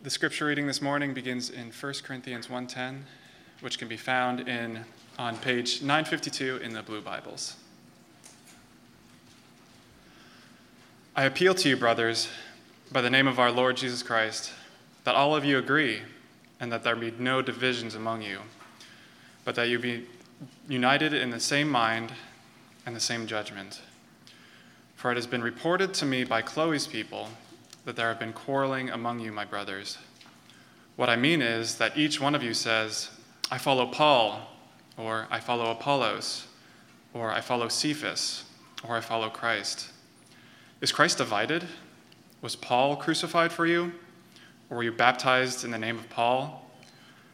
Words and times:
The 0.00 0.10
scripture 0.10 0.46
reading 0.46 0.68
this 0.68 0.80
morning 0.80 1.12
begins 1.12 1.50
in 1.50 1.72
1 1.72 2.04
Corinthians 2.04 2.48
1:10, 2.48 3.02
which 3.58 3.80
can 3.80 3.88
be 3.88 3.96
found 3.96 4.48
in 4.48 4.84
on 5.18 5.36
page 5.36 5.82
952 5.82 6.58
in 6.58 6.72
the 6.72 6.84
blue 6.84 7.00
Bibles. 7.00 7.56
I 11.16 11.24
appeal 11.24 11.52
to 11.56 11.68
you, 11.68 11.76
brothers, 11.76 12.28
by 12.92 13.00
the 13.00 13.10
name 13.10 13.26
of 13.26 13.40
our 13.40 13.50
Lord 13.50 13.76
Jesus 13.76 14.04
Christ, 14.04 14.52
that 15.02 15.16
all 15.16 15.34
of 15.34 15.44
you 15.44 15.58
agree 15.58 16.02
and 16.60 16.70
that 16.70 16.84
there 16.84 16.94
be 16.94 17.10
no 17.10 17.42
divisions 17.42 17.96
among 17.96 18.22
you, 18.22 18.42
but 19.44 19.56
that 19.56 19.68
you 19.68 19.80
be 19.80 20.06
united 20.68 21.12
in 21.12 21.30
the 21.30 21.40
same 21.40 21.68
mind 21.68 22.12
and 22.86 22.94
the 22.94 23.00
same 23.00 23.26
judgment. 23.26 23.80
For 24.94 25.10
it 25.10 25.16
has 25.16 25.26
been 25.26 25.42
reported 25.42 25.92
to 25.94 26.06
me 26.06 26.22
by 26.22 26.40
Chloe's 26.40 26.86
people 26.86 27.30
that 27.88 27.96
there 27.96 28.08
have 28.08 28.18
been 28.18 28.34
quarreling 28.34 28.90
among 28.90 29.18
you, 29.18 29.32
my 29.32 29.46
brothers. 29.46 29.96
What 30.96 31.08
I 31.08 31.16
mean 31.16 31.40
is 31.40 31.76
that 31.76 31.96
each 31.96 32.20
one 32.20 32.34
of 32.34 32.42
you 32.42 32.52
says, 32.52 33.08
I 33.50 33.56
follow 33.56 33.86
Paul, 33.86 34.46
or 34.98 35.26
I 35.30 35.40
follow 35.40 35.70
Apollos, 35.70 36.48
or 37.14 37.30
I 37.30 37.40
follow 37.40 37.68
Cephas, 37.68 38.44
or 38.86 38.94
I 38.94 39.00
follow 39.00 39.30
Christ. 39.30 39.88
Is 40.82 40.92
Christ 40.92 41.16
divided? 41.16 41.64
Was 42.42 42.56
Paul 42.56 42.94
crucified 42.94 43.52
for 43.52 43.64
you? 43.64 43.92
Or 44.68 44.76
were 44.76 44.82
you 44.82 44.92
baptized 44.92 45.64
in 45.64 45.70
the 45.70 45.78
name 45.78 45.98
of 45.98 46.10
Paul? 46.10 46.70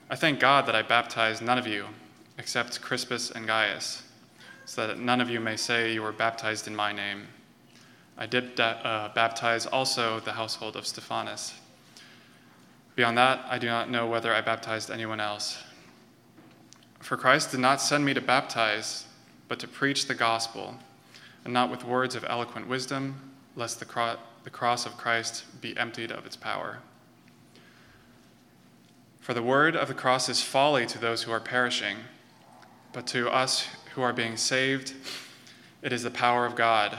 I 0.09 0.15
thank 0.15 0.39
God 0.39 0.67
that 0.67 0.77
I 0.77 0.83
baptized 0.83 1.43
none 1.43 1.59
of 1.59 1.67
you, 1.67 1.87
except 2.39 2.81
Crispus 2.81 3.33
and 3.33 3.49
Gaius, 3.49 4.05
so 4.67 4.87
that 4.87 5.01
none 5.01 5.21
of 5.21 5.29
you 5.29 5.41
may 5.41 5.57
say 5.57 5.93
you 5.93 6.03
were 6.03 6.13
baptized 6.13 6.69
in 6.69 6.77
my 6.77 6.93
name. 6.93 7.27
I 8.17 8.27
did 8.27 8.59
uh, 8.61 9.11
baptize 9.15 9.67
also 9.67 10.21
the 10.21 10.33
household 10.33 10.77
of 10.77 10.87
Stephanas. 10.87 11.55
Beyond 12.95 13.19
that, 13.19 13.45
I 13.49 13.59
do 13.59 13.67
not 13.67 13.91
know 13.91 14.07
whether 14.07 14.33
I 14.33 14.41
baptized 14.41 14.91
anyone 14.91 15.19
else. 15.19 15.63
For 17.01 17.17
Christ 17.17 17.51
did 17.51 17.61
not 17.61 17.81
send 17.81 18.05
me 18.05 18.15
to 18.15 18.21
baptize, 18.21 19.07
but 19.49 19.59
to 19.59 19.69
preach 19.69 20.07
the 20.07 20.15
gospel, 20.15 20.77
and 21.45 21.53
not 21.53 21.71
with 21.71 21.85
words 21.85 22.15
of 22.15 22.25
eloquent 22.29 22.69
wisdom, 22.69 23.33
lest 23.57 23.81
the, 23.81 23.85
cro- 23.85 24.17
the 24.45 24.51
cross 24.51 24.87
of 24.87 24.97
Christ 24.97 25.45
be 25.61 25.77
emptied 25.77 26.13
of 26.13 26.25
its 26.25 26.37
power. 26.37 26.79
For 29.21 29.35
the 29.35 29.43
word 29.43 29.75
of 29.75 29.89
the 29.89 29.95
cross 29.95 30.29
is 30.29 30.43
folly 30.43 30.87
to 30.87 30.99
those 30.99 31.25
who 31.25 31.33
are 31.33 31.41
perishing, 31.41 31.97
but 32.93 33.07
to 33.09 33.29
us 33.29 33.67
who 33.95 34.03
are 34.03 34.13
being 34.13 34.37
saved, 34.37 34.95
it 35.83 35.93
is 35.93 36.03
the 36.05 36.11
power 36.11 36.47
of 36.47 36.55
God. 36.55 36.99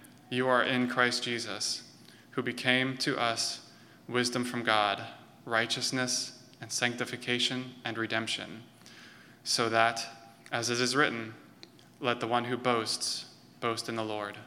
you 0.31 0.47
are 0.47 0.63
in 0.63 0.87
Christ 0.87 1.23
Jesus, 1.23 1.83
who 2.31 2.41
became 2.41 2.97
to 2.99 3.19
us 3.19 3.67
wisdom 4.07 4.45
from 4.45 4.63
God, 4.63 5.03
righteousness 5.45 6.39
and 6.61 6.71
sanctification 6.71 7.73
and 7.83 7.97
redemption, 7.97 8.63
so 9.43 9.67
that, 9.67 10.07
as 10.49 10.69
it 10.69 10.79
is 10.79 10.95
written, 10.95 11.33
let 11.99 12.21
the 12.21 12.27
one 12.27 12.45
who 12.45 12.55
boasts 12.55 13.25
boast 13.59 13.89
in 13.89 13.97
the 13.97 14.05
Lord. 14.05 14.37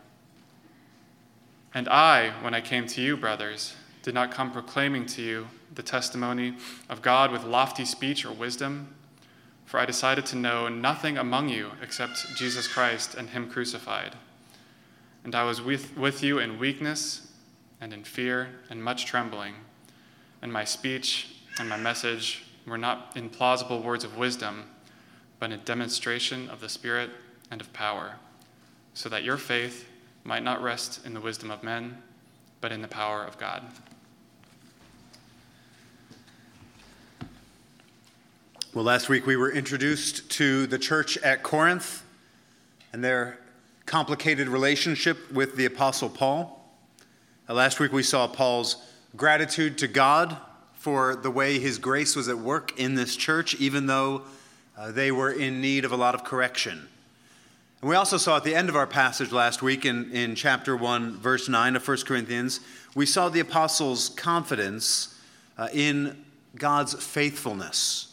And 1.74 1.86
I, 1.86 2.30
when 2.40 2.54
I 2.54 2.62
came 2.62 2.86
to 2.86 3.02
you, 3.02 3.14
brothers, 3.16 3.74
did 4.02 4.14
not 4.14 4.30
come 4.30 4.52
proclaiming 4.52 5.04
to 5.06 5.22
you 5.22 5.48
the 5.74 5.82
testimony 5.82 6.56
of 6.88 7.02
God 7.02 7.30
with 7.30 7.44
lofty 7.44 7.84
speech 7.84 8.24
or 8.24 8.32
wisdom, 8.32 8.94
for 9.66 9.78
I 9.78 9.84
decided 9.84 10.24
to 10.26 10.36
know 10.36 10.68
nothing 10.68 11.18
among 11.18 11.50
you 11.50 11.72
except 11.82 12.36
Jesus 12.36 12.66
Christ 12.66 13.14
and 13.16 13.28
Him 13.28 13.50
crucified. 13.50 14.16
And 15.24 15.34
I 15.34 15.44
was 15.44 15.60
with, 15.60 15.96
with 15.96 16.22
you 16.22 16.38
in 16.38 16.58
weakness 16.58 17.32
and 17.80 17.92
in 17.92 18.04
fear 18.04 18.50
and 18.70 18.84
much 18.84 19.06
trembling. 19.06 19.54
And 20.42 20.52
my 20.52 20.64
speech 20.64 21.36
and 21.58 21.68
my 21.68 21.78
message 21.78 22.44
were 22.66 22.78
not 22.78 23.12
in 23.16 23.30
plausible 23.30 23.82
words 23.82 24.04
of 24.04 24.16
wisdom, 24.16 24.64
but 25.38 25.50
in 25.50 25.60
demonstration 25.64 26.48
of 26.50 26.60
the 26.60 26.68
Spirit 26.68 27.10
and 27.50 27.60
of 27.60 27.72
power, 27.72 28.16
so 28.92 29.08
that 29.08 29.24
your 29.24 29.36
faith 29.36 29.88
might 30.24 30.42
not 30.42 30.62
rest 30.62 31.04
in 31.06 31.14
the 31.14 31.20
wisdom 31.20 31.50
of 31.50 31.62
men, 31.62 31.98
but 32.60 32.72
in 32.72 32.82
the 32.82 32.88
power 32.88 33.24
of 33.24 33.38
God. 33.38 33.62
Well, 38.72 38.84
last 38.84 39.08
week 39.08 39.26
we 39.26 39.36
were 39.36 39.52
introduced 39.52 40.30
to 40.32 40.66
the 40.66 40.78
church 40.78 41.16
at 41.18 41.42
Corinth 41.42 42.02
and 42.92 43.04
their 43.04 43.38
complicated 43.94 44.48
relationship 44.48 45.30
with 45.30 45.54
the 45.54 45.66
Apostle 45.66 46.08
Paul. 46.08 46.68
Uh, 47.48 47.54
last 47.54 47.78
week 47.78 47.92
we 47.92 48.02
saw 48.02 48.26
Paul's 48.26 48.74
gratitude 49.14 49.78
to 49.78 49.86
God 49.86 50.36
for 50.74 51.14
the 51.14 51.30
way 51.30 51.60
his 51.60 51.78
grace 51.78 52.16
was 52.16 52.26
at 52.26 52.36
work 52.36 52.76
in 52.76 52.96
this 52.96 53.14
church, 53.14 53.54
even 53.60 53.86
though 53.86 54.22
uh, 54.76 54.90
they 54.90 55.12
were 55.12 55.30
in 55.30 55.60
need 55.60 55.84
of 55.84 55.92
a 55.92 55.96
lot 55.96 56.16
of 56.16 56.24
correction. 56.24 56.88
And 57.80 57.88
we 57.88 57.94
also 57.94 58.16
saw 58.16 58.36
at 58.36 58.42
the 58.42 58.56
end 58.56 58.68
of 58.68 58.74
our 58.74 58.88
passage 58.88 59.30
last 59.30 59.62
week 59.62 59.84
in, 59.84 60.10
in 60.10 60.34
chapter 60.34 60.76
1, 60.76 61.18
verse 61.18 61.48
9 61.48 61.76
of 61.76 61.86
1 61.86 61.98
Corinthians, 61.98 62.58
we 62.96 63.06
saw 63.06 63.28
the 63.28 63.38
apostles' 63.38 64.08
confidence 64.08 65.16
uh, 65.56 65.68
in 65.72 66.24
God's 66.56 66.94
faithfulness 66.94 68.12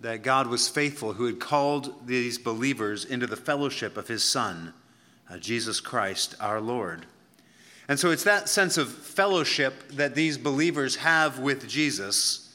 that 0.00 0.22
God 0.22 0.48
was 0.48 0.68
faithful 0.68 1.14
who 1.14 1.24
had 1.24 1.40
called 1.40 2.06
these 2.06 2.36
believers 2.36 3.06
into 3.06 3.26
the 3.26 3.36
fellowship 3.36 3.96
of 3.96 4.08
his 4.08 4.22
Son, 4.22 4.74
uh, 5.32 5.38
Jesus 5.38 5.80
Christ 5.80 6.34
our 6.40 6.60
Lord. 6.60 7.06
And 7.88 7.98
so 7.98 8.10
it's 8.10 8.24
that 8.24 8.48
sense 8.48 8.76
of 8.76 8.92
fellowship 8.92 9.88
that 9.92 10.14
these 10.14 10.38
believers 10.38 10.96
have 10.96 11.38
with 11.38 11.68
Jesus, 11.68 12.54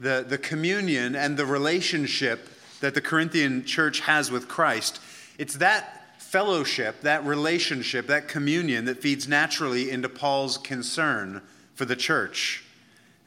the, 0.00 0.24
the 0.28 0.38
communion 0.38 1.14
and 1.14 1.36
the 1.36 1.46
relationship 1.46 2.48
that 2.80 2.94
the 2.94 3.00
Corinthian 3.00 3.64
church 3.64 4.00
has 4.00 4.30
with 4.30 4.48
Christ. 4.48 5.00
It's 5.38 5.54
that 5.54 6.20
fellowship, 6.20 7.00
that 7.02 7.24
relationship, 7.24 8.06
that 8.08 8.28
communion 8.28 8.84
that 8.86 9.00
feeds 9.00 9.26
naturally 9.26 9.90
into 9.90 10.08
Paul's 10.08 10.58
concern 10.58 11.40
for 11.74 11.84
the 11.84 11.96
church. 11.96 12.64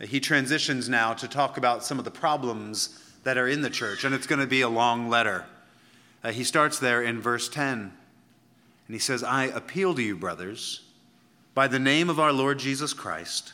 He 0.01 0.19
transitions 0.19 0.87
now 0.87 1.13
to 1.13 1.27
talk 1.27 1.57
about 1.57 1.83
some 1.83 1.99
of 1.99 2.05
the 2.05 2.11
problems 2.11 3.03
that 3.23 3.37
are 3.37 3.47
in 3.47 3.61
the 3.61 3.69
church, 3.69 4.03
and 4.03 4.13
it's 4.13 4.27
going 4.27 4.39
to 4.39 4.47
be 4.47 4.61
a 4.61 4.69
long 4.69 5.09
letter. 5.09 5.45
Uh, 6.23 6.31
he 6.31 6.43
starts 6.43 6.79
there 6.79 7.01
in 7.01 7.21
verse 7.21 7.49
10, 7.49 7.91
and 8.89 8.95
he 8.95 8.99
says, 8.99 9.23
I 9.23 9.43
appeal 9.45 9.93
to 9.93 10.01
you, 10.01 10.15
brothers, 10.15 10.81
by 11.53 11.67
the 11.67 11.77
name 11.77 12.09
of 12.09 12.19
our 12.19 12.33
Lord 12.33 12.57
Jesus 12.57 12.91
Christ, 12.91 13.53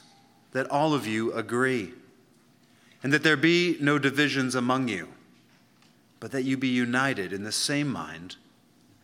that 0.53 0.71
all 0.71 0.93
of 0.93 1.05
you 1.05 1.33
agree, 1.33 1.91
and 3.03 3.11
that 3.11 3.21
there 3.21 3.35
be 3.35 3.75
no 3.81 3.99
divisions 3.99 4.55
among 4.55 4.87
you, 4.87 5.09
but 6.21 6.31
that 6.31 6.43
you 6.43 6.55
be 6.55 6.69
united 6.69 7.33
in 7.33 7.43
the 7.43 7.51
same 7.51 7.89
mind 7.89 8.37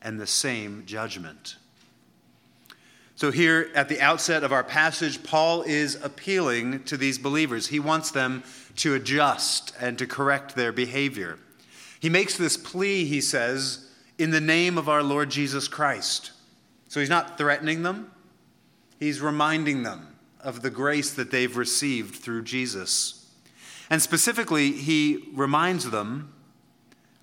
and 0.01 0.21
the 0.21 0.25
same 0.25 0.83
judgment. 0.85 1.57
So, 3.15 3.29
here 3.29 3.69
at 3.75 3.89
the 3.89 3.99
outset 3.99 4.45
of 4.45 4.53
our 4.53 4.63
passage, 4.63 5.23
Paul 5.23 5.63
is 5.63 5.95
appealing 6.01 6.85
to 6.85 6.95
these 6.95 7.17
believers. 7.17 7.67
He 7.67 7.81
wants 7.81 8.09
them 8.09 8.43
to 8.77 8.95
adjust 8.95 9.73
and 9.81 9.97
to 9.97 10.07
correct 10.07 10.55
their 10.55 10.71
behavior. 10.71 11.39
He 11.99 12.07
makes 12.07 12.37
this 12.37 12.55
plea, 12.55 13.03
he 13.03 13.19
says, 13.19 13.90
in 14.21 14.31
the 14.31 14.41
name 14.41 14.77
of 14.77 14.87
our 14.87 15.03
Lord 15.03 15.29
Jesus 15.29 15.67
Christ. 15.67 16.31
So, 16.87 16.99
he's 16.99 17.09
not 17.09 17.37
threatening 17.37 17.83
them, 17.83 18.11
he's 18.99 19.21
reminding 19.21 19.83
them 19.83 20.15
of 20.39 20.61
the 20.61 20.69
grace 20.69 21.13
that 21.13 21.31
they've 21.31 21.55
received 21.55 22.15
through 22.15 22.43
Jesus. 22.43 23.29
And 23.89 24.01
specifically, 24.01 24.71
he 24.71 25.29
reminds 25.33 25.89
them 25.89 26.33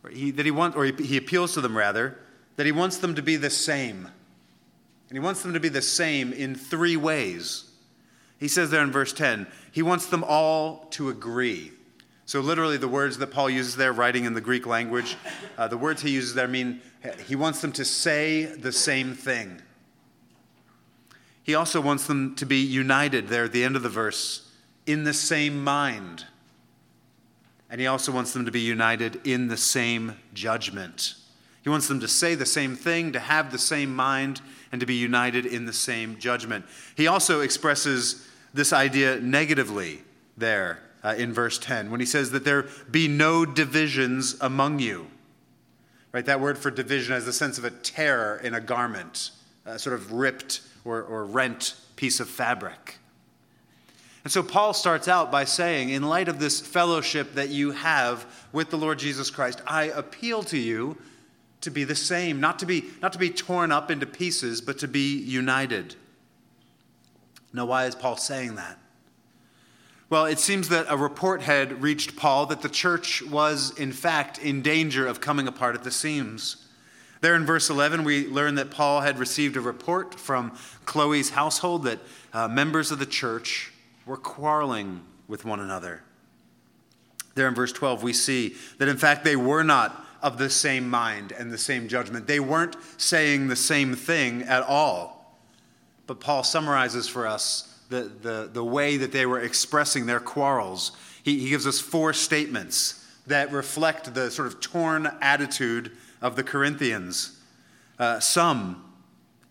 or 0.04 0.10
he, 0.10 0.30
that 0.32 0.46
he 0.46 0.52
wants, 0.52 0.76
or 0.76 0.84
he, 0.84 0.92
he 0.92 1.16
appeals 1.16 1.54
to 1.54 1.60
them 1.60 1.76
rather, 1.76 2.18
that 2.56 2.66
he 2.66 2.72
wants 2.72 2.98
them 2.98 3.14
to 3.14 3.22
be 3.22 3.36
the 3.36 3.50
same. 3.50 4.06
And 5.08 5.16
he 5.16 5.20
wants 5.20 5.42
them 5.42 5.54
to 5.54 5.60
be 5.60 5.68
the 5.68 5.82
same 5.82 6.32
in 6.32 6.54
three 6.54 6.96
ways. 6.96 7.70
He 8.38 8.48
says 8.48 8.70
there 8.70 8.82
in 8.82 8.92
verse 8.92 9.12
10, 9.12 9.46
he 9.72 9.82
wants 9.82 10.06
them 10.06 10.24
all 10.24 10.86
to 10.90 11.08
agree. 11.08 11.72
So, 12.28 12.40
literally, 12.40 12.76
the 12.76 12.88
words 12.88 13.16
that 13.16 13.28
Paul 13.28 13.48
uses 13.48 13.74
there, 13.74 13.90
writing 13.90 14.26
in 14.26 14.34
the 14.34 14.42
Greek 14.42 14.66
language, 14.66 15.16
uh, 15.56 15.66
the 15.66 15.78
words 15.78 16.02
he 16.02 16.10
uses 16.10 16.34
there 16.34 16.46
mean 16.46 16.82
he 17.26 17.34
wants 17.34 17.62
them 17.62 17.72
to 17.72 17.86
say 17.86 18.44
the 18.44 18.70
same 18.70 19.14
thing. 19.14 19.62
He 21.42 21.54
also 21.54 21.80
wants 21.80 22.06
them 22.06 22.34
to 22.34 22.44
be 22.44 22.58
united 22.58 23.28
there 23.28 23.44
at 23.44 23.52
the 23.52 23.64
end 23.64 23.76
of 23.76 23.82
the 23.82 23.88
verse, 23.88 24.46
in 24.84 25.04
the 25.04 25.14
same 25.14 25.64
mind. 25.64 26.26
And 27.70 27.80
he 27.80 27.86
also 27.86 28.12
wants 28.12 28.34
them 28.34 28.44
to 28.44 28.52
be 28.52 28.60
united 28.60 29.26
in 29.26 29.48
the 29.48 29.56
same 29.56 30.14
judgment. 30.34 31.14
He 31.62 31.70
wants 31.70 31.88
them 31.88 32.00
to 32.00 32.08
say 32.08 32.34
the 32.34 32.44
same 32.44 32.76
thing, 32.76 33.12
to 33.12 33.20
have 33.20 33.52
the 33.52 33.58
same 33.58 33.96
mind, 33.96 34.42
and 34.70 34.80
to 34.80 34.86
be 34.86 34.96
united 34.96 35.46
in 35.46 35.64
the 35.64 35.72
same 35.72 36.18
judgment. 36.18 36.66
He 36.94 37.06
also 37.06 37.40
expresses 37.40 38.28
this 38.52 38.74
idea 38.74 39.18
negatively 39.18 40.02
there 40.36 40.82
uh, 41.08 41.14
in 41.14 41.32
verse 41.32 41.58
10 41.58 41.90
when 41.90 42.00
he 42.00 42.06
says 42.06 42.30
that 42.32 42.44
there 42.44 42.66
be 42.90 43.08
no 43.08 43.46
divisions 43.46 44.36
among 44.40 44.78
you. 44.78 45.06
Right, 46.12 46.24
that 46.26 46.40
word 46.40 46.58
for 46.58 46.70
division 46.70 47.14
has 47.14 47.24
the 47.24 47.32
sense 47.32 47.58
of 47.58 47.64
a 47.64 47.70
tear 47.70 48.36
in 48.36 48.54
a 48.54 48.60
garment, 48.60 49.30
a 49.64 49.78
sort 49.78 49.94
of 49.94 50.12
ripped 50.12 50.62
or, 50.84 51.02
or 51.02 51.24
rent 51.24 51.74
piece 51.96 52.20
of 52.20 52.28
fabric. 52.28 52.96
And 54.24 54.32
so 54.32 54.42
Paul 54.42 54.74
starts 54.74 55.08
out 55.08 55.30
by 55.30 55.44
saying, 55.44 55.90
in 55.90 56.02
light 56.02 56.28
of 56.28 56.38
this 56.38 56.60
fellowship 56.60 57.34
that 57.34 57.48
you 57.48 57.70
have 57.72 58.26
with 58.52 58.70
the 58.70 58.76
Lord 58.76 58.98
Jesus 58.98 59.30
Christ, 59.30 59.62
I 59.66 59.84
appeal 59.84 60.42
to 60.44 60.58
you 60.58 60.98
to 61.62 61.70
be 61.70 61.84
the 61.84 61.94
same, 61.94 62.40
not 62.40 62.58
to 62.58 62.66
be, 62.66 62.84
not 63.00 63.12
to 63.14 63.18
be 63.18 63.30
torn 63.30 63.72
up 63.72 63.90
into 63.90 64.06
pieces, 64.06 64.60
but 64.60 64.78
to 64.78 64.88
be 64.88 65.18
united. 65.18 65.94
Now, 67.52 67.66
why 67.66 67.86
is 67.86 67.94
Paul 67.94 68.16
saying 68.16 68.56
that? 68.56 68.78
Well, 70.10 70.24
it 70.24 70.38
seems 70.38 70.70
that 70.70 70.86
a 70.88 70.96
report 70.96 71.42
had 71.42 71.82
reached 71.82 72.16
Paul 72.16 72.46
that 72.46 72.62
the 72.62 72.68
church 72.70 73.22
was, 73.22 73.78
in 73.78 73.92
fact, 73.92 74.38
in 74.38 74.62
danger 74.62 75.06
of 75.06 75.20
coming 75.20 75.46
apart 75.46 75.74
at 75.74 75.84
the 75.84 75.90
seams. 75.90 76.64
There 77.20 77.34
in 77.34 77.44
verse 77.44 77.68
11, 77.68 78.04
we 78.04 78.26
learn 78.26 78.54
that 78.54 78.70
Paul 78.70 79.02
had 79.02 79.18
received 79.18 79.56
a 79.58 79.60
report 79.60 80.14
from 80.14 80.56
Chloe's 80.86 81.30
household 81.30 81.84
that 81.84 81.98
uh, 82.32 82.48
members 82.48 82.90
of 82.90 82.98
the 82.98 83.06
church 83.06 83.72
were 84.06 84.16
quarreling 84.16 85.02
with 85.26 85.44
one 85.44 85.60
another. 85.60 86.02
There 87.34 87.46
in 87.46 87.54
verse 87.54 87.72
12, 87.72 88.02
we 88.02 88.14
see 88.14 88.56
that 88.78 88.88
in 88.88 88.96
fact 88.96 89.24
they 89.24 89.36
were 89.36 89.62
not 89.62 90.06
of 90.22 90.38
the 90.38 90.48
same 90.48 90.88
mind 90.88 91.32
and 91.32 91.52
the 91.52 91.58
same 91.58 91.86
judgment. 91.86 92.26
They 92.26 92.40
weren't 92.40 92.76
saying 92.96 93.48
the 93.48 93.56
same 93.56 93.94
thing 93.94 94.42
at 94.42 94.62
all. 94.62 95.38
But 96.06 96.18
Paul 96.18 96.44
summarizes 96.44 97.08
for 97.08 97.26
us 97.26 97.77
the, 97.88 98.02
the, 98.22 98.50
the 98.52 98.64
way 98.64 98.96
that 98.96 99.12
they 99.12 99.26
were 99.26 99.40
expressing 99.40 100.06
their 100.06 100.20
quarrels. 100.20 100.92
He, 101.22 101.40
he 101.40 101.48
gives 101.50 101.66
us 101.66 101.80
four 101.80 102.12
statements 102.12 103.06
that 103.26 103.52
reflect 103.52 104.14
the 104.14 104.30
sort 104.30 104.48
of 104.48 104.60
torn 104.60 105.10
attitude 105.20 105.92
of 106.20 106.36
the 106.36 106.42
Corinthians. 106.42 107.40
Uh, 107.98 108.20
some, 108.20 108.84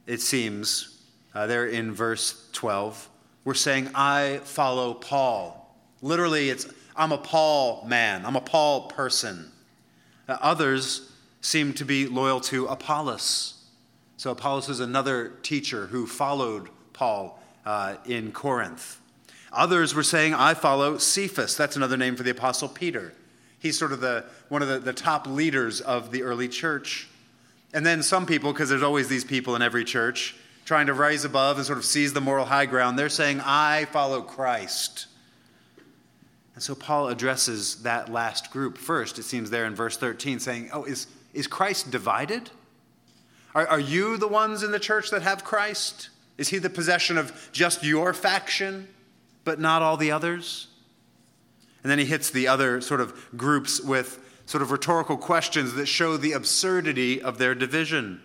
it 0.06 0.22
seems, 0.22 1.02
uh, 1.34 1.48
there 1.48 1.68
in 1.68 1.94
verse 1.94 2.50
12, 2.54 3.10
we're 3.44 3.54
saying, 3.54 3.90
I 3.96 4.42
follow 4.44 4.94
Paul. 4.94 5.76
Literally, 6.02 6.50
it's, 6.50 6.68
I'm 6.96 7.12
a 7.12 7.18
Paul 7.18 7.86
man, 7.88 8.26
I'm 8.26 8.36
a 8.36 8.42
Paul 8.42 8.88
person. 8.88 9.52
Uh, 10.28 10.38
others 10.42 11.12
seem 11.42 11.74
to 11.74 11.86
be 11.86 12.08
loyal 12.08 12.42
to 12.42 12.66
Apollos. 12.68 13.54
So, 14.18 14.32
Apollos 14.32 14.68
is 14.68 14.80
another 14.80 15.34
teacher 15.44 15.88
who 15.88 16.08
followed 16.08 16.70
Paul 16.94 17.37
uh, 17.68 17.98
in 18.06 18.32
Corinth. 18.32 19.02
Others 19.52 19.94
were 19.94 20.04
saying, 20.04 20.34
I 20.34 20.54
follow 20.54 20.98
Cephas. 20.98 21.58
That's 21.58 21.76
another 21.76 21.98
name 21.98 22.16
for 22.16 22.24
the 22.24 22.32
Apostle 22.32 22.70
Peter. 22.70 23.14
He's 23.60 23.78
sort 23.78 23.92
of 23.92 24.00
the, 24.00 24.24
one 24.48 24.62
of 24.62 24.70
the, 24.70 24.80
the 24.80 24.94
top 24.94 25.28
leaders 25.28 25.82
of 25.82 26.12
the 26.12 26.24
early 26.24 26.48
church. 26.48 27.10
And 27.74 27.86
then 27.86 28.04
some 28.04 28.26
people, 28.26 28.54
because 28.54 28.70
there's 28.70 28.84
always 28.84 29.10
these 29.10 29.26
people 29.26 29.54
in 29.58 29.62
every 29.62 29.84
church, 29.84 30.38
trying 30.64 30.88
to 30.88 30.94
rise 30.94 31.26
above 31.26 31.58
and 31.58 31.66
sort 31.66 31.78
of 31.78 31.84
seize 31.84 32.14
the 32.14 32.22
moral 32.22 32.46
high 32.46 32.66
ground. 32.68 32.98
They're 32.98 33.10
saying, 33.10 33.42
I 33.44 33.84
follow 33.92 34.22
Christ. 34.22 35.08
And 36.54 36.64
so 36.64 36.74
Paul 36.74 37.10
addresses 37.10 37.84
that 37.84 38.10
last 38.10 38.50
group 38.50 38.78
first, 38.78 39.20
it 39.20 39.24
seems 39.24 39.50
there 39.50 39.66
in 39.66 39.76
verse 39.76 39.98
13, 39.98 40.40
saying, 40.40 40.70
Oh, 40.72 40.86
is, 40.86 41.08
is 41.34 41.48
Christ 41.48 41.92
divided? 41.92 42.50
Are, 43.54 43.68
are 43.68 43.80
you 43.80 44.16
the 44.16 44.30
ones 44.30 44.64
in 44.64 44.72
the 44.72 44.80
church 44.80 45.10
that 45.10 45.22
have 45.22 45.44
Christ? 45.44 46.12
Is 46.38 46.50
he 46.50 46.58
the 46.60 46.70
possession 46.70 47.18
of 47.18 47.50
just 47.52 47.84
your 47.84 48.14
faction, 48.14 48.88
but 49.44 49.60
not 49.60 49.82
all 49.82 49.98
the 49.98 50.12
others? 50.12 50.68
And 51.84 51.92
then 51.92 52.00
he 52.00 52.06
hits 52.06 52.30
the 52.30 52.48
other 52.48 52.82
sort 52.82 53.02
of 53.02 53.38
groups 53.38 53.82
with 53.82 54.24
sort 54.46 54.62
of 54.62 54.72
rhetorical 54.72 55.18
questions 55.18 55.74
that 55.74 55.88
show 55.88 56.18
the 56.18 56.34
absurdity 56.34 57.22
of 57.22 57.38
their 57.38 57.56
division. 57.56 58.22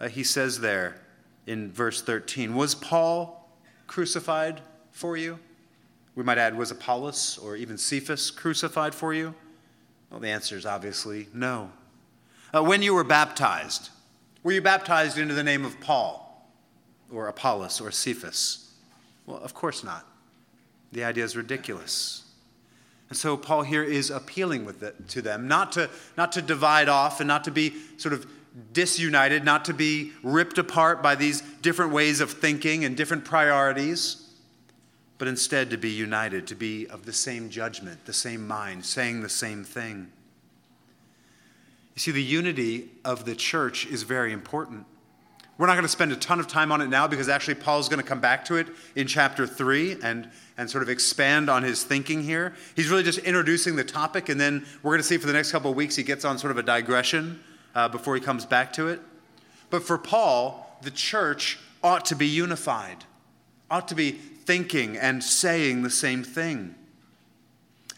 Uh, 0.00 0.08
he 0.08 0.22
says 0.22 0.60
there, 0.60 1.00
in 1.46 1.72
verse 1.72 2.02
13. 2.02 2.54
Was 2.54 2.74
Paul 2.74 3.48
crucified 3.86 4.60
for 4.90 5.16
you? 5.16 5.38
We 6.14 6.24
might 6.24 6.38
add, 6.38 6.56
was 6.56 6.70
Apollos 6.70 7.38
or 7.38 7.56
even 7.56 7.78
Cephas 7.78 8.30
crucified 8.30 8.94
for 8.94 9.14
you? 9.14 9.34
Well, 10.10 10.20
the 10.20 10.28
answer 10.28 10.56
is 10.56 10.66
obviously 10.66 11.28
no. 11.32 11.70
Uh, 12.54 12.62
when 12.62 12.82
you 12.82 12.94
were 12.94 13.04
baptized, 13.04 13.90
were 14.42 14.52
you 14.52 14.62
baptized 14.62 15.18
into 15.18 15.34
the 15.34 15.42
name 15.42 15.64
of 15.64 15.80
Paul 15.80 16.25
or 17.12 17.28
Apollos 17.28 17.80
or 17.80 17.90
Cephas? 17.90 18.72
Well, 19.26 19.38
of 19.38 19.54
course 19.54 19.82
not. 19.82 20.06
The 20.92 21.04
idea 21.04 21.24
is 21.24 21.36
ridiculous. 21.36 22.24
And 23.08 23.16
so 23.16 23.36
Paul 23.36 23.62
here 23.62 23.84
is 23.84 24.10
appealing 24.10 24.64
with 24.64 24.82
it, 24.82 25.08
to 25.08 25.22
them, 25.22 25.46
not 25.46 25.72
to, 25.72 25.90
not 26.16 26.32
to 26.32 26.42
divide 26.42 26.88
off 26.88 27.20
and 27.20 27.28
not 27.28 27.44
to 27.44 27.50
be 27.50 27.74
sort 27.98 28.12
of 28.12 28.26
disunited, 28.72 29.44
not 29.44 29.64
to 29.66 29.74
be 29.74 30.12
ripped 30.22 30.58
apart 30.58 31.02
by 31.02 31.14
these 31.14 31.42
different 31.62 31.92
ways 31.92 32.20
of 32.20 32.30
thinking 32.30 32.84
and 32.84 32.96
different 32.96 33.24
priorities, 33.24 34.34
but 35.18 35.28
instead 35.28 35.70
to 35.70 35.76
be 35.76 35.90
united, 35.90 36.46
to 36.46 36.54
be 36.54 36.86
of 36.88 37.06
the 37.06 37.12
same 37.12 37.48
judgment, 37.48 38.04
the 38.06 38.12
same 38.12 38.46
mind, 38.46 38.84
saying 38.84 39.20
the 39.20 39.28
same 39.28 39.62
thing. 39.62 40.10
You 41.94 42.00
see, 42.00 42.10
the 42.10 42.22
unity 42.22 42.90
of 43.04 43.24
the 43.24 43.34
church 43.34 43.86
is 43.86 44.02
very 44.02 44.32
important. 44.32 44.84
We're 45.58 45.66
not 45.66 45.74
going 45.74 45.84
to 45.84 45.88
spend 45.88 46.12
a 46.12 46.16
ton 46.16 46.38
of 46.38 46.48
time 46.48 46.70
on 46.70 46.82
it 46.82 46.88
now 46.88 47.08
because 47.08 47.30
actually 47.30 47.54
Paul's 47.54 47.88
going 47.88 48.02
to 48.02 48.06
come 48.06 48.20
back 48.20 48.44
to 48.46 48.56
it 48.56 48.66
in 48.94 49.06
chapter 49.06 49.46
3 49.46 49.96
and, 50.02 50.30
and 50.58 50.68
sort 50.68 50.82
of 50.82 50.90
expand 50.90 51.48
on 51.48 51.62
his 51.62 51.82
thinking 51.82 52.22
here. 52.22 52.54
He's 52.74 52.90
really 52.90 53.02
just 53.02 53.20
introducing 53.20 53.74
the 53.74 53.84
topic, 53.84 54.28
and 54.28 54.38
then 54.38 54.66
we're 54.82 54.92
going 54.92 55.00
to 55.00 55.06
see 55.08 55.16
for 55.16 55.26
the 55.26 55.32
next 55.32 55.52
couple 55.52 55.70
of 55.70 55.76
weeks 55.76 55.96
he 55.96 56.02
gets 56.02 56.26
on 56.26 56.36
sort 56.38 56.50
of 56.50 56.58
a 56.58 56.62
digression 56.62 57.40
uh, 57.74 57.88
before 57.88 58.14
he 58.14 58.20
comes 58.20 58.44
back 58.44 58.72
to 58.74 58.88
it. 58.88 59.00
But 59.70 59.82
for 59.82 59.96
Paul, 59.96 60.78
the 60.82 60.90
church 60.90 61.58
ought 61.82 62.04
to 62.06 62.16
be 62.16 62.26
unified, 62.26 63.04
ought 63.70 63.88
to 63.88 63.94
be 63.94 64.10
thinking 64.12 64.96
and 64.98 65.24
saying 65.24 65.82
the 65.82 65.90
same 65.90 66.22
thing. 66.22 66.74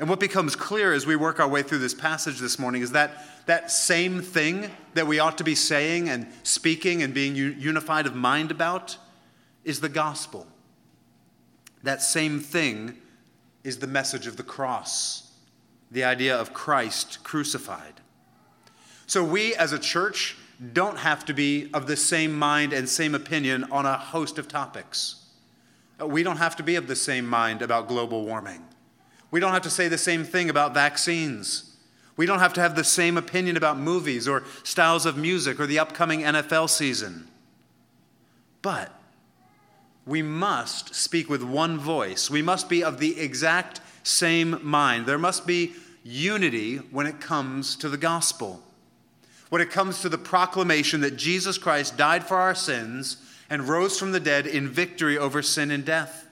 And 0.00 0.08
what 0.08 0.20
becomes 0.20 0.54
clear 0.54 0.92
as 0.92 1.06
we 1.06 1.16
work 1.16 1.40
our 1.40 1.48
way 1.48 1.62
through 1.62 1.78
this 1.78 1.94
passage 1.94 2.38
this 2.38 2.58
morning 2.58 2.82
is 2.82 2.92
that 2.92 3.46
that 3.46 3.70
same 3.70 4.20
thing 4.20 4.70
that 4.94 5.06
we 5.06 5.18
ought 5.18 5.38
to 5.38 5.44
be 5.44 5.54
saying 5.54 6.08
and 6.08 6.26
speaking 6.44 7.02
and 7.02 7.12
being 7.12 7.34
unified 7.34 8.06
of 8.06 8.14
mind 8.14 8.50
about 8.50 8.96
is 9.64 9.80
the 9.80 9.88
gospel. 9.88 10.46
That 11.82 12.02
same 12.02 12.40
thing 12.40 12.96
is 13.64 13.78
the 13.78 13.86
message 13.86 14.26
of 14.26 14.36
the 14.36 14.42
cross, 14.42 15.32
the 15.90 16.04
idea 16.04 16.36
of 16.36 16.54
Christ 16.54 17.24
crucified. 17.24 17.94
So 19.06 19.24
we 19.24 19.54
as 19.54 19.72
a 19.72 19.78
church 19.78 20.36
don't 20.72 20.98
have 20.98 21.24
to 21.24 21.34
be 21.34 21.70
of 21.72 21.86
the 21.86 21.96
same 21.96 22.38
mind 22.38 22.72
and 22.72 22.88
same 22.88 23.14
opinion 23.14 23.64
on 23.70 23.86
a 23.86 23.96
host 23.96 24.38
of 24.38 24.46
topics. 24.48 25.24
We 26.04 26.22
don't 26.22 26.36
have 26.36 26.56
to 26.56 26.62
be 26.62 26.76
of 26.76 26.86
the 26.86 26.96
same 26.96 27.26
mind 27.26 27.62
about 27.62 27.88
global 27.88 28.24
warming. 28.24 28.64
We 29.30 29.40
don't 29.40 29.52
have 29.52 29.62
to 29.62 29.70
say 29.70 29.88
the 29.88 29.98
same 29.98 30.24
thing 30.24 30.48
about 30.48 30.74
vaccines. 30.74 31.76
We 32.16 32.26
don't 32.26 32.40
have 32.40 32.54
to 32.54 32.60
have 32.60 32.74
the 32.74 32.84
same 32.84 33.16
opinion 33.16 33.56
about 33.56 33.78
movies 33.78 34.26
or 34.26 34.44
styles 34.64 35.06
of 35.06 35.16
music 35.16 35.60
or 35.60 35.66
the 35.66 35.78
upcoming 35.78 36.20
NFL 36.20 36.68
season. 36.68 37.28
But 38.62 38.92
we 40.04 40.22
must 40.22 40.94
speak 40.94 41.28
with 41.28 41.42
one 41.42 41.78
voice. 41.78 42.30
We 42.30 42.42
must 42.42 42.68
be 42.68 42.82
of 42.82 42.98
the 42.98 43.20
exact 43.20 43.80
same 44.02 44.58
mind. 44.62 45.06
There 45.06 45.18
must 45.18 45.46
be 45.46 45.74
unity 46.02 46.76
when 46.76 47.06
it 47.06 47.20
comes 47.20 47.76
to 47.76 47.88
the 47.88 47.98
gospel, 47.98 48.62
when 49.50 49.60
it 49.60 49.70
comes 49.70 50.00
to 50.00 50.08
the 50.08 50.18
proclamation 50.18 51.02
that 51.02 51.16
Jesus 51.16 51.58
Christ 51.58 51.96
died 51.96 52.24
for 52.24 52.38
our 52.38 52.54
sins 52.54 53.18
and 53.50 53.68
rose 53.68 53.98
from 53.98 54.12
the 54.12 54.20
dead 54.20 54.46
in 54.46 54.68
victory 54.68 55.18
over 55.18 55.42
sin 55.42 55.70
and 55.70 55.84
death. 55.84 56.27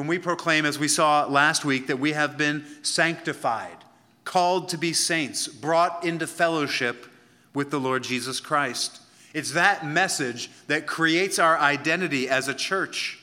When 0.00 0.06
we 0.06 0.18
proclaim, 0.18 0.64
as 0.64 0.78
we 0.78 0.88
saw 0.88 1.26
last 1.26 1.62
week, 1.62 1.88
that 1.88 1.98
we 1.98 2.12
have 2.12 2.38
been 2.38 2.64
sanctified 2.80 3.76
called 4.24 4.70
to 4.70 4.78
be 4.78 4.94
saints, 4.94 5.46
brought 5.46 6.06
into 6.06 6.26
fellowship 6.26 7.04
with 7.52 7.70
the 7.70 7.78
Lord 7.78 8.02
Jesus 8.02 8.40
Christ. 8.40 8.98
It's 9.34 9.52
that 9.52 9.84
message 9.84 10.50
that 10.68 10.86
creates 10.86 11.38
our 11.38 11.58
identity 11.58 12.30
as 12.30 12.48
a 12.48 12.54
church. 12.54 13.18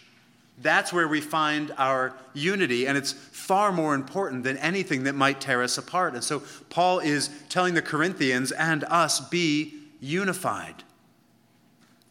That's 0.61 0.93
where 0.93 1.07
we 1.07 1.19
find 1.19 1.73
our 1.79 2.13
unity, 2.35 2.85
and 2.85 2.95
it's 2.95 3.11
far 3.11 3.71
more 3.71 3.95
important 3.95 4.43
than 4.43 4.57
anything 4.57 5.05
that 5.05 5.15
might 5.15 5.41
tear 5.41 5.63
us 5.63 5.79
apart. 5.79 6.13
And 6.13 6.23
so, 6.23 6.43
Paul 6.69 6.99
is 6.99 7.31
telling 7.49 7.73
the 7.73 7.81
Corinthians 7.81 8.51
and 8.51 8.83
us 8.83 9.19
be 9.19 9.73
unified, 9.99 10.83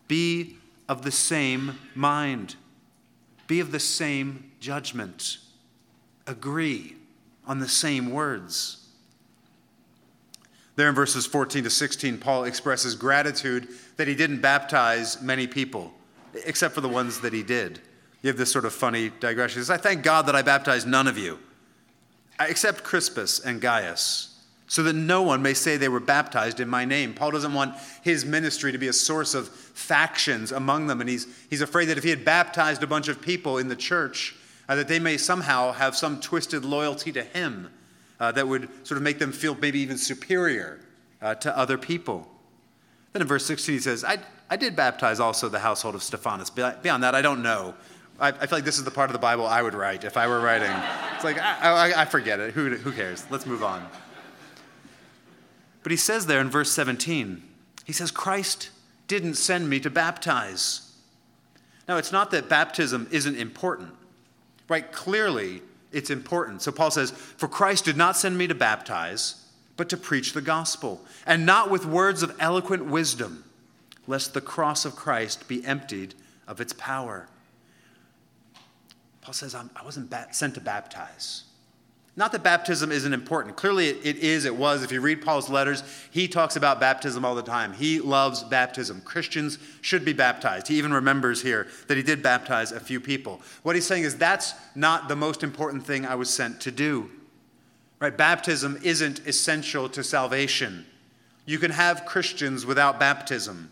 be 0.09 0.57
of 0.89 1.03
the 1.03 1.13
same 1.13 1.79
mind, 1.95 2.57
be 3.47 3.61
of 3.61 3.71
the 3.71 3.79
same 3.79 4.46
judgment, 4.61 5.39
agree 6.27 6.97
on 7.47 7.59
the 7.59 7.69
same 7.69 8.11
words. 8.11 8.87
There 10.77 10.89
in 10.89 10.95
verses 10.95 11.27
14 11.27 11.65
to 11.65 11.71
16, 11.71 12.19
Paul 12.19 12.45
expresses 12.45 12.95
gratitude 12.95 13.69
that 13.97 14.07
he 14.07 14.15
didn't 14.15 14.41
baptize 14.41 15.23
many 15.23 15.47
people, 15.47 15.93
except 16.45 16.75
for 16.75 16.83
the 16.83 16.89
ones 16.89 17.21
that 17.21 17.33
he 17.33 17.43
did. 17.43 17.81
You 18.23 18.29
have 18.29 18.37
this 18.37 18.53
sort 18.53 18.67
of 18.67 18.75
funny 18.75 19.11
digression. 19.21 19.61
He 19.61 19.65
says, 19.65 19.71
I 19.71 19.79
thank 19.79 20.03
God 20.03 20.27
that 20.27 20.37
I 20.37 20.43
baptized 20.43 20.87
none 20.87 21.07
of 21.07 21.17
you, 21.17 21.39
uh, 22.39 22.47
except 22.49 22.85
Crispus 22.85 23.41
and 23.41 23.61
Gaius, 23.61 24.39
so 24.67 24.83
that 24.83 24.93
no 24.93 25.23
one 25.23 25.41
may 25.41 25.55
say 25.55 25.77
they 25.77 25.89
were 25.89 26.01
baptized 26.01 26.61
in 26.61 26.69
my 26.69 26.85
name. 26.85 27.15
Paul 27.15 27.31
doesn't 27.31 27.55
want 27.55 27.77
his 28.03 28.27
ministry 28.27 28.73
to 28.73 28.79
be 28.79 28.89
a 28.89 28.93
source 28.93 29.33
of 29.35 29.49
factions 29.49 30.53
among 30.53 30.89
them, 30.89 31.01
and 31.01 31.09
he's, 31.09 31.27
he's 31.49 31.63
afraid 31.63 31.87
that 31.87 31.97
if 31.97 32.05
he 32.05 32.11
had 32.11 32.25
baptized 32.25 32.83
a 32.83 32.87
bunch 32.87 33.09
of 33.09 33.23
people 33.23 33.57
in 33.57 33.69
the 33.69 33.77
church, 33.77 34.35
uh, 34.69 34.75
that 34.75 34.89
they 34.89 34.99
may 34.99 35.17
somehow 35.17 35.73
have 35.73 35.97
some 35.97 36.21
twisted 36.21 36.65
loyalty 36.65 37.13
to 37.13 37.23
him 37.23 37.71
uh, 38.19 38.33
that 38.33 38.47
would 38.49 38.69
sort 38.87 38.97
of 38.97 39.03
make 39.03 39.19
them 39.19 39.33
feel 39.33 39.55
maybe 39.55 39.79
even 39.81 39.99
superior 39.99 40.81
uh, 41.23 41.35
to 41.35 41.57
other 41.57 41.79
people. 41.79 42.29
Then 43.13 43.23
in 43.23 43.29
verse 43.29 43.47
16, 43.47 43.75
he 43.75 43.81
says, 43.81 44.05
I, 44.05 44.19
I 44.51 44.57
did 44.57 44.77
baptize 44.77 45.21
also 45.21 45.49
the 45.49 45.59
household 45.59 45.95
of 45.95 46.03
Stephanas. 46.03 46.51
Beyond 46.51 47.03
that, 47.03 47.15
I 47.15 47.23
don't 47.23 47.43
know. 47.43 47.75
I, 48.19 48.29
I, 48.29 48.47
feel 48.47 48.59
like 48.59 48.65
this 48.65 48.79
is 48.79 48.85
the 48.85 48.91
part 48.91 49.11
of 49.11 49.13
the 49.13 49.19
Bible 49.19 49.47
I 49.47 49.61
would 49.61 49.75
write 49.75 50.05
if 50.05 50.17
I 50.17 50.27
were 50.27 50.41
writing. 50.41 50.71
It's 51.15 51.25
like, 51.25 51.39
I, 51.39 51.91
I, 51.93 52.03
I 52.03 52.05
forget 52.07 52.41
it. 52.41 52.55
Who, 52.55 52.75
who 52.77 52.93
cares? 52.93 53.27
Let's 53.31 53.47
move 53.47 53.63
on. 53.63 53.87
But 55.83 55.93
he 55.93 55.97
says 55.97 56.27
there 56.27 56.41
in 56.41 56.51
verse 56.51 56.73
17, 56.73 57.43
he 57.85 57.93
says, 57.93 58.11
Christ 58.11 58.71
didn't 59.07 59.35
send 59.35 59.69
me 59.69 59.81
to 59.81 59.91
baptize. 59.91 60.93
Now, 61.87 61.99
it's 61.99 62.11
not 62.11 62.31
that 62.33 62.49
baptism 62.49 63.07
isn't 63.13 63.37
important, 63.37 63.93
right? 64.69 64.91
Clearly, 64.93 65.63
it's 65.93 66.11
important. 66.11 66.63
So 66.63 66.73
Paul 66.73 66.91
says, 66.91 67.11
For 67.11 67.49
Christ 67.49 67.85
did 67.85 67.97
not 67.97 68.17
send 68.17 68.37
me 68.37 68.47
to 68.47 68.55
baptize, 68.55 69.47
but 69.77 69.89
to 69.89 69.97
preach 69.97 70.33
the 70.33 70.41
gospel, 70.41 71.05
and 71.27 71.47
not 71.47 71.71
with 71.71 71.87
words 71.87 72.23
of 72.23 72.37
eloquent 72.39 72.87
wisdom, 72.87 73.45
lest 74.07 74.35
the 74.35 74.41
cross 74.41 74.85
of 74.85 74.97
Christ 74.97 75.49
be 75.49 75.65
emptied 75.65 76.15
of 76.47 76.61
its 76.61 76.73
power. 76.73 77.29
Paul 79.21 79.35
says, 79.35 79.55
I 79.55 79.85
wasn't 79.85 80.15
sent 80.31 80.55
to 80.55 80.61
baptize. 80.61 81.46
Not 82.19 82.33
that 82.33 82.43
baptism 82.43 82.91
isn't 82.91 83.13
important. 83.13 83.57
Clearly, 83.57 83.89
it 83.89 84.17
is, 84.17 84.47
it 84.47 84.57
was. 84.57 84.83
If 84.83 84.91
you 84.91 85.03
read 85.03 85.21
Paul's 85.21 85.51
letters, 85.51 85.83
he 86.11 86.27
talks 86.27 86.57
about 86.57 86.81
baptism 86.81 87.27
all 87.27 87.35
the 87.35 87.43
time. 87.43 87.75
He 87.75 88.01
loves 88.01 88.43
baptism. 88.43 89.03
Christians 89.03 89.59
should 89.83 90.03
be 90.03 90.15
baptized. 90.15 90.67
He 90.67 90.79
even 90.79 90.95
remembers 90.95 91.43
here 91.43 91.67
that 91.89 91.99
he 91.99 92.03
did 92.03 92.23
baptize 92.23 92.73
a 92.73 92.81
few 92.81 93.01
people. 93.01 93.43
What 93.65 93.75
he's 93.75 93.87
saying 93.87 94.05
is 94.05 94.17
that's 94.17 94.55
not 94.75 95.09
the 95.09 95.17
most 95.17 95.43
important 95.43 95.87
thing 95.87 96.07
I 96.07 96.15
was 96.15 96.31
sent 96.31 96.59
to 96.63 96.71
do. 96.71 97.11
Right? 98.01 98.17
Baptism 98.17 98.81
isn't 98.83 99.27
essential 99.27 99.87
to 99.91 100.03
salvation. 100.03 100.87
You 101.45 101.59
can 101.59 101.71
have 101.71 102.07
Christians 102.07 102.65
without 102.65 102.99
baptism, 102.99 103.71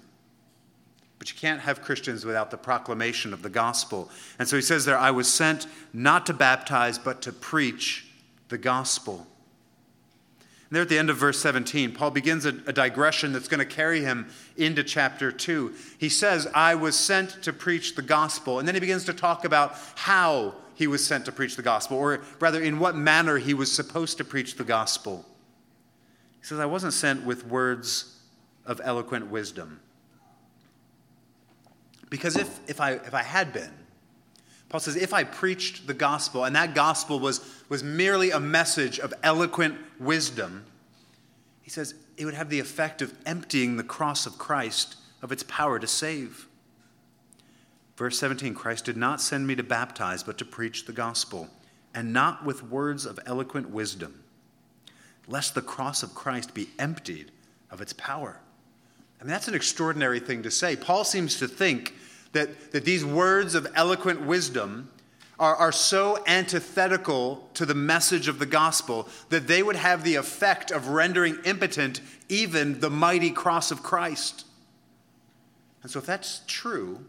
but 1.18 1.30
you 1.32 1.38
can't 1.38 1.62
have 1.62 1.80
Christians 1.80 2.26
without 2.26 2.50
the 2.50 2.58
proclamation 2.58 3.32
of 3.32 3.42
the 3.42 3.48
gospel. 3.48 4.10
And 4.38 4.46
so 4.46 4.56
he 4.56 4.62
says 4.62 4.84
there, 4.84 4.98
I 4.98 5.12
was 5.12 5.32
sent 5.32 5.66
not 5.94 6.26
to 6.26 6.34
baptize, 6.34 6.98
but 6.98 7.22
to 7.22 7.32
preach 7.32 8.03
the 8.54 8.58
gospel. 8.58 9.26
And 10.38 10.76
there 10.76 10.82
at 10.82 10.88
the 10.88 10.96
end 10.96 11.10
of 11.10 11.16
verse 11.16 11.40
17, 11.40 11.90
Paul 11.90 12.12
begins 12.12 12.46
a, 12.46 12.50
a 12.68 12.72
digression 12.72 13.32
that's 13.32 13.48
going 13.48 13.58
to 13.58 13.66
carry 13.66 14.02
him 14.02 14.28
into 14.56 14.84
chapter 14.84 15.32
2. 15.32 15.74
He 15.98 16.08
says, 16.08 16.46
I 16.54 16.76
was 16.76 16.96
sent 16.96 17.42
to 17.42 17.52
preach 17.52 17.96
the 17.96 18.02
gospel. 18.02 18.60
And 18.60 18.68
then 18.68 18.76
he 18.76 18.80
begins 18.80 19.06
to 19.06 19.12
talk 19.12 19.44
about 19.44 19.74
how 19.96 20.54
he 20.76 20.86
was 20.86 21.04
sent 21.04 21.24
to 21.24 21.32
preach 21.32 21.56
the 21.56 21.62
gospel, 21.62 21.96
or 21.96 22.20
rather, 22.38 22.62
in 22.62 22.78
what 22.78 22.94
manner 22.94 23.38
he 23.38 23.54
was 23.54 23.72
supposed 23.72 24.18
to 24.18 24.24
preach 24.24 24.54
the 24.54 24.62
gospel. 24.62 25.26
He 26.38 26.46
says, 26.46 26.60
I 26.60 26.66
wasn't 26.66 26.92
sent 26.92 27.24
with 27.24 27.44
words 27.44 28.20
of 28.66 28.80
eloquent 28.84 29.32
wisdom. 29.32 29.80
Because 32.08 32.36
if, 32.36 32.60
if, 32.70 32.80
I, 32.80 32.92
if 32.92 33.14
I 33.14 33.24
had 33.24 33.52
been, 33.52 33.72
Paul 34.74 34.80
says, 34.80 34.96
if 34.96 35.14
I 35.14 35.22
preached 35.22 35.86
the 35.86 35.94
gospel 35.94 36.42
and 36.42 36.56
that 36.56 36.74
gospel 36.74 37.20
was, 37.20 37.48
was 37.68 37.84
merely 37.84 38.32
a 38.32 38.40
message 38.40 38.98
of 38.98 39.14
eloquent 39.22 39.76
wisdom, 40.00 40.64
he 41.62 41.70
says 41.70 41.94
it 42.16 42.24
would 42.24 42.34
have 42.34 42.50
the 42.50 42.58
effect 42.58 43.00
of 43.00 43.14
emptying 43.24 43.76
the 43.76 43.84
cross 43.84 44.26
of 44.26 44.36
Christ 44.36 44.96
of 45.22 45.30
its 45.30 45.44
power 45.44 45.78
to 45.78 45.86
save. 45.86 46.48
Verse 47.96 48.18
17 48.18 48.52
Christ 48.54 48.84
did 48.84 48.96
not 48.96 49.20
send 49.20 49.46
me 49.46 49.54
to 49.54 49.62
baptize, 49.62 50.24
but 50.24 50.38
to 50.38 50.44
preach 50.44 50.86
the 50.86 50.92
gospel, 50.92 51.50
and 51.94 52.12
not 52.12 52.44
with 52.44 52.64
words 52.64 53.06
of 53.06 53.20
eloquent 53.26 53.70
wisdom, 53.70 54.24
lest 55.28 55.54
the 55.54 55.62
cross 55.62 56.02
of 56.02 56.16
Christ 56.16 56.52
be 56.52 56.70
emptied 56.80 57.30
of 57.70 57.80
its 57.80 57.92
power. 57.92 58.40
I 59.20 59.22
mean, 59.22 59.30
that's 59.30 59.46
an 59.46 59.54
extraordinary 59.54 60.18
thing 60.18 60.42
to 60.42 60.50
say. 60.50 60.74
Paul 60.74 61.04
seems 61.04 61.38
to 61.38 61.46
think 61.46 61.94
that, 62.34 62.72
that 62.72 62.84
these 62.84 63.04
words 63.04 63.54
of 63.54 63.66
eloquent 63.74 64.20
wisdom 64.20 64.90
are, 65.38 65.56
are 65.56 65.72
so 65.72 66.22
antithetical 66.26 67.48
to 67.54 67.66
the 67.66 67.74
message 67.74 68.28
of 68.28 68.38
the 68.38 68.46
gospel 68.46 69.08
that 69.30 69.46
they 69.46 69.62
would 69.62 69.76
have 69.76 70.04
the 70.04 70.14
effect 70.14 70.70
of 70.70 70.88
rendering 70.88 71.38
impotent 71.44 72.00
even 72.28 72.80
the 72.80 72.90
mighty 72.90 73.30
cross 73.30 73.70
of 73.70 73.82
Christ. 73.82 74.46
And 75.82 75.90
so, 75.90 75.98
if 75.98 76.06
that's 76.06 76.42
true, 76.46 77.04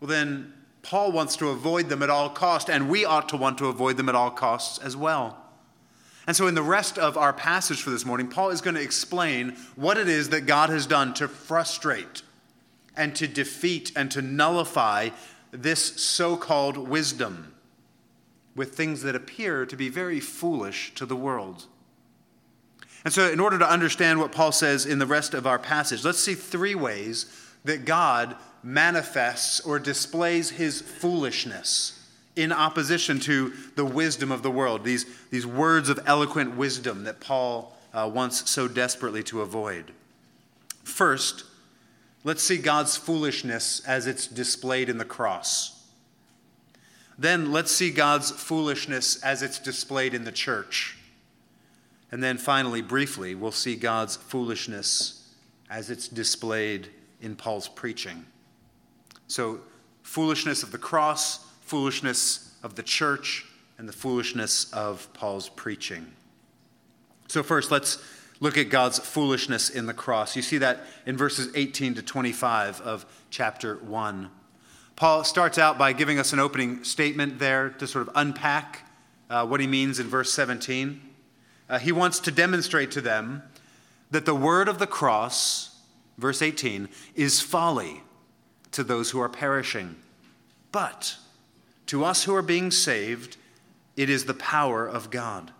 well, 0.00 0.08
then 0.08 0.52
Paul 0.82 1.12
wants 1.12 1.36
to 1.36 1.48
avoid 1.48 1.88
them 1.88 2.02
at 2.02 2.10
all 2.10 2.30
cost, 2.30 2.70
and 2.70 2.88
we 2.88 3.04
ought 3.04 3.28
to 3.30 3.36
want 3.36 3.58
to 3.58 3.66
avoid 3.66 3.96
them 3.96 4.08
at 4.08 4.14
all 4.14 4.30
costs 4.30 4.78
as 4.78 4.96
well. 4.96 5.36
And 6.26 6.36
so, 6.36 6.46
in 6.46 6.54
the 6.54 6.62
rest 6.62 6.98
of 6.98 7.16
our 7.16 7.32
passage 7.32 7.82
for 7.82 7.90
this 7.90 8.04
morning, 8.04 8.28
Paul 8.28 8.50
is 8.50 8.60
going 8.60 8.76
to 8.76 8.82
explain 8.82 9.56
what 9.76 9.96
it 9.96 10.08
is 10.08 10.28
that 10.28 10.42
God 10.42 10.70
has 10.70 10.86
done 10.86 11.14
to 11.14 11.26
frustrate 11.26 12.22
and 12.98 13.14
to 13.16 13.26
defeat 13.26 13.92
and 13.96 14.10
to 14.10 14.20
nullify 14.20 15.10
this 15.50 16.00
so 16.02 16.36
called 16.36 16.76
wisdom 16.76 17.54
with 18.54 18.74
things 18.74 19.02
that 19.02 19.14
appear 19.14 19.64
to 19.64 19.76
be 19.76 19.88
very 19.88 20.20
foolish 20.20 20.92
to 20.96 21.06
the 21.06 21.16
world. 21.16 21.64
And 23.04 23.14
so, 23.14 23.30
in 23.30 23.40
order 23.40 23.58
to 23.58 23.70
understand 23.70 24.18
what 24.18 24.32
Paul 24.32 24.52
says 24.52 24.84
in 24.84 24.98
the 24.98 25.06
rest 25.06 25.32
of 25.32 25.46
our 25.46 25.58
passage, 25.58 26.04
let's 26.04 26.18
see 26.18 26.34
three 26.34 26.74
ways 26.74 27.26
that 27.64 27.84
God 27.84 28.36
manifests 28.62 29.60
or 29.60 29.78
displays 29.78 30.50
his 30.50 30.80
foolishness 30.80 31.94
in 32.34 32.52
opposition 32.52 33.18
to 33.20 33.52
the 33.76 33.84
wisdom 33.84 34.30
of 34.30 34.42
the 34.42 34.50
world, 34.50 34.84
these, 34.84 35.06
these 35.30 35.46
words 35.46 35.88
of 35.88 35.98
eloquent 36.06 36.56
wisdom 36.56 37.04
that 37.04 37.20
Paul 37.20 37.76
uh, 37.92 38.10
wants 38.12 38.50
so 38.50 38.68
desperately 38.68 39.22
to 39.24 39.40
avoid. 39.40 39.92
First, 40.84 41.44
Let's 42.28 42.42
see 42.42 42.58
God's 42.58 42.94
foolishness 42.94 43.80
as 43.86 44.06
it's 44.06 44.26
displayed 44.26 44.90
in 44.90 44.98
the 44.98 45.04
cross. 45.06 45.82
Then 47.18 47.52
let's 47.52 47.70
see 47.72 47.90
God's 47.90 48.30
foolishness 48.30 49.22
as 49.22 49.42
it's 49.42 49.58
displayed 49.58 50.12
in 50.12 50.24
the 50.24 50.30
church. 50.30 50.98
And 52.12 52.22
then 52.22 52.36
finally, 52.36 52.82
briefly, 52.82 53.34
we'll 53.34 53.50
see 53.50 53.76
God's 53.76 54.16
foolishness 54.16 55.32
as 55.70 55.88
it's 55.88 56.06
displayed 56.06 56.90
in 57.22 57.34
Paul's 57.34 57.66
preaching. 57.66 58.26
So, 59.26 59.60
foolishness 60.02 60.62
of 60.62 60.70
the 60.70 60.76
cross, 60.76 61.38
foolishness 61.62 62.54
of 62.62 62.74
the 62.74 62.82
church, 62.82 63.46
and 63.78 63.88
the 63.88 63.94
foolishness 63.94 64.70
of 64.74 65.10
Paul's 65.14 65.48
preaching. 65.48 66.06
So, 67.28 67.42
first, 67.42 67.70
let's 67.70 67.96
look 68.40 68.56
at 68.56 68.68
God's 68.68 68.98
foolishness 68.98 69.70
in 69.70 69.86
the 69.86 69.94
cross. 69.94 70.36
You 70.36 70.42
see 70.42 70.58
that 70.58 70.84
in 71.06 71.16
verses 71.16 71.50
18 71.54 71.94
to 71.94 72.02
25 72.02 72.80
of 72.80 73.06
chapter 73.30 73.76
1. 73.76 74.30
Paul 74.96 75.24
starts 75.24 75.58
out 75.58 75.78
by 75.78 75.92
giving 75.92 76.18
us 76.18 76.32
an 76.32 76.40
opening 76.40 76.82
statement 76.84 77.38
there 77.38 77.70
to 77.70 77.86
sort 77.86 78.08
of 78.08 78.14
unpack 78.14 78.84
uh, 79.30 79.46
what 79.46 79.60
he 79.60 79.66
means 79.66 80.00
in 80.00 80.08
verse 80.08 80.32
17. 80.32 81.00
Uh, 81.68 81.78
he 81.78 81.92
wants 81.92 82.18
to 82.20 82.30
demonstrate 82.30 82.90
to 82.92 83.00
them 83.00 83.42
that 84.10 84.24
the 84.24 84.34
word 84.34 84.68
of 84.68 84.78
the 84.78 84.86
cross, 84.86 85.78
verse 86.16 86.42
18, 86.42 86.88
is 87.14 87.40
folly 87.40 88.02
to 88.72 88.82
those 88.82 89.10
who 89.10 89.20
are 89.20 89.28
perishing. 89.28 89.96
But 90.72 91.16
to 91.86 92.04
us 92.04 92.24
who 92.24 92.34
are 92.34 92.42
being 92.42 92.70
saved, 92.70 93.36
it 93.96 94.10
is 94.10 94.24
the 94.24 94.34
power 94.34 94.86
of 94.86 95.10
God. 95.10 95.52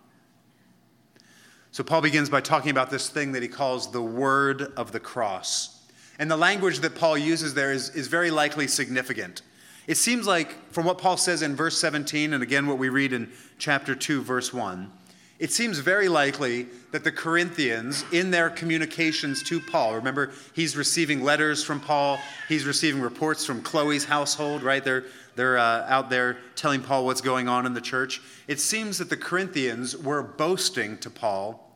So 1.78 1.84
Paul 1.84 2.00
begins 2.00 2.28
by 2.28 2.40
talking 2.40 2.72
about 2.72 2.90
this 2.90 3.08
thing 3.08 3.30
that 3.30 3.42
he 3.44 3.46
calls 3.48 3.92
the 3.92 4.02
word 4.02 4.72
of 4.76 4.90
the 4.90 4.98
cross. 4.98 5.80
And 6.18 6.28
the 6.28 6.36
language 6.36 6.80
that 6.80 6.96
Paul 6.96 7.16
uses 7.16 7.54
there 7.54 7.70
is, 7.70 7.90
is 7.90 8.08
very 8.08 8.32
likely 8.32 8.66
significant. 8.66 9.42
It 9.86 9.96
seems 9.96 10.26
like, 10.26 10.72
from 10.72 10.86
what 10.86 10.98
Paul 10.98 11.16
says 11.16 11.40
in 11.40 11.54
verse 11.54 11.78
17, 11.78 12.32
and 12.32 12.42
again 12.42 12.66
what 12.66 12.78
we 12.78 12.88
read 12.88 13.12
in 13.12 13.30
chapter 13.58 13.94
2, 13.94 14.22
verse 14.22 14.52
1, 14.52 14.90
it 15.38 15.52
seems 15.52 15.78
very 15.78 16.08
likely 16.08 16.66
that 16.90 17.04
the 17.04 17.12
Corinthians, 17.12 18.04
in 18.10 18.32
their 18.32 18.50
communications 18.50 19.44
to 19.44 19.60
Paul, 19.60 19.94
remember, 19.94 20.32
he's 20.54 20.76
receiving 20.76 21.22
letters 21.22 21.62
from 21.62 21.78
Paul, 21.78 22.18
he's 22.48 22.64
receiving 22.64 23.00
reports 23.00 23.44
from 23.44 23.62
Chloe's 23.62 24.04
household, 24.04 24.64
right? 24.64 24.82
They're, 24.82 25.04
they're 25.36 25.58
uh, 25.58 25.86
out 25.88 26.10
there 26.10 26.38
telling 26.56 26.82
Paul 26.82 27.04
what's 27.04 27.20
going 27.20 27.46
on 27.46 27.66
in 27.66 27.74
the 27.74 27.80
church. 27.80 28.20
It 28.48 28.58
seems 28.58 28.98
that 28.98 29.10
the 29.10 29.16
Corinthians 29.16 29.96
were 29.96 30.24
boasting 30.24 30.98
to 30.98 31.08
Paul 31.08 31.66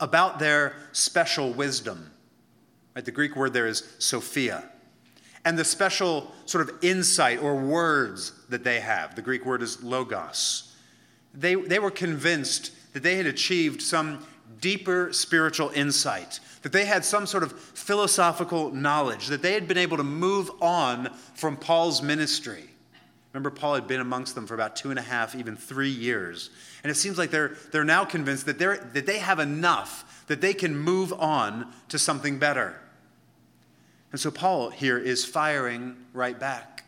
about 0.00 0.38
their 0.38 0.74
special 0.92 1.52
wisdom. 1.52 2.10
Right? 2.94 3.04
The 3.04 3.12
Greek 3.12 3.36
word 3.36 3.52
there 3.52 3.66
is 3.66 3.94
Sophia. 3.98 4.64
And 5.44 5.56
the 5.56 5.64
special 5.64 6.32
sort 6.44 6.68
of 6.68 6.82
insight 6.82 7.40
or 7.40 7.54
words 7.54 8.32
that 8.48 8.64
they 8.64 8.80
have. 8.80 9.14
The 9.14 9.22
Greek 9.22 9.46
word 9.46 9.62
is 9.62 9.82
logos. 9.82 10.74
They, 11.32 11.54
they 11.54 11.78
were 11.78 11.90
convinced 11.90 12.72
that 12.94 13.02
they 13.02 13.16
had 13.16 13.26
achieved 13.26 13.82
some 13.82 14.26
deeper 14.60 15.12
spiritual 15.12 15.70
insight, 15.74 16.40
that 16.62 16.72
they 16.72 16.84
had 16.84 17.04
some 17.04 17.26
sort 17.26 17.42
of 17.42 17.52
philosophical 17.52 18.70
knowledge, 18.70 19.28
that 19.28 19.42
they 19.42 19.52
had 19.52 19.68
been 19.68 19.78
able 19.78 19.98
to 19.98 20.02
move 20.02 20.50
on 20.60 21.12
from 21.34 21.56
Paul's 21.56 22.02
ministry. 22.02 22.65
Remember, 23.36 23.50
Paul 23.50 23.74
had 23.74 23.86
been 23.86 24.00
amongst 24.00 24.34
them 24.34 24.46
for 24.46 24.54
about 24.54 24.76
two 24.76 24.88
and 24.88 24.98
a 24.98 25.02
half, 25.02 25.34
even 25.34 25.56
three 25.56 25.90
years. 25.90 26.48
And 26.82 26.90
it 26.90 26.94
seems 26.94 27.18
like 27.18 27.30
they're, 27.30 27.54
they're 27.70 27.84
now 27.84 28.06
convinced 28.06 28.46
that, 28.46 28.58
they're, 28.58 28.78
that 28.94 29.04
they 29.04 29.18
have 29.18 29.38
enough 29.38 30.24
that 30.28 30.40
they 30.40 30.54
can 30.54 30.74
move 30.74 31.12
on 31.12 31.70
to 31.90 31.98
something 31.98 32.38
better. 32.38 32.80
And 34.10 34.18
so 34.18 34.30
Paul 34.30 34.70
here 34.70 34.96
is 34.96 35.26
firing 35.26 35.98
right 36.14 36.40
back. 36.40 36.84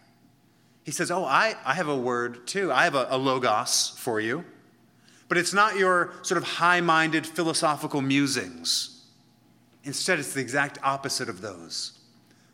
He 0.84 0.90
says, 0.90 1.10
Oh, 1.10 1.22
I, 1.22 1.54
I 1.66 1.74
have 1.74 1.88
a 1.88 1.96
word 1.96 2.46
too. 2.46 2.72
I 2.72 2.84
have 2.84 2.94
a, 2.94 3.08
a 3.10 3.18
logos 3.18 3.92
for 3.98 4.18
you. 4.18 4.42
But 5.28 5.36
it's 5.36 5.52
not 5.52 5.76
your 5.76 6.14
sort 6.22 6.38
of 6.38 6.44
high 6.44 6.80
minded 6.80 7.26
philosophical 7.26 8.00
musings. 8.00 9.04
Instead, 9.84 10.18
it's 10.18 10.32
the 10.32 10.40
exact 10.40 10.78
opposite 10.82 11.28
of 11.28 11.42
those. 11.42 11.98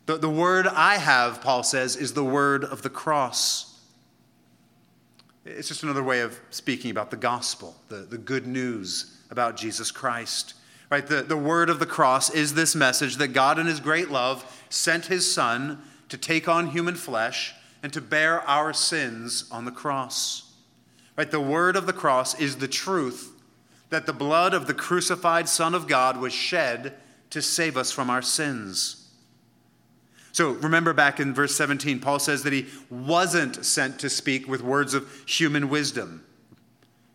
The, 0.05 0.17
the 0.17 0.29
word 0.29 0.67
I 0.67 0.97
have, 0.97 1.39
Paul 1.39 1.63
says, 1.63 1.95
is 1.95 2.11
the 2.11 2.25
word 2.25 2.65
of 2.65 2.81
the 2.81 2.89
cross. 2.89 3.71
It's 5.45 5.67
just 5.67 5.83
another 5.83 6.03
way 6.03 6.21
of 6.21 6.39
speaking 6.49 6.89
about 6.89 7.11
the 7.11 7.17
gospel, 7.17 7.75
the, 7.87 7.97
the 7.97 8.17
good 8.17 8.47
news 8.47 9.15
about 9.29 9.57
Jesus 9.57 9.91
Christ. 9.91 10.55
Right? 10.89 11.05
The, 11.05 11.21
the 11.21 11.37
word 11.37 11.69
of 11.69 11.79
the 11.79 11.85
cross 11.85 12.29
is 12.31 12.53
this 12.53 12.75
message 12.75 13.17
that 13.17 13.29
God, 13.29 13.59
in 13.59 13.67
his 13.67 13.79
great 13.79 14.09
love, 14.09 14.63
sent 14.69 15.05
his 15.05 15.31
Son 15.31 15.81
to 16.09 16.17
take 16.17 16.47
on 16.47 16.67
human 16.67 16.95
flesh 16.95 17.53
and 17.83 17.93
to 17.93 18.01
bear 18.01 18.41
our 18.41 18.73
sins 18.73 19.47
on 19.51 19.65
the 19.65 19.71
cross. 19.71 20.53
Right? 21.15 21.29
The 21.29 21.39
word 21.39 21.75
of 21.75 21.85
the 21.85 21.93
cross 21.93 22.39
is 22.39 22.57
the 22.57 22.67
truth 22.67 23.31
that 23.89 24.07
the 24.07 24.13
blood 24.13 24.53
of 24.53 24.65
the 24.65 24.73
crucified 24.73 25.47
Son 25.47 25.75
of 25.75 25.87
God 25.87 26.17
was 26.17 26.33
shed 26.33 26.95
to 27.29 27.41
save 27.41 27.77
us 27.77 27.91
from 27.91 28.09
our 28.09 28.21
sins. 28.21 29.04
So 30.35 30.51
remember 30.51 30.91
back 30.91 31.21
in 31.21 31.33
verse 31.33 31.55
17, 31.55 32.01
Paul 32.01 32.19
says 32.19 32.43
that 32.43 32.51
he 32.51 32.65
wasn't 32.89 33.65
sent 33.65 33.99
to 33.99 34.09
speak 34.09 34.49
with 34.49 34.61
words 34.61 34.93
of 34.93 35.09
human 35.25 35.69
wisdom, 35.69 36.25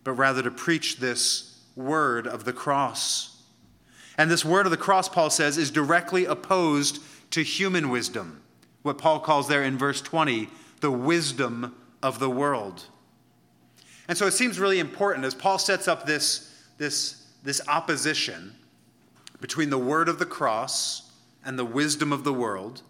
but 0.04 0.12
rather 0.12 0.42
to 0.42 0.50
preach 0.50 0.96
this 0.96 1.60
word 1.76 2.26
of 2.26 2.46
the 2.46 2.54
cross. 2.54 3.42
And 4.16 4.30
this 4.30 4.42
word 4.42 4.64
of 4.64 4.70
the 4.70 4.78
cross, 4.78 5.06
Paul 5.06 5.28
says, 5.28 5.58
is 5.58 5.70
directly 5.70 6.24
opposed 6.24 7.02
to 7.32 7.42
human 7.42 7.90
wisdom, 7.90 8.40
what 8.80 8.96
Paul 8.96 9.20
calls 9.20 9.48
there 9.48 9.64
in 9.64 9.76
verse 9.76 10.00
20, 10.00 10.48
the 10.80 10.90
wisdom 10.90 11.74
of 12.02 12.20
the 12.20 12.30
world. 12.30 12.84
And 14.08 14.16
so 14.16 14.26
it 14.28 14.32
seems 14.32 14.58
really 14.58 14.78
important 14.78 15.26
as 15.26 15.34
Paul 15.34 15.58
sets 15.58 15.88
up 15.88 16.06
this, 16.06 16.58
this, 16.78 17.26
this 17.42 17.60
opposition 17.68 18.54
between 19.42 19.68
the 19.68 19.76
word 19.76 20.08
of 20.08 20.18
the 20.18 20.24
cross 20.24 21.12
and 21.44 21.58
the 21.58 21.66
wisdom 21.66 22.14
of 22.14 22.24
the 22.24 22.32
world 22.32 22.80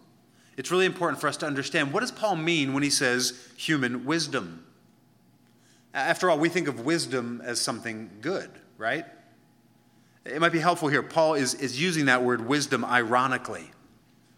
it's 0.61 0.70
really 0.70 0.85
important 0.85 1.18
for 1.18 1.27
us 1.27 1.38
to 1.38 1.46
understand 1.46 1.90
what 1.90 2.01
does 2.01 2.12
Paul 2.12 2.37
mean 2.37 2.75
when 2.75 2.83
he 2.83 2.90
says 2.90 3.49
human 3.57 4.05
wisdom? 4.05 4.62
After 5.94 6.29
all, 6.29 6.38
we 6.38 6.51
think 6.51 6.68
of 6.68 6.81
wisdom 6.81 7.40
as 7.42 7.59
something 7.59 8.11
good, 8.20 8.51
right? 8.77 9.07
It 10.27 10.38
might 10.38 10.53
be 10.53 10.59
helpful 10.59 10.88
here. 10.88 11.03
Paul 11.03 11.33
is, 11.33 11.55
is 11.55 11.81
using 11.81 12.05
that 12.05 12.23
word 12.23 12.46
wisdom 12.46 12.85
ironically. 12.85 13.70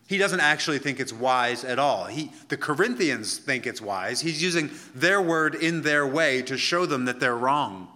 He 0.06 0.16
doesn't 0.16 0.38
actually 0.38 0.78
think 0.78 1.00
it's 1.00 1.12
wise 1.12 1.64
at 1.64 1.80
all. 1.80 2.04
He, 2.04 2.30
the 2.46 2.56
Corinthians 2.56 3.38
think 3.38 3.66
it's 3.66 3.80
wise. 3.80 4.20
He's 4.20 4.40
using 4.40 4.70
their 4.94 5.20
word 5.20 5.56
in 5.56 5.82
their 5.82 6.06
way 6.06 6.40
to 6.42 6.56
show 6.56 6.86
them 6.86 7.06
that 7.06 7.18
they're 7.18 7.36
wrong. 7.36 7.88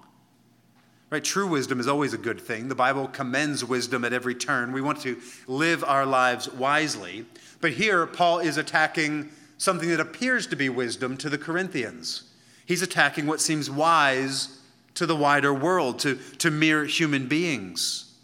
Right? 1.10 1.22
True 1.22 1.46
wisdom 1.46 1.78
is 1.78 1.86
always 1.86 2.12
a 2.12 2.18
good 2.18 2.40
thing. 2.40 2.66
The 2.66 2.74
Bible 2.74 3.06
commends 3.06 3.64
wisdom 3.64 4.04
at 4.04 4.12
every 4.12 4.34
turn. 4.34 4.72
We 4.72 4.80
want 4.80 5.00
to 5.02 5.16
live 5.46 5.84
our 5.84 6.04
lives 6.04 6.52
wisely. 6.52 7.24
But 7.60 7.72
here, 7.72 8.06
Paul 8.06 8.40
is 8.40 8.56
attacking 8.56 9.30
something 9.58 9.88
that 9.88 10.00
appears 10.00 10.46
to 10.48 10.56
be 10.56 10.68
wisdom 10.68 11.16
to 11.18 11.30
the 11.30 11.38
Corinthians. 11.38 12.24
He's 12.66 12.82
attacking 12.82 13.26
what 13.26 13.40
seems 13.40 13.70
wise 13.70 14.58
to 14.94 15.06
the 15.06 15.16
wider 15.16 15.54
world, 15.54 15.98
to, 16.00 16.16
to 16.38 16.50
mere 16.50 16.84
human 16.84 17.26
beings. 17.28 18.14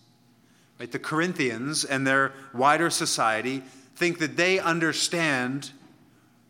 Right? 0.80 0.90
The 0.90 0.98
Corinthians 0.98 1.84
and 1.84 2.06
their 2.06 2.32
wider 2.52 2.90
society 2.90 3.62
think 3.94 4.18
that 4.18 4.36
they 4.36 4.58
understand 4.58 5.70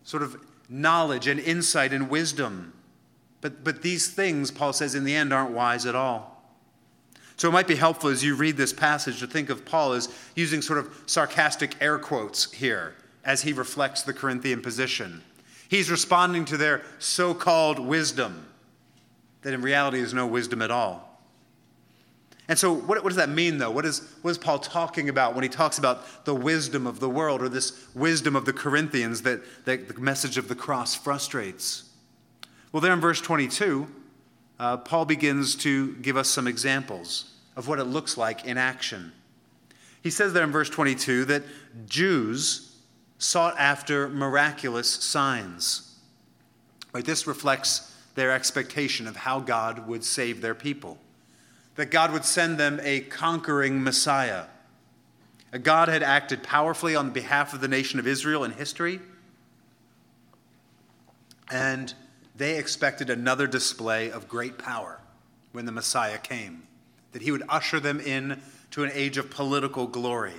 sort 0.04 0.22
of 0.22 0.36
knowledge 0.68 1.26
and 1.26 1.38
insight 1.38 1.92
and 1.92 2.08
wisdom. 2.08 2.72
But, 3.40 3.62
but 3.62 3.82
these 3.82 4.08
things, 4.08 4.50
Paul 4.50 4.72
says, 4.72 4.94
in 4.94 5.04
the 5.04 5.14
end 5.14 5.32
aren't 5.32 5.50
wise 5.50 5.84
at 5.86 5.94
all. 5.94 6.31
So 7.42 7.48
it 7.48 7.52
might 7.52 7.66
be 7.66 7.74
helpful 7.74 8.08
as 8.08 8.22
you 8.22 8.36
read 8.36 8.56
this 8.56 8.72
passage 8.72 9.18
to 9.18 9.26
think 9.26 9.50
of 9.50 9.64
Paul 9.64 9.94
as 9.94 10.08
using 10.36 10.62
sort 10.62 10.78
of 10.78 10.96
sarcastic 11.06 11.74
air 11.80 11.98
quotes 11.98 12.52
here 12.52 12.94
as 13.24 13.42
he 13.42 13.52
reflects 13.52 14.02
the 14.02 14.12
Corinthian 14.12 14.62
position. 14.62 15.24
He's 15.68 15.90
responding 15.90 16.44
to 16.44 16.56
their 16.56 16.82
so 17.00 17.34
called 17.34 17.80
wisdom 17.80 18.46
that 19.40 19.52
in 19.52 19.60
reality 19.60 19.98
is 19.98 20.14
no 20.14 20.24
wisdom 20.24 20.62
at 20.62 20.70
all. 20.70 21.18
And 22.46 22.56
so, 22.56 22.72
what, 22.72 23.02
what, 23.02 23.08
does 23.08 23.16
that 23.16 23.28
mean, 23.28 23.58
though? 23.58 23.72
What 23.72 23.86
is, 23.86 24.08
what 24.22 24.30
is 24.30 24.38
Paul 24.38 24.60
talking 24.60 25.08
about 25.08 25.34
when 25.34 25.42
he 25.42 25.48
talks 25.48 25.78
about 25.78 26.24
the 26.24 26.36
wisdom 26.36 26.86
of 26.86 27.00
the 27.00 27.10
world 27.10 27.42
or 27.42 27.48
this 27.48 27.88
wisdom 27.92 28.36
of 28.36 28.44
the 28.44 28.52
Corinthians 28.52 29.22
that, 29.22 29.40
that 29.64 29.88
the 29.88 30.00
message 30.00 30.38
of 30.38 30.46
the 30.46 30.54
cross 30.54 30.94
frustrates? 30.94 31.90
Well, 32.70 32.80
there 32.80 32.92
in 32.92 33.00
verse 33.00 33.20
22, 33.20 33.88
uh, 34.60 34.76
Paul 34.76 35.06
begins 35.06 35.56
to 35.56 35.96
give 35.96 36.16
us 36.16 36.28
some 36.28 36.46
examples 36.46 37.30
of 37.56 37.68
what 37.68 37.78
it 37.78 37.84
looks 37.84 38.16
like 38.16 38.44
in 38.44 38.56
action. 38.56 39.12
He 40.02 40.10
says 40.10 40.32
there 40.32 40.44
in 40.44 40.52
verse 40.52 40.70
22 40.70 41.26
that 41.26 41.42
Jews 41.86 42.76
sought 43.18 43.54
after 43.58 44.08
miraculous 44.08 44.88
signs. 44.88 45.96
Right, 46.92 47.04
this 47.04 47.26
reflects 47.26 47.94
their 48.14 48.32
expectation 48.32 49.06
of 49.06 49.16
how 49.16 49.40
God 49.40 49.86
would 49.86 50.04
save 50.04 50.40
their 50.40 50.54
people, 50.54 50.98
that 51.76 51.90
God 51.90 52.12
would 52.12 52.24
send 52.24 52.58
them 52.58 52.80
a 52.82 53.00
conquering 53.00 53.82
Messiah. 53.82 54.44
God 55.62 55.88
had 55.88 56.02
acted 56.02 56.42
powerfully 56.42 56.96
on 56.96 57.10
behalf 57.10 57.54
of 57.54 57.60
the 57.60 57.68
nation 57.68 57.98
of 57.98 58.06
Israel 58.06 58.44
in 58.44 58.50
history, 58.50 59.00
and 61.50 61.94
they 62.34 62.58
expected 62.58 63.08
another 63.08 63.46
display 63.46 64.10
of 64.10 64.28
great 64.28 64.58
power 64.58 64.98
when 65.52 65.66
the 65.66 65.72
Messiah 65.72 66.18
came 66.18 66.66
that 67.12 67.22
he 67.22 67.30
would 67.30 67.42
usher 67.48 67.78
them 67.80 68.00
in 68.00 68.40
to 68.70 68.84
an 68.84 68.90
age 68.94 69.18
of 69.18 69.30
political 69.30 69.86
glory. 69.86 70.34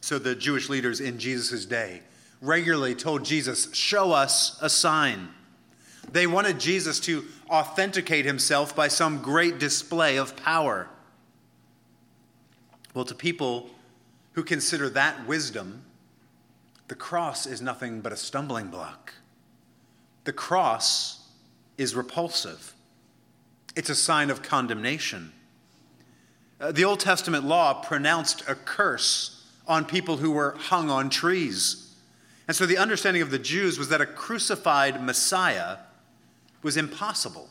so 0.00 0.18
the 0.18 0.34
Jewish 0.34 0.68
leaders 0.68 1.00
in 1.00 1.18
Jesus' 1.18 1.64
day 1.64 2.02
regularly 2.40 2.94
told 2.94 3.24
Jesus, 3.24 3.72
Show 3.74 4.12
us 4.12 4.58
a 4.62 4.70
sign. 4.70 5.28
They 6.10 6.26
wanted 6.26 6.58
Jesus 6.58 7.00
to 7.00 7.24
authenticate 7.50 8.24
himself 8.24 8.74
by 8.74 8.88
some 8.88 9.20
great 9.20 9.58
display 9.58 10.16
of 10.16 10.36
power. 10.36 10.88
Well, 12.94 13.04
to 13.04 13.14
people 13.14 13.70
who 14.32 14.42
consider 14.42 14.88
that 14.90 15.26
wisdom, 15.26 15.82
the 16.88 16.94
cross 16.94 17.46
is 17.46 17.60
nothing 17.60 18.00
but 18.00 18.12
a 18.12 18.16
stumbling 18.16 18.68
block. 18.68 19.12
The 20.24 20.32
cross 20.32 21.28
is 21.76 21.94
repulsive, 21.94 22.74
it's 23.78 23.88
a 23.88 23.94
sign 23.94 24.28
of 24.28 24.42
condemnation. 24.42 25.32
Uh, 26.60 26.72
the 26.72 26.84
Old 26.84 26.98
Testament 26.98 27.44
law 27.44 27.74
pronounced 27.74 28.42
a 28.48 28.56
curse 28.56 29.46
on 29.68 29.84
people 29.84 30.16
who 30.16 30.32
were 30.32 30.56
hung 30.58 30.90
on 30.90 31.08
trees. 31.08 31.94
And 32.48 32.56
so 32.56 32.66
the 32.66 32.76
understanding 32.76 33.22
of 33.22 33.30
the 33.30 33.38
Jews 33.38 33.78
was 33.78 33.88
that 33.90 34.00
a 34.00 34.06
crucified 34.06 35.00
Messiah 35.00 35.76
was 36.60 36.76
impossible. 36.76 37.48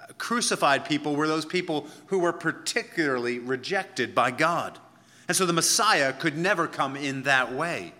Uh, 0.00 0.12
crucified 0.18 0.84
people 0.84 1.16
were 1.16 1.26
those 1.26 1.44
people 1.44 1.88
who 2.06 2.20
were 2.20 2.32
particularly 2.32 3.40
rejected 3.40 4.14
by 4.14 4.30
God. 4.30 4.78
And 5.26 5.36
so 5.36 5.46
the 5.46 5.52
Messiah 5.52 6.12
could 6.12 6.38
never 6.38 6.68
come 6.68 6.94
in 6.94 7.24
that 7.24 7.52
way. 7.52 7.92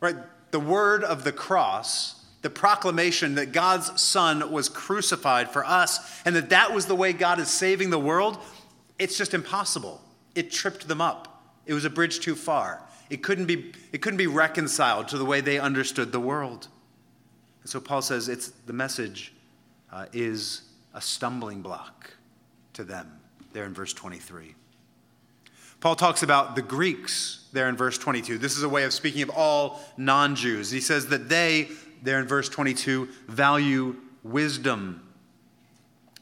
Right? 0.00 0.14
The 0.52 0.60
word 0.60 1.02
of 1.02 1.24
the 1.24 1.32
cross, 1.32 2.24
the 2.42 2.50
proclamation 2.50 3.34
that 3.36 3.52
God's 3.52 4.00
Son 4.00 4.50
was 4.50 4.68
crucified 4.68 5.50
for 5.50 5.64
us 5.64 6.22
and 6.24 6.36
that 6.36 6.50
that 6.50 6.72
was 6.72 6.86
the 6.86 6.94
way 6.94 7.12
God 7.12 7.40
is 7.40 7.48
saving 7.48 7.90
the 7.90 7.98
world, 7.98 8.38
it's 8.98 9.18
just 9.18 9.34
impossible. 9.34 10.00
It 10.34 10.50
tripped 10.50 10.86
them 10.86 11.00
up. 11.00 11.42
It 11.66 11.74
was 11.74 11.84
a 11.84 11.90
bridge 11.90 12.20
too 12.20 12.34
far. 12.34 12.82
It 13.10 13.22
couldn't 13.22 13.46
be, 13.46 13.72
it 13.92 14.02
couldn't 14.02 14.18
be 14.18 14.26
reconciled 14.26 15.08
to 15.08 15.18
the 15.18 15.24
way 15.24 15.40
they 15.40 15.58
understood 15.58 16.12
the 16.12 16.20
world. 16.20 16.68
And 17.62 17.70
so 17.70 17.80
Paul 17.80 18.02
says 18.02 18.28
it's, 18.28 18.48
the 18.66 18.72
message 18.72 19.32
uh, 19.92 20.06
is 20.12 20.62
a 20.94 21.00
stumbling 21.00 21.62
block 21.62 22.10
to 22.74 22.84
them, 22.84 23.10
there 23.52 23.64
in 23.64 23.74
verse 23.74 23.92
23. 23.92 24.54
Paul 25.80 25.94
talks 25.94 26.22
about 26.22 26.56
the 26.56 26.62
Greeks 26.62 27.46
there 27.52 27.68
in 27.68 27.76
verse 27.76 27.98
22. 27.98 28.38
This 28.38 28.56
is 28.56 28.62
a 28.62 28.68
way 28.68 28.84
of 28.84 28.92
speaking 28.92 29.22
of 29.22 29.30
all 29.30 29.80
non 29.96 30.34
Jews. 30.34 30.70
He 30.70 30.80
says 30.80 31.08
that 31.08 31.28
they, 31.28 31.68
there 32.02 32.20
in 32.20 32.26
verse 32.26 32.48
22, 32.48 33.08
value 33.28 33.96
wisdom. 34.22 35.02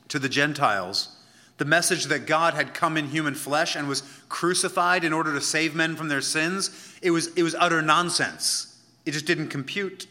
To 0.08 0.18
the 0.18 0.28
Gentiles, 0.28 1.16
the 1.56 1.64
message 1.64 2.04
that 2.04 2.26
God 2.26 2.54
had 2.54 2.74
come 2.74 2.96
in 2.96 3.08
human 3.08 3.34
flesh 3.34 3.74
and 3.74 3.88
was 3.88 4.02
crucified 4.28 5.04
in 5.04 5.12
order 5.12 5.32
to 5.32 5.40
save 5.40 5.74
men 5.74 5.96
from 5.96 6.08
their 6.08 6.20
sins, 6.20 6.70
it 7.02 7.10
was, 7.10 7.28
it 7.34 7.42
was 7.42 7.54
utter 7.54 7.80
nonsense. 7.80 8.80
It 9.06 9.12
just 9.12 9.26
didn't 9.26 9.48
compute. 9.48 10.06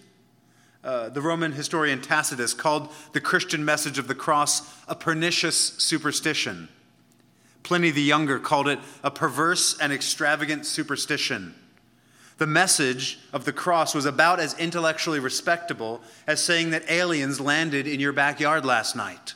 Uh, 0.84 1.10
the 1.10 1.22
Roman 1.22 1.54
historian 1.54 2.02
Tacitus 2.02 2.54
called 2.54 2.92
the 3.14 3.22
Christian 3.22 3.64
message 3.64 3.98
of 3.98 4.08
the 4.08 4.16
cross 4.16 4.62
a 4.88 4.96
pernicious 4.96 5.58
superstition. 5.58 6.68
Pliny 7.64 7.92
the 7.92 8.02
Younger 8.02 8.40
called 8.40 8.68
it 8.68 8.80
a 9.04 9.12
perverse 9.12 9.78
and 9.80 9.94
extravagant 9.94 10.66
superstition. 10.66 11.56
The 12.38 12.48
message 12.48 13.20
of 13.32 13.46
the 13.46 13.54
cross 13.54 13.94
was 13.94 14.06
about 14.06 14.40
as 14.40 14.58
intellectually 14.58 15.20
respectable 15.20 16.02
as 16.26 16.44
saying 16.44 16.72
that 16.72 16.90
aliens 16.90 17.40
landed 17.40 17.88
in 17.88 18.00
your 18.00 18.14
backyard 18.14 18.66
last 18.66 18.96
night. 18.96 19.36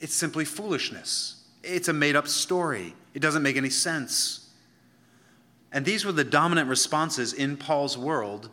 It's 0.00 0.14
simply 0.14 0.44
foolishness. 0.44 1.42
It's 1.62 1.88
a 1.88 1.92
made 1.92 2.16
up 2.16 2.28
story. 2.28 2.94
It 3.14 3.20
doesn't 3.20 3.42
make 3.42 3.56
any 3.56 3.70
sense. 3.70 4.50
And 5.72 5.84
these 5.84 6.04
were 6.04 6.12
the 6.12 6.24
dominant 6.24 6.68
responses 6.68 7.32
in 7.32 7.56
Paul's 7.56 7.96
world 7.96 8.50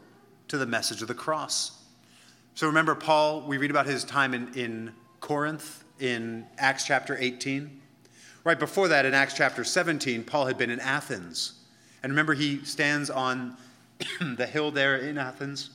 to 0.48 0.58
the 0.58 0.66
message 0.66 1.02
of 1.02 1.08
the 1.08 1.14
cross. 1.14 1.84
So 2.56 2.68
remember, 2.68 2.96
Paul, 2.96 3.42
we 3.42 3.58
read 3.58 3.72
about 3.72 3.86
his 3.86 4.04
time 4.04 4.34
in, 4.34 4.54
in 4.54 4.94
Corinth 5.20 5.84
in 6.00 6.46
Acts 6.58 6.86
chapter 6.86 7.18
18. 7.18 7.82
Right 8.44 8.60
before 8.60 8.88
that, 8.88 9.06
in 9.06 9.14
Acts 9.14 9.34
chapter 9.34 9.64
17, 9.64 10.24
Paul 10.24 10.46
had 10.46 10.58
been 10.58 10.70
in 10.70 10.80
Athens. 10.80 11.59
And 12.04 12.12
remember, 12.12 12.34
he 12.34 12.64
stands 12.64 13.10
on 13.10 13.58
the 14.22 14.46
hill 14.46 14.72
there 14.72 14.98
in 14.98 15.18
Athens. 15.18 15.72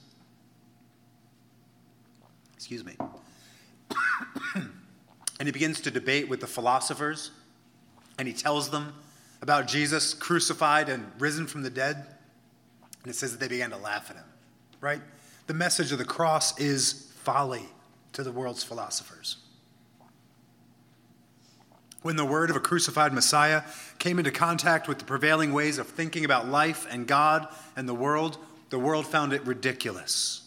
Excuse 2.54 2.84
me. 2.84 2.96
and 4.54 4.72
he 5.46 5.50
begins 5.50 5.80
to 5.82 5.90
debate 5.90 6.28
with 6.28 6.40
the 6.40 6.46
philosophers. 6.46 7.30
And 8.18 8.26
he 8.26 8.34
tells 8.34 8.70
them 8.70 8.94
about 9.42 9.66
Jesus 9.66 10.14
crucified 10.14 10.88
and 10.88 11.10
risen 11.18 11.46
from 11.46 11.62
the 11.62 11.70
dead. 11.70 11.96
And 13.02 13.10
it 13.10 13.16
says 13.16 13.32
that 13.32 13.40
they 13.40 13.48
began 13.48 13.70
to 13.70 13.76
laugh 13.76 14.08
at 14.10 14.16
him, 14.16 14.24
right? 14.80 15.02
The 15.46 15.54
message 15.54 15.92
of 15.92 15.98
the 15.98 16.04
cross 16.04 16.58
is 16.58 17.12
folly 17.16 17.68
to 18.14 18.22
the 18.22 18.32
world's 18.32 18.64
philosophers 18.64 19.43
when 22.04 22.16
the 22.16 22.24
word 22.24 22.50
of 22.50 22.56
a 22.56 22.60
crucified 22.60 23.14
Messiah 23.14 23.62
came 23.98 24.18
into 24.18 24.30
contact 24.30 24.88
with 24.88 24.98
the 24.98 25.06
prevailing 25.06 25.54
ways 25.54 25.78
of 25.78 25.88
thinking 25.88 26.22
about 26.22 26.46
life 26.46 26.86
and 26.90 27.06
God 27.06 27.48
and 27.76 27.88
the 27.88 27.94
world, 27.94 28.36
the 28.68 28.78
world 28.78 29.06
found 29.06 29.32
it 29.32 29.42
ridiculous. 29.46 30.46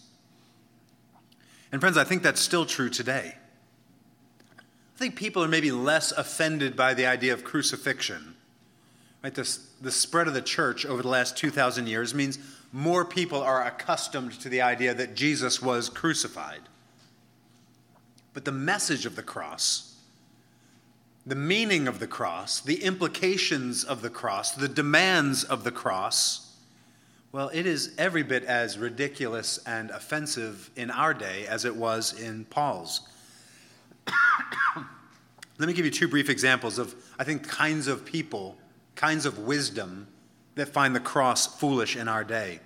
And 1.72 1.82
friends, 1.82 1.98
I 1.98 2.04
think 2.04 2.22
that's 2.22 2.40
still 2.40 2.68
true 2.68 2.92
today. 2.92 3.34
I 4.56 4.98
think 5.00 5.16
people 5.16 5.44
are 5.44 5.48
maybe 5.48 5.72
less 5.72 6.12
offended 6.12 6.76
by 6.76 6.94
the 6.94 7.08
idea 7.08 7.34
of 7.34 7.44
crucifixion. 7.44 8.36
Right? 9.24 9.34
This, 9.34 9.58
the 9.82 9.92
spread 9.92 10.28
of 10.28 10.36
the 10.36 10.44
church 10.44 10.86
over 10.86 11.02
the 11.02 11.10
last 11.10 11.38
2,000 11.38 11.88
years 11.88 12.14
means 12.14 12.38
more 12.72 13.04
people 13.04 13.42
are 13.42 13.66
accustomed 13.66 14.34
to 14.42 14.50
the 14.50 14.62
idea 14.62 14.94
that 14.94 15.16
Jesus 15.16 15.60
was 15.60 15.90
crucified. 15.90 16.62
But 18.36 18.46
the 18.46 18.52
message 18.52 19.08
of 19.08 19.16
the 19.16 19.24
cross, 19.24 19.87
the 21.28 21.36
meaning 21.36 21.90
of 21.90 22.00
the 22.00 22.08
cross, 22.08 22.62
the 22.62 22.82
implications 22.82 23.84
of 23.84 24.02
the 24.02 24.10
cross, 24.10 24.52
the 24.52 24.70
demands 24.70 25.44
of 25.44 25.66
the 25.66 25.72
cross, 25.72 26.56
well, 27.34 27.50
it 27.54 27.66
is 27.66 27.94
every 27.98 28.24
bit 28.24 28.46
as 28.46 28.78
ridiculous 28.78 29.60
and 29.66 29.90
offensive 29.90 30.72
in 30.78 30.90
our 30.90 31.14
day 31.14 31.46
as 31.46 31.66
it 31.66 31.76
was 31.76 32.18
in 32.18 32.46
Paul's. 32.46 33.02
Let 35.60 35.68
me 35.68 35.74
give 35.74 35.84
you 35.84 35.92
two 35.92 36.08
brief 36.08 36.30
examples 36.30 36.80
of, 36.80 36.96
I 37.20 37.26
think, 37.26 37.46
kinds 37.46 37.88
of 37.88 38.06
people, 38.06 38.56
kinds 38.96 39.26
of 39.26 39.40
wisdom 39.40 40.08
that 40.56 40.70
find 40.70 40.96
the 40.96 41.02
cross 41.02 41.60
foolish 41.60 41.98
in 41.98 42.08
our 42.08 42.24
day. 42.24 42.62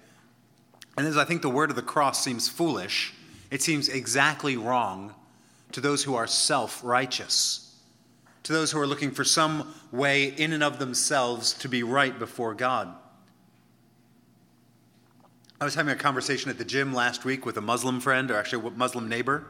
And 0.99 1.07
as 1.07 1.17
I 1.17 1.25
think 1.25 1.41
the 1.41 1.49
word 1.49 1.71
of 1.71 1.75
the 1.75 1.81
cross 1.81 2.23
seems 2.23 2.47
foolish, 2.47 3.15
it 3.49 3.63
seems 3.63 3.89
exactly 3.89 4.55
wrong 4.55 5.15
to 5.71 5.81
those 5.81 6.03
who 6.03 6.13
are 6.13 6.27
self 6.27 6.83
righteous 6.83 7.70
to 8.43 8.53
those 8.53 8.71
who 8.71 8.79
are 8.79 8.87
looking 8.87 9.11
for 9.11 9.23
some 9.23 9.73
way 9.91 10.25
in 10.25 10.53
and 10.53 10.63
of 10.63 10.79
themselves 10.79 11.53
to 11.53 11.69
be 11.69 11.83
right 11.83 12.17
before 12.17 12.53
God. 12.53 12.93
I 15.59 15.63
was 15.63 15.75
having 15.75 15.93
a 15.93 15.97
conversation 15.97 16.49
at 16.49 16.57
the 16.57 16.65
gym 16.65 16.91
last 16.93 17.23
week 17.23 17.45
with 17.45 17.57
a 17.57 17.61
Muslim 17.61 17.99
friend, 17.99 18.31
or 18.31 18.35
actually 18.35 18.67
a 18.67 18.71
Muslim 18.71 19.07
neighbor, 19.07 19.45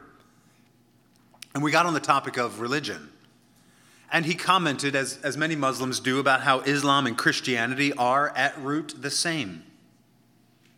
and 1.54 1.62
we 1.62 1.70
got 1.70 1.86
on 1.86 1.94
the 1.94 2.00
topic 2.00 2.36
of 2.36 2.60
religion. 2.60 3.10
And 4.10 4.26
he 4.26 4.34
commented, 4.34 4.94
as, 4.94 5.18
as 5.22 5.38
many 5.38 5.56
Muslims 5.56 5.98
do, 5.98 6.20
about 6.20 6.42
how 6.42 6.60
Islam 6.60 7.06
and 7.06 7.16
Christianity 7.16 7.94
are 7.94 8.28
at 8.36 8.58
root 8.58 8.94
the 9.00 9.10
same. 9.10 9.64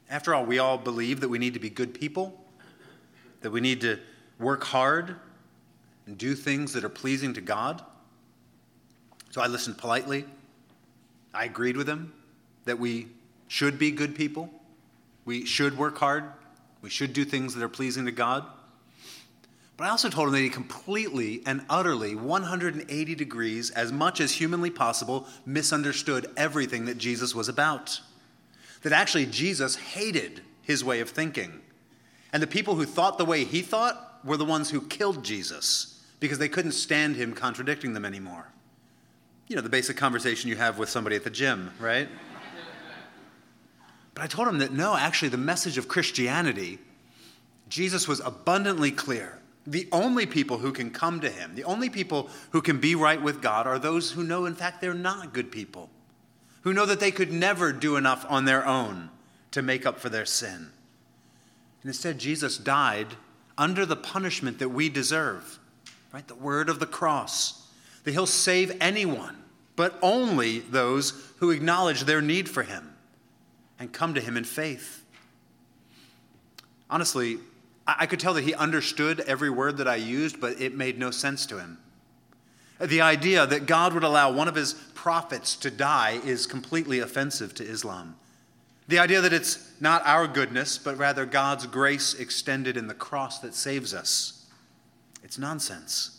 After 0.09 0.33
all, 0.33 0.47
we 0.47 0.61
all 0.61 0.79
believe 0.79 1.21
that 1.21 1.29
we 1.29 1.39
need 1.39 1.55
to 1.55 1.61
be 1.61 1.71
good 1.71 1.95
people, 1.95 2.41
that 3.41 3.51
we 3.51 3.61
need 3.61 3.81
to 3.81 3.99
work 4.39 4.63
hard 4.63 5.17
and 6.07 6.17
do 6.17 6.37
things 6.37 6.73
that 6.75 6.85
are 6.85 6.89
pleasing 6.89 7.35
to 7.35 7.41
God. 7.41 7.83
So 9.35 9.41
I 9.41 9.49
listened 9.49 9.79
politely. 9.79 10.27
I 11.35 11.47
agreed 11.47 11.77
with 11.77 11.89
him 11.89 12.13
that 12.67 12.79
we 12.79 13.09
should 13.49 13.81
be 13.81 13.91
good 13.91 14.15
people. 14.15 14.49
We 15.25 15.45
should 15.45 15.77
work 15.77 15.99
hard. 15.99 16.23
We 16.83 16.89
should 16.89 17.13
do 17.13 17.25
things 17.25 17.53
that 17.53 17.65
are 17.65 17.69
pleasing 17.69 18.05
to 18.05 18.13
God. 18.13 18.45
But 19.77 19.89
I 19.89 19.91
also 19.91 20.09
told 20.09 20.29
him 20.29 20.35
that 20.35 20.41
he 20.41 20.49
completely 20.51 21.43
and 21.47 21.65
utterly, 21.69 22.15
180 22.15 23.15
degrees, 23.17 23.71
as 23.71 23.91
much 23.91 24.21
as 24.21 24.31
humanly 24.31 24.71
possible, 24.71 25.27
misunderstood 25.45 26.31
everything 26.37 26.85
that 26.85 26.99
Jesus 26.99 27.35
was 27.35 27.49
about. 27.49 28.01
That 28.83 28.93
actually 28.93 29.27
Jesus 29.27 29.75
hated 29.75 30.43
his 30.63 30.85
way 30.85 31.01
of 31.01 31.11
thinking. 31.11 31.61
And 32.33 32.41
the 32.41 32.47
people 32.47 32.77
who 32.77 32.85
thought 32.85 33.19
the 33.19 33.25
way 33.25 33.43
he 33.43 33.63
thought 33.63 34.21
were 34.25 34.37
the 34.37 34.45
ones 34.45 34.71
who 34.71 34.81
killed 34.81 35.25
Jesus 35.25 36.05
because 36.21 36.39
they 36.39 36.49
couldn't 36.49 36.71
stand 36.71 37.17
him 37.17 37.33
contradicting 37.33 37.95
them 37.95 38.05
anymore 38.05 38.54
you 39.49 39.57
know, 39.57 39.63
the 39.63 39.69
basic 39.69 39.97
conversation 39.97 40.49
you 40.49 40.57
have 40.57 40.79
with 40.79 40.89
somebody 40.89 41.17
at 41.17 41.25
the 41.25 41.31
gym, 41.31 41.73
right? 41.79 42.09
But 44.15 44.23
I 44.23 44.27
told 44.27 44.49
him 44.49 44.59
that 44.59 44.73
no, 44.73 44.97
actually, 44.97 45.29
the 45.29 45.37
message 45.37 45.77
of 45.77 45.89
Christianity, 45.89 46.79
Jesus 47.69 48.07
was 48.07 48.21
abundantly 48.21 48.91
clear. 48.91 49.41
The 49.67 49.89
only 49.93 50.27
people 50.27 50.59
who 50.59 50.73
can 50.73 50.91
come 50.91 51.21
to 51.21 51.31
him, 51.31 51.55
the 51.55 51.65
only 51.65 51.91
people 51.91 52.29
who 52.51 52.63
can 52.63 52.79
be 52.79 52.95
right 52.95 53.21
with 53.21 53.43
God 53.43 53.67
are 53.67 53.79
those 53.79 54.13
who 54.13 54.23
know, 54.23 54.45
in 54.45 54.55
fact, 54.55 54.81
they're 54.81 54.95
not 54.95 55.33
good 55.33 55.51
people, 55.51 55.91
who 56.63 56.73
know 56.73 56.87
that 56.87 57.01
they 57.01 57.11
could 57.11 57.33
never 57.33 57.73
do 57.73 57.97
enough 57.97 58.25
on 58.29 58.45
their 58.45 58.65
own 58.67 59.11
to 59.51 59.63
make 59.63 59.87
up 59.87 59.99
for 59.99 60.11
their 60.11 60.27
sin. 60.27 60.71
And 61.83 61.91
instead, 61.91 62.19
Jesus 62.19 62.57
died 62.59 63.17
under 63.57 63.87
the 63.87 63.97
punishment 63.97 64.59
that 64.59 64.69
we 64.69 64.89
deserve, 64.89 65.59
right? 66.13 66.27
The 66.27 66.35
word 66.35 66.69
of 66.69 66.79
the 66.79 66.87
cross, 66.87 67.64
that 68.05 68.13
he'll 68.13 68.27
save 68.27 68.77
anyone, 68.81 69.37
but 69.77 69.99
only 70.03 70.61
those 70.61 71.33
who 71.39 71.51
acknowledge 71.51 72.05
their 72.05 72.23
need 72.23 72.49
for 72.49 72.63
him 72.63 72.95
and 73.79 73.93
come 73.93 74.15
to 74.15 74.21
him 74.21 74.37
in 74.37 74.45
faith. 74.45 75.05
Honestly, 76.89 77.39
I 77.87 78.07
could 78.07 78.21
tell 78.21 78.35
that 78.35 78.45
he 78.45 78.55
understood 78.55 79.21
every 79.21 79.51
word 79.51 79.79
that 79.79 79.89
I 79.89 79.97
used, 79.97 80.41
but 80.41 80.61
it 80.61 80.75
made 80.75 80.99
no 80.99 81.11
sense 81.11 81.45
to 81.47 81.59
him. 81.59 81.79
The 82.81 83.01
idea 83.01 83.47
that 83.47 83.67
God 83.67 83.93
would 83.93 84.05
allow 84.05 84.33
one 84.33 84.49
of 84.49 84.55
his 84.55 84.75
prophets 84.95 85.57
to 85.57 85.71
die 85.71 86.21
is 86.25 86.47
completely 86.47 87.01
offensive 87.01 87.55
to 87.57 87.65
Islam. 87.65 88.17
The 88.89 88.99
idea 88.99 89.21
that 89.21 89.33
it's 89.33 89.73
not 89.81 90.05
our 90.07 90.27
goodness, 90.27 90.79
but 90.79 90.99
rather 90.99 91.25
God's 91.25 91.67
grace 91.67 92.15
extended 92.15 92.77
in 92.77 92.87
the 92.87 92.95
cross 92.95 93.39
that 93.41 93.55
saves 93.55 93.95
us. 93.95 94.47
It's 95.23 95.39
nonsense. 95.39 96.14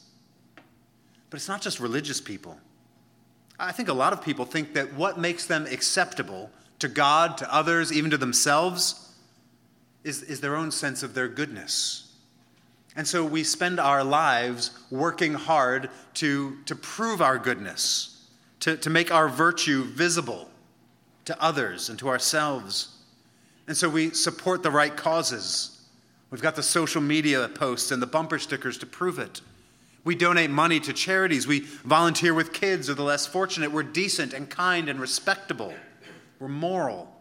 But 1.35 1.39
it's 1.39 1.49
not 1.49 1.61
just 1.61 1.81
religious 1.81 2.21
people. 2.21 2.57
I 3.59 3.73
think 3.73 3.89
a 3.89 3.93
lot 3.93 4.13
of 4.13 4.21
people 4.21 4.45
think 4.45 4.73
that 4.75 4.93
what 4.93 5.19
makes 5.19 5.45
them 5.45 5.65
acceptable 5.69 6.49
to 6.79 6.87
God, 6.87 7.37
to 7.39 7.53
others, 7.53 7.91
even 7.91 8.09
to 8.11 8.17
themselves, 8.17 9.11
is, 10.05 10.23
is 10.23 10.39
their 10.39 10.55
own 10.55 10.71
sense 10.71 11.03
of 11.03 11.13
their 11.13 11.27
goodness. 11.27 12.15
And 12.95 13.05
so 13.05 13.25
we 13.25 13.43
spend 13.43 13.81
our 13.81 14.01
lives 14.01 14.79
working 14.89 15.33
hard 15.33 15.89
to, 16.13 16.55
to 16.67 16.73
prove 16.73 17.21
our 17.21 17.37
goodness, 17.37 18.29
to, 18.61 18.77
to 18.77 18.89
make 18.89 19.13
our 19.13 19.27
virtue 19.27 19.83
visible 19.83 20.49
to 21.25 21.43
others 21.43 21.89
and 21.89 21.99
to 21.99 22.07
ourselves. 22.07 22.95
And 23.67 23.75
so 23.75 23.89
we 23.89 24.11
support 24.11 24.63
the 24.63 24.71
right 24.71 24.95
causes. 24.95 25.81
We've 26.31 26.41
got 26.41 26.55
the 26.55 26.63
social 26.63 27.01
media 27.01 27.49
posts 27.49 27.91
and 27.91 28.01
the 28.01 28.07
bumper 28.07 28.39
stickers 28.39 28.77
to 28.77 28.85
prove 28.85 29.19
it. 29.19 29.41
We 30.05 30.15
donate 30.15 30.51
money 30.51 30.79
to 30.81 30.93
charities. 30.93 31.47
We 31.47 31.61
volunteer 31.83 32.33
with 32.33 32.53
kids 32.53 32.89
or 32.89 32.93
the 32.93 33.03
less 33.03 33.25
fortunate. 33.25 33.71
We're 33.71 33.83
decent 33.83 34.33
and 34.33 34.49
kind 34.49 34.87
and 34.87 35.01
respectable. 35.01 35.73
We're 36.39 36.47
moral, 36.47 37.11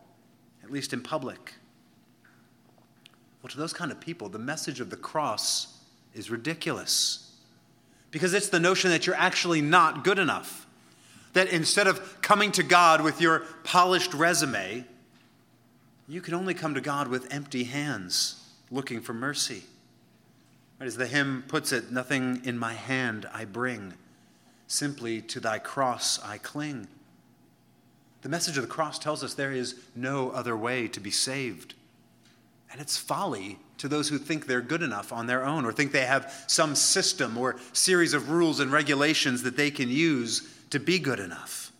at 0.63 0.71
least 0.71 0.93
in 0.93 1.01
public. 1.01 1.55
Well, 3.43 3.51
to 3.51 3.59
those 3.59 3.73
kind 3.73 3.91
of 3.91 4.01
people, 4.01 4.29
the 4.29 4.39
message 4.39 4.81
of 4.81 4.91
the 4.91 4.97
cross 4.97 5.79
is 6.15 6.31
ridiculous 6.31 7.33
because 8.11 8.35
it's 8.35 8.49
the 8.49 8.61
notion 8.61 8.91
that 8.91 9.07
you're 9.07 9.17
actually 9.17 9.61
not 9.61 10.05
good 10.05 10.19
enough 10.19 10.67
that 11.33 11.49
instead 11.49 11.87
of 11.87 12.23
coming 12.23 12.53
to 12.53 12.63
God 12.63 13.03
with 13.03 13.21
your 13.21 13.41
polished 13.65 14.15
resume, 14.15 14.85
you 16.07 16.21
can 16.21 16.35
only 16.35 16.55
come 16.55 16.75
to 16.75 16.81
God 16.81 17.09
with 17.09 17.33
empty 17.33 17.65
hands, 17.65 18.49
looking 18.71 19.01
for 19.01 19.15
mercy. 19.15 19.65
As 20.85 20.99
the 20.99 21.07
hymn 21.07 21.45
puts 21.49 21.73
it, 21.73 21.91
nothing 21.91 22.43
in 22.45 22.59
my 22.59 22.75
hand 22.75 23.27
I 23.33 23.47
bring, 23.47 23.95
simply 24.67 25.23
to 25.23 25.41
thy 25.41 25.59
cross 25.59 26.23
I 26.23 26.37
cling. 26.37 26.89
The 28.21 28.29
message 28.29 28.59
of 28.59 28.65
the 28.65 28.69
cross 28.69 28.99
tells 28.99 29.25
us 29.25 29.33
there 29.33 29.51
is 29.51 29.77
no 29.97 30.31
other 30.33 30.55
way 30.55 30.87
to 30.89 31.01
be 31.01 31.11
saved. 31.11 31.73
And 32.71 32.83
it's 32.83 32.99
folly 32.99 33.59
to 33.79 33.89
those 33.89 34.11
who 34.11 34.19
think 34.19 34.47
they're 34.47 34.61
good 34.61 34.83
enough 34.83 35.11
on 35.11 35.27
their 35.27 35.47
own 35.47 35.65
or 35.65 35.73
think 35.73 35.91
they 35.91 36.05
have 36.05 36.45
some 36.49 36.75
system 36.75 37.39
or 37.39 37.57
series 37.73 38.13
of 38.13 38.29
rules 38.29 38.61
and 38.61 38.71
regulations 38.71 39.43
that 39.45 39.57
they 39.57 39.71
can 39.71 39.89
use 39.89 40.55
to 40.69 40.79
be 40.79 40.99
good 40.99 41.19
enough. 41.19 41.73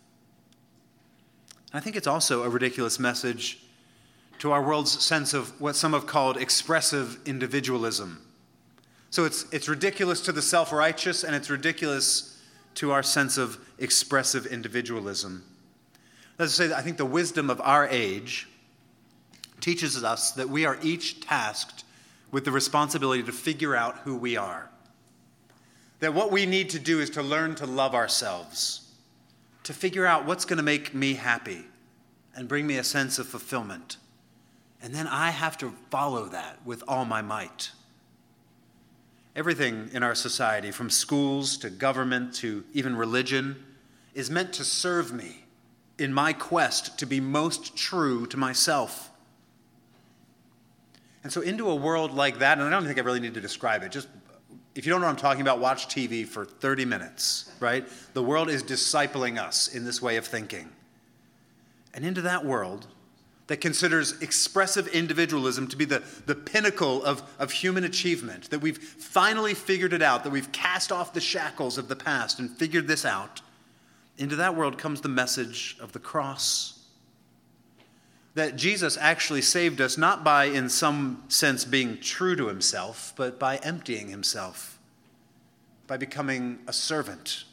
I 1.73 1.79
think 1.79 1.95
it's 1.95 2.07
also 2.07 2.41
a 2.41 2.49
ridiculous 2.49 2.97
message 2.97 3.59
to 4.39 4.51
our 4.51 4.63
world's 4.63 5.03
sense 5.03 5.35
of 5.35 5.61
what 5.61 5.75
some 5.75 5.93
have 5.93 6.07
called 6.07 6.37
expressive 6.37 7.19
individualism. 7.27 8.24
So 9.15 9.23
it's, 9.23 9.45
it's 9.53 9.69
ridiculous 9.69 10.19
to 10.23 10.33
the 10.33 10.41
self 10.41 10.73
righteous, 10.73 11.23
and 11.23 11.33
it's 11.33 11.49
ridiculous 11.49 12.37
to 12.73 12.91
our 12.91 13.01
sense 13.01 13.37
of 13.37 13.57
expressive 13.79 14.45
individualism. 14.45 15.41
Let's 16.37 16.53
say 16.53 16.67
that 16.67 16.77
I 16.77 16.81
think 16.81 16.97
the 16.97 17.05
wisdom 17.05 17.49
of 17.49 17.61
our 17.61 17.87
age 17.87 18.49
teaches 19.61 20.03
us 20.03 20.33
that 20.33 20.49
we 20.49 20.65
are 20.65 20.77
each 20.81 21.21
tasked 21.21 21.85
with 22.29 22.43
the 22.43 22.51
responsibility 22.51 23.23
to 23.23 23.31
figure 23.31 23.73
out 23.73 23.99
who 23.99 24.17
we 24.17 24.35
are. 24.35 24.69
That 26.01 26.13
what 26.13 26.29
we 26.29 26.45
need 26.45 26.69
to 26.71 26.79
do 26.79 26.99
is 26.99 27.09
to 27.11 27.23
learn 27.23 27.55
to 27.55 27.65
love 27.65 27.95
ourselves 27.95 28.91
to 29.63 29.71
figure 29.71 30.05
out 30.05 30.25
what's 30.25 30.43
going 30.43 30.57
to 30.57 30.63
make 30.63 30.93
me 30.93 31.13
happy 31.13 31.63
and 32.35 32.49
bring 32.49 32.67
me 32.67 32.75
a 32.75 32.83
sense 32.83 33.17
of 33.17 33.27
fulfillment. 33.27 33.95
And 34.83 34.93
then 34.93 35.07
I 35.07 35.29
have 35.29 35.57
to 35.59 35.73
follow 35.89 36.25
that 36.25 36.59
with 36.65 36.83
all 36.85 37.05
my 37.05 37.21
might. 37.21 37.71
Everything 39.35 39.89
in 39.91 40.01
our 40.01 40.15
society, 40.15 40.71
from 40.71 40.89
schools 40.89 41.57
to 41.57 41.69
government 41.69 42.33
to 42.35 42.63
even 42.73 42.95
religion, 42.95 43.63
is 44.13 44.29
meant 44.29 44.53
to 44.53 44.63
serve 44.63 45.11
me 45.11 45.45
in 45.97 46.13
my 46.13 46.31
quest 46.33 46.97
to 46.99 47.05
be 47.05 47.19
most 47.19 47.75
true 47.75 48.25
to 48.27 48.37
myself. 48.37 49.11
And 51.23 51.33
so, 51.33 51.41
into 51.41 51.69
a 51.69 51.75
world 51.75 52.13
like 52.13 52.39
that, 52.39 52.59
and 52.59 52.67
I 52.67 52.69
don't 52.69 52.85
think 52.85 52.97
I 52.97 53.01
really 53.01 53.19
need 53.19 53.33
to 53.33 53.41
describe 53.41 53.83
it, 53.83 53.91
just 53.91 54.07
if 54.75 54.85
you 54.85 54.91
don't 54.91 55.01
know 55.01 55.07
what 55.07 55.13
I'm 55.13 55.17
talking 55.17 55.41
about, 55.41 55.59
watch 55.59 55.87
TV 55.87 56.27
for 56.27 56.45
30 56.45 56.85
minutes, 56.85 57.51
right? 57.59 57.87
The 58.13 58.21
world 58.21 58.49
is 58.49 58.61
discipling 58.61 59.37
us 59.37 59.73
in 59.73 59.85
this 59.85 60.01
way 60.01 60.17
of 60.17 60.25
thinking. 60.25 60.69
And 61.93 62.05
into 62.05 62.21
that 62.21 62.45
world 62.45 62.87
that 63.47 63.61
considers 63.61 64.19
expressive 64.21 64.87
individualism 64.87 65.67
to 65.67 65.77
be 65.77 65.85
the, 65.85 66.03
the 66.25 66.35
pinnacle 66.35 67.03
of, 67.03 67.21
of 67.37 67.51
human 67.51 67.83
achievement, 67.83 68.49
that 68.49 68.59
we've 68.59 68.77
finally 68.77 69.53
figured 69.53 69.93
it 69.93 70.01
out, 70.01 70.23
that 70.23 70.31
we've 70.31 70.51
cast 70.51 70.91
off 70.91 71.13
the 71.13 71.21
shackles 71.21 71.77
of 71.77 71.87
the 71.87 71.95
past 71.95 72.39
and 72.39 72.49
figured 72.49 72.87
this 72.87 73.05
out, 73.05 73.41
into 74.17 74.35
that 74.37 74.55
world 74.55 74.77
comes 74.77 75.01
the 75.01 75.09
message 75.09 75.77
of 75.79 75.91
the 75.91 75.99
cross. 75.99 76.79
That 78.33 78.55
Jesus 78.55 78.97
actually 78.99 79.41
saved 79.41 79.79
us 79.79 79.97
not 79.97 80.23
by, 80.23 80.45
in 80.45 80.69
some 80.69 81.23
sense, 81.27 81.65
being 81.65 81.99
true 81.99 82.35
to 82.35 82.47
himself, 82.47 83.13
but 83.15 83.37
by 83.37 83.57
emptying 83.57 84.09
himself 84.09 84.75
by 85.87 85.97
becoming 85.97 86.59
a 86.67 86.73
servant, 86.73 87.43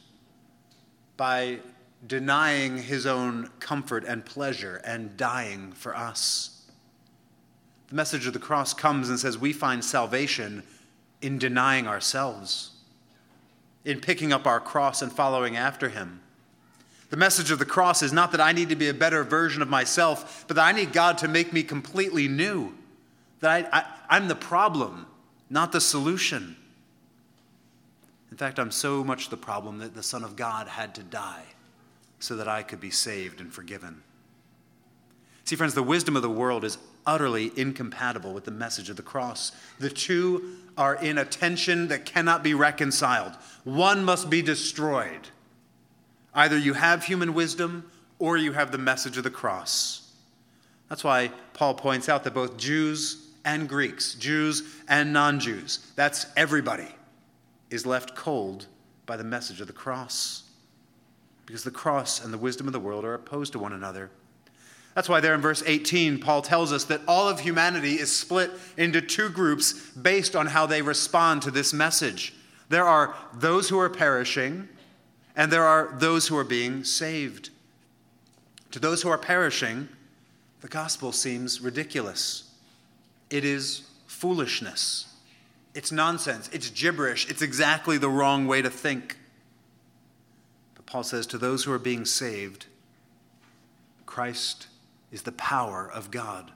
by 1.17 1.59
denying 2.05 2.77
his 2.77 3.05
own 3.05 3.49
comfort 3.59 4.03
and 4.05 4.25
pleasure 4.25 4.81
and 4.85 5.15
dying 5.15 5.71
for 5.71 5.95
us. 5.95 6.65
The 7.87 7.95
message 7.95 8.27
of 8.27 8.33
the 8.33 8.39
cross 8.39 8.73
comes 8.73 9.09
and 9.09 9.19
says 9.19 9.37
we 9.37 9.53
find 9.53 9.83
salvation 9.83 10.63
in 11.21 11.37
denying 11.37 11.87
ourselves, 11.87 12.71
in 13.85 14.01
picking 14.01 14.33
up 14.33 14.45
our 14.45 14.59
cross 14.59 15.01
and 15.01 15.11
following 15.11 15.55
after 15.55 15.89
him. 15.89 16.19
The 17.09 17.17
message 17.17 17.51
of 17.51 17.59
the 17.59 17.65
cross 17.65 18.01
is 18.01 18.11
not 18.11 18.31
that 18.31 18.41
I 18.41 18.51
need 18.51 18.69
to 18.69 18.75
be 18.75 18.89
a 18.89 18.93
better 18.93 19.23
version 19.23 19.61
of 19.61 19.69
myself, 19.69 20.45
but 20.47 20.55
that 20.55 20.65
I 20.65 20.71
need 20.71 20.91
God 20.91 21.19
to 21.19 21.27
make 21.27 21.53
me 21.53 21.63
completely 21.63 22.27
new. 22.27 22.73
That 23.39 23.69
I, 23.71 23.79
I, 23.79 23.85
I'm 24.09 24.27
the 24.27 24.35
problem, 24.35 25.05
not 25.49 25.71
the 25.71 25.79
solution. 25.79 26.55
In 28.31 28.37
fact, 28.37 28.57
I'm 28.57 28.71
so 28.71 29.03
much 29.03 29.29
the 29.29 29.37
problem 29.37 29.77
that 29.77 29.93
the 29.93 30.01
Son 30.01 30.23
of 30.23 30.35
God 30.35 30.67
had 30.67 30.95
to 30.95 31.03
die 31.03 31.43
so 32.23 32.37
that 32.37 32.47
I 32.47 32.63
could 32.63 32.79
be 32.79 32.89
saved 32.89 33.41
and 33.41 33.53
forgiven. 33.53 34.01
See, 35.43 35.57
friends, 35.57 35.73
the 35.73 35.83
wisdom 35.83 36.15
of 36.15 36.21
the 36.21 36.29
world 36.29 36.63
is 36.63 36.77
utterly 37.05 37.51
incompatible 37.57 38.33
with 38.33 38.45
the 38.45 38.51
message 38.51 38.89
of 38.89 38.95
the 38.95 39.03
cross. 39.03 39.51
The 39.77 39.89
two 39.89 40.55
are 40.77 40.95
in 40.95 41.17
a 41.17 41.25
tension 41.25 41.89
that 41.89 42.05
cannot 42.05 42.41
be 42.41 42.53
reconciled. 42.53 43.33
One 43.65 44.05
must 44.05 44.29
be 44.29 44.41
destroyed. 44.41 45.27
Either 46.33 46.57
you 46.57 46.73
have 46.73 47.03
human 47.03 47.33
wisdom 47.33 47.91
or 48.19 48.37
you 48.37 48.53
have 48.53 48.71
the 48.71 48.77
message 48.77 49.17
of 49.17 49.25
the 49.25 49.29
cross. 49.29 50.13
That's 50.87 51.03
why 51.03 51.29
Paul 51.53 51.73
points 51.73 52.07
out 52.07 52.23
that 52.23 52.33
both 52.33 52.55
Jews 52.55 53.27
and 53.43 53.67
Greeks, 53.67 54.15
Jews 54.15 54.63
and 54.87 55.11
non 55.11 55.41
Jews, 55.41 55.91
that's 55.97 56.25
everybody, 56.37 56.87
is 57.69 57.85
left 57.85 58.15
cold 58.15 58.67
by 59.05 59.17
the 59.17 59.25
message 59.25 59.59
of 59.59 59.67
the 59.67 59.73
cross. 59.73 60.42
Because 61.45 61.63
the 61.63 61.71
cross 61.71 62.23
and 62.23 62.33
the 62.33 62.37
wisdom 62.37 62.67
of 62.67 62.73
the 62.73 62.79
world 62.79 63.03
are 63.05 63.13
opposed 63.13 63.53
to 63.53 63.59
one 63.59 63.73
another. 63.73 64.09
That's 64.95 65.09
why, 65.09 65.19
there 65.19 65.33
in 65.33 65.41
verse 65.41 65.63
18, 65.65 66.19
Paul 66.19 66.41
tells 66.41 66.71
us 66.71 66.83
that 66.85 67.01
all 67.07 67.27
of 67.27 67.39
humanity 67.39 67.95
is 67.95 68.15
split 68.15 68.51
into 68.77 69.01
two 69.01 69.29
groups 69.29 69.73
based 69.89 70.35
on 70.35 70.47
how 70.47 70.65
they 70.65 70.81
respond 70.81 71.41
to 71.41 71.51
this 71.51 71.73
message. 71.73 72.33
There 72.69 72.85
are 72.85 73.15
those 73.33 73.69
who 73.69 73.79
are 73.79 73.89
perishing, 73.89 74.69
and 75.35 75.51
there 75.51 75.65
are 75.65 75.95
those 75.97 76.27
who 76.27 76.37
are 76.37 76.43
being 76.43 76.83
saved. 76.83 77.49
To 78.71 78.79
those 78.79 79.01
who 79.01 79.09
are 79.09 79.17
perishing, 79.17 79.89
the 80.61 80.67
gospel 80.67 81.11
seems 81.11 81.59
ridiculous. 81.59 82.51
It 83.29 83.43
is 83.43 83.87
foolishness. 84.05 85.07
It's 85.73 85.91
nonsense. 85.91 86.49
It's 86.53 86.69
gibberish. 86.69 87.29
It's 87.29 87.41
exactly 87.41 87.97
the 87.97 88.09
wrong 88.09 88.47
way 88.47 88.61
to 88.61 88.69
think. 88.69 89.17
Paul 90.93 91.01
says 91.01 91.25
to 91.25 91.39
those 91.39 91.63
who 91.63 91.71
are 91.71 91.79
being 91.79 92.05
saved, 92.05 92.67
Christ 94.05 94.67
is 95.11 95.23
the 95.23 95.31
power 95.31 95.89
of 95.91 96.11
God. 96.11 96.51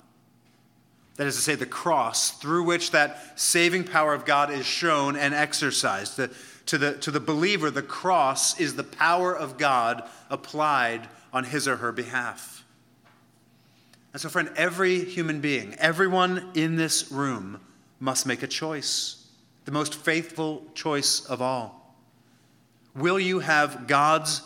That 1.15 1.25
is 1.25 1.37
to 1.37 1.41
say, 1.41 1.55
the 1.55 1.65
cross 1.65 2.29
through 2.37 2.61
which 2.65 2.91
that 2.91 3.39
saving 3.39 3.85
power 3.85 4.13
of 4.13 4.25
God 4.25 4.51
is 4.51 4.63
shown 4.63 5.15
and 5.15 5.33
exercised. 5.33 6.17
The, 6.17 6.29
to, 6.67 6.77
the, 6.77 6.93
to 6.97 7.09
the 7.09 7.19
believer, 7.19 7.71
the 7.71 7.81
cross 7.81 8.59
is 8.59 8.75
the 8.75 8.83
power 8.83 9.35
of 9.35 9.57
God 9.57 10.07
applied 10.29 11.09
on 11.33 11.43
his 11.43 11.67
or 11.67 11.77
her 11.77 11.91
behalf. 11.91 12.63
And 14.13 14.21
so, 14.21 14.29
friend, 14.29 14.51
every 14.55 15.03
human 15.03 15.41
being, 15.41 15.73
everyone 15.79 16.51
in 16.53 16.75
this 16.75 17.11
room 17.11 17.59
must 17.99 18.27
make 18.27 18.43
a 18.43 18.47
choice, 18.47 19.29
the 19.65 19.71
most 19.71 19.95
faithful 19.95 20.63
choice 20.75 21.25
of 21.25 21.41
all. 21.41 21.76
Will 22.97 23.19
you 23.19 23.39
have 23.39 23.87
God's 23.87 24.41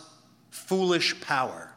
foolish 0.50 1.18
power, 1.22 1.72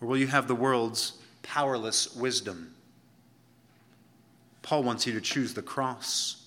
or 0.00 0.08
will 0.08 0.16
you 0.16 0.26
have 0.26 0.48
the 0.48 0.54
world's 0.54 1.12
powerless 1.42 2.16
wisdom? 2.16 2.74
Paul 4.62 4.82
wants 4.84 5.06
you 5.06 5.12
to 5.12 5.20
choose 5.20 5.52
the 5.52 5.62
cross. 5.62 6.46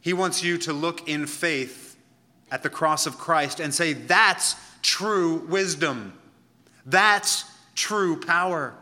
He 0.00 0.12
wants 0.14 0.42
you 0.42 0.56
to 0.58 0.72
look 0.72 1.06
in 1.08 1.26
faith 1.26 1.96
at 2.50 2.62
the 2.62 2.70
cross 2.70 3.06
of 3.06 3.18
Christ 3.18 3.60
and 3.60 3.74
say, 3.74 3.92
That's 3.92 4.56
true 4.80 5.46
wisdom. 5.48 6.18
That's 6.86 7.44
true 7.74 8.20
power. 8.20 8.74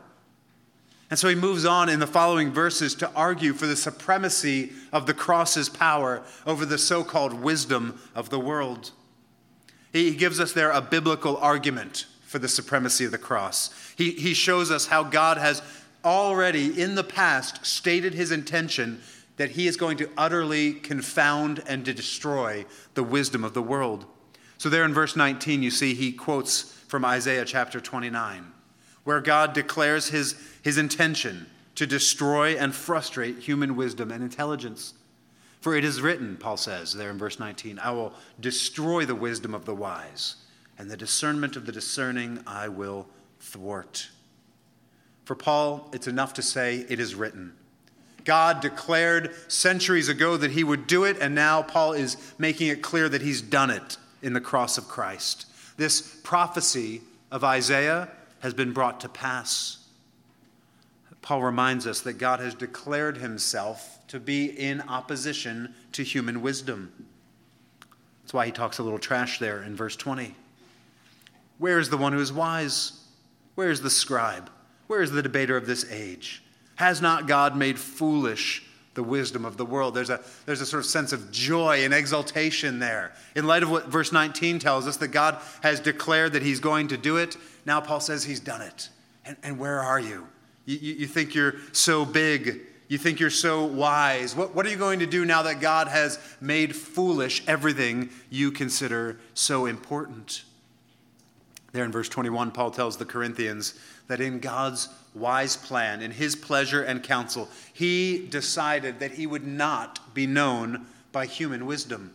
And 1.13 1.19
so 1.19 1.29
he 1.29 1.35
moves 1.35 1.67
on 1.67 1.91
in 1.91 2.01
the 2.01 2.07
following 2.07 2.53
verses 2.53 2.95
to 2.95 3.13
argue 3.15 3.53
for 3.53 3.67
the 3.67 3.77
supremacy 3.77 4.73
of 4.95 5.05
the 5.05 5.13
cross's 5.13 5.69
power 5.69 6.23
over 6.47 6.65
the 6.65 6.79
so 6.79 7.05
called 7.05 7.35
wisdom 7.35 8.01
of 8.15 8.31
the 8.31 8.41
world. 8.41 8.93
He 9.93 10.15
gives 10.15 10.41
us 10.41 10.55
there 10.55 10.71
a 10.71 10.81
biblical 10.81 11.37
argument 11.37 12.07
for 12.25 12.39
the 12.39 12.49
supremacy 12.49 13.05
of 13.05 13.11
the 13.11 13.19
cross. 13.19 13.93
He, 13.95 14.13
he 14.13 14.33
shows 14.33 14.71
us 14.71 14.87
how 14.87 15.03
God 15.03 15.37
has 15.37 15.61
already 16.03 16.81
in 16.81 16.95
the 16.95 17.05
past 17.05 17.67
stated 17.67 18.15
his 18.15 18.33
intention 18.33 19.03
that 19.37 19.51
he 19.51 19.67
is 19.67 19.77
going 19.77 19.99
to 19.99 20.09
utterly 20.17 20.73
confound 20.73 21.63
and 21.67 21.85
to 21.85 21.93
destroy 21.93 22.65
the 22.95 23.05
wisdom 23.05 23.45
of 23.45 23.53
the 23.53 23.61
world. 23.61 24.07
So, 24.57 24.71
there 24.71 24.87
in 24.87 24.95
verse 24.95 25.15
19, 25.15 25.63
you 25.63 25.71
see 25.71 25.93
he 25.93 26.11
quotes 26.11 26.63
from 26.89 27.05
Isaiah 27.05 27.45
chapter 27.45 27.81
29, 27.81 28.52
where 29.05 29.21
God 29.21 29.53
declares 29.53 30.09
his, 30.09 30.37
his 30.63 30.79
intention 30.79 31.47
to 31.75 31.87
destroy 31.87 32.57
and 32.57 32.75
frustrate 32.75 33.39
human 33.39 33.77
wisdom 33.77 34.11
and 34.11 34.23
intelligence. 34.23 34.95
For 35.61 35.77
it 35.77 35.85
is 35.85 36.03
written, 36.03 36.37
Paul 36.37 36.57
says 36.57 36.93
there 36.93 37.11
in 37.11 37.19
verse 37.19 37.39
19, 37.39 37.79
I 37.79 37.93
will 37.93 38.13
destroy 38.41 39.05
the 39.05 39.15
wisdom 39.15 39.55
of 39.55 39.65
the 39.65 39.75
wise, 39.75 40.37
and 40.79 40.91
the 40.91 40.97
discernment 40.97 41.57
of 41.57 41.67
the 41.67 41.73
discerning 41.73 42.41
I 42.47 42.69
will 42.69 43.07
thwart. 43.41 44.09
For 45.25 45.35
Paul, 45.35 45.89
it's 45.93 46.09
enough 46.09 46.35
to 46.35 46.43
say, 46.43 46.85
It 46.89 46.99
is 46.99 47.15
written. 47.15 47.55
God 48.25 48.61
declared 48.61 49.35
centuries 49.51 50.09
ago 50.09 50.37
that 50.37 50.53
he 50.53 50.65
would 50.65 50.87
do 50.87 51.05
it, 51.05 51.17
and 51.21 51.35
now 51.35 51.63
Paul 51.63 51.93
is 51.93 52.17
making 52.39 52.69
it 52.69 52.83
clear 52.83 53.09
that 53.09 53.23
he's 53.23 53.43
done 53.43 53.71
it 53.71 53.97
in 54.21 54.33
the 54.33 54.41
cross 54.41 54.79
of 54.79 54.89
Christ. 54.89 55.47
This 55.77 56.21
prophecy 56.23 57.03
of 57.31 57.43
Isaiah 57.43 58.09
has 58.43 58.53
been 58.53 58.73
brought 58.73 59.01
to 59.01 59.09
pass. 59.09 59.79
Paul 61.23 61.43
reminds 61.43 61.87
us 61.87 62.01
that 62.01 62.15
God 62.15 62.41
has 62.41 62.55
declared 62.55 63.17
himself 63.17 64.01
to 64.09 64.19
be 64.19 64.47
in 64.47 64.81
opposition 64.83 65.73
to 65.93 66.03
human 66.03 66.43
wisdom. 66.43 66.93
That's 68.23 68.35
why 68.35 68.47
he 68.47 68.53
talks 68.53 68.79
a 68.79 68.83
little 68.83 68.99
trash 68.99 69.39
there 69.39 69.63
in 69.63 69.77
verse 69.77 69.95
20. 69.95 70.35
Where 71.59 71.79
is 71.79 71.89
the 71.89 71.97
one 71.97 72.13
who 72.13 72.19
is 72.19 72.33
wise? 72.33 73.05
Where 73.55 73.71
is 73.71 73.81
the 73.81 73.91
scribe? 73.91 74.51
Where 74.89 75.03
is 75.03 75.13
the 75.13 75.23
debater 75.23 75.57
of 75.57 75.67
this 75.67 75.89
age? 75.91 76.43
Has 76.75 77.01
not 77.01 77.29
God 77.29 77.57
made 77.57 77.79
foolish 77.79 78.65
the 78.95 79.05
wisdom 79.05 79.45
of 79.45 79.57
the 79.57 79.65
world? 79.65 79.95
There's 79.95 80.11
a, 80.11 80.21
there's 80.45 80.61
a 80.61 80.67
sort 80.67 80.81
of 80.81 80.91
sense 80.91 81.13
of 81.13 81.31
joy 81.31 81.85
and 81.85 81.95
exultation 81.95 82.81
there. 82.81 83.13
In 83.37 83.47
light 83.47 83.63
of 83.63 83.71
what 83.71 83.87
verse 83.87 84.11
19 84.11 84.59
tells 84.59 84.89
us, 84.89 84.97
that 84.97 85.09
God 85.09 85.39
has 85.63 85.79
declared 85.79 86.33
that 86.33 86.43
he's 86.43 86.59
going 86.59 86.89
to 86.89 86.97
do 86.97 87.19
it, 87.19 87.37
now 87.65 87.81
Paul 87.81 88.01
says 88.01 88.25
he's 88.25 88.41
done 88.41 88.63
it. 88.63 88.89
And, 89.25 89.37
and 89.43 89.59
where 89.59 89.81
are 89.81 90.01
you? 90.01 90.27
You, 90.65 90.79
you? 90.79 90.95
you 90.95 91.07
think 91.07 91.35
you're 91.35 91.55
so 91.73 92.05
big. 92.05 92.61
You 92.89 92.99
think 92.99 93.21
you're 93.21 93.31
so 93.31 93.65
wise. 93.65 94.37
What, 94.37 94.55
what 94.55 94.67
are 94.67 94.69
you 94.69 94.77
going 94.77 94.99
to 94.99 95.07
do 95.07 95.25
now 95.25 95.43
that 95.43 95.61
God 95.61 95.89
has 95.89 96.19
made 96.41 96.75
foolish 96.75 97.43
everything 97.47 98.11
you 98.31 98.51
consider 98.51 99.19
so 99.35 99.67
important? 99.67 100.45
There 101.73 101.85
in 101.85 101.93
verse 101.93 102.09
21, 102.09 102.51
Paul 102.51 102.71
tells 102.71 102.99
the 102.99 103.07
Corinthians 103.07 103.79
that 104.09 104.21
in 104.21 104.41
God's 104.41 104.89
wise 105.15 105.57
plan, 105.57 106.03
in 106.03 106.11
his 106.11 106.37
pleasure 106.37 106.83
and 106.83 107.03
counsel, 107.03 107.49
he 107.73 108.27
decided 108.27 109.01
that 109.01 109.13
he 109.13 109.27
would 109.27 109.47
not 109.47 110.15
be 110.15 110.27
known 110.27 110.87
by 111.13 111.27
human 111.27 111.65
wisdom. 111.65 112.15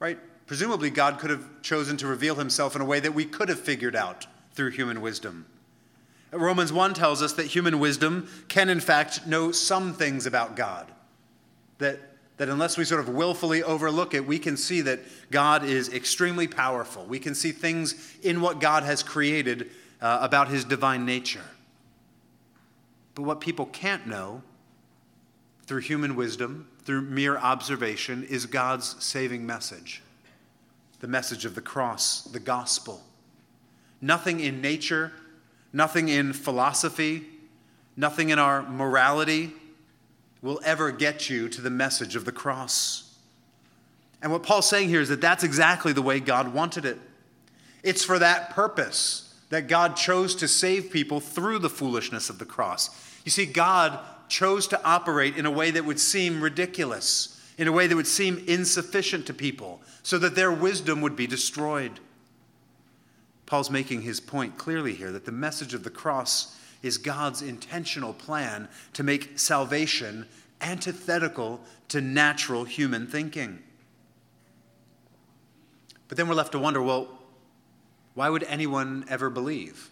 Right? 0.00 0.18
Presumably, 0.46 0.90
God 0.90 1.18
could 1.18 1.30
have 1.30 1.62
chosen 1.62 1.96
to 1.98 2.06
reveal 2.06 2.34
himself 2.34 2.74
in 2.74 2.82
a 2.82 2.84
way 2.84 3.00
that 3.00 3.14
we 3.14 3.24
could 3.24 3.48
have 3.48 3.60
figured 3.60 3.96
out 3.96 4.26
through 4.52 4.70
human 4.70 5.00
wisdom. 5.00 5.46
Romans 6.32 6.72
1 6.72 6.94
tells 6.94 7.22
us 7.22 7.34
that 7.34 7.46
human 7.46 7.78
wisdom 7.78 8.28
can, 8.48 8.68
in 8.68 8.80
fact, 8.80 9.26
know 9.26 9.52
some 9.52 9.92
things 9.92 10.26
about 10.26 10.56
God. 10.56 10.90
That, 11.78 12.00
that 12.38 12.48
unless 12.48 12.78
we 12.78 12.84
sort 12.84 13.00
of 13.00 13.08
willfully 13.10 13.62
overlook 13.62 14.14
it, 14.14 14.26
we 14.26 14.38
can 14.38 14.56
see 14.56 14.80
that 14.80 15.00
God 15.30 15.64
is 15.64 15.92
extremely 15.92 16.48
powerful. 16.48 17.04
We 17.04 17.18
can 17.18 17.34
see 17.34 17.52
things 17.52 18.16
in 18.22 18.40
what 18.40 18.60
God 18.60 18.82
has 18.82 19.02
created 19.02 19.70
uh, 20.00 20.18
about 20.22 20.48
his 20.48 20.64
divine 20.64 21.04
nature. 21.04 21.44
But 23.14 23.22
what 23.22 23.40
people 23.40 23.66
can't 23.66 24.06
know 24.06 24.42
through 25.66 25.80
human 25.80 26.16
wisdom, 26.16 26.68
through 26.84 27.02
mere 27.02 27.36
observation, 27.36 28.24
is 28.24 28.46
God's 28.46 29.02
saving 29.04 29.46
message 29.46 30.02
the 31.02 31.08
message 31.08 31.44
of 31.44 31.54
the 31.54 31.60
cross, 31.60 32.22
the 32.22 32.40
gospel. 32.40 33.02
Nothing 34.00 34.40
in 34.40 34.62
nature, 34.62 35.12
nothing 35.72 36.08
in 36.08 36.32
philosophy, 36.32 37.24
nothing 37.96 38.30
in 38.30 38.38
our 38.38 38.62
morality 38.62 39.52
will 40.40 40.60
ever 40.64 40.92
get 40.92 41.28
you 41.28 41.48
to 41.48 41.60
the 41.60 41.70
message 41.70 42.16
of 42.16 42.24
the 42.24 42.32
cross. 42.32 43.18
And 44.22 44.30
what 44.30 44.44
Paul's 44.44 44.68
saying 44.68 44.88
here 44.88 45.00
is 45.00 45.08
that 45.08 45.20
that's 45.20 45.42
exactly 45.42 45.92
the 45.92 46.02
way 46.02 46.20
God 46.20 46.54
wanted 46.54 46.84
it. 46.84 46.98
It's 47.82 48.04
for 48.04 48.20
that 48.20 48.50
purpose 48.50 49.34
that 49.50 49.66
God 49.66 49.96
chose 49.96 50.36
to 50.36 50.46
save 50.46 50.90
people 50.90 51.18
through 51.18 51.58
the 51.58 51.68
foolishness 51.68 52.30
of 52.30 52.38
the 52.38 52.44
cross. 52.44 52.90
You 53.24 53.32
see, 53.32 53.44
God 53.44 53.98
chose 54.28 54.68
to 54.68 54.82
operate 54.84 55.36
in 55.36 55.46
a 55.46 55.50
way 55.50 55.72
that 55.72 55.84
would 55.84 55.98
seem 55.98 56.40
ridiculous, 56.40 57.31
in 57.58 57.68
a 57.68 57.72
way 57.72 57.86
that 57.86 57.96
would 57.96 58.06
seem 58.06 58.42
insufficient 58.46 59.26
to 59.26 59.34
people, 59.34 59.80
so 60.02 60.18
that 60.18 60.34
their 60.34 60.52
wisdom 60.52 61.00
would 61.00 61.16
be 61.16 61.26
destroyed. 61.26 62.00
Paul's 63.46 63.70
making 63.70 64.02
his 64.02 64.20
point 64.20 64.56
clearly 64.56 64.94
here 64.94 65.12
that 65.12 65.26
the 65.26 65.32
message 65.32 65.74
of 65.74 65.84
the 65.84 65.90
cross 65.90 66.56
is 66.82 66.98
God's 66.98 67.42
intentional 67.42 68.12
plan 68.12 68.68
to 68.94 69.02
make 69.02 69.38
salvation 69.38 70.26
antithetical 70.60 71.60
to 71.88 72.00
natural 72.00 72.64
human 72.64 73.06
thinking. 73.06 73.62
But 76.08 76.16
then 76.16 76.28
we're 76.28 76.34
left 76.34 76.52
to 76.52 76.58
wonder 76.58 76.82
well, 76.82 77.08
why 78.14 78.28
would 78.28 78.42
anyone 78.44 79.04
ever 79.08 79.30
believe? 79.30 79.91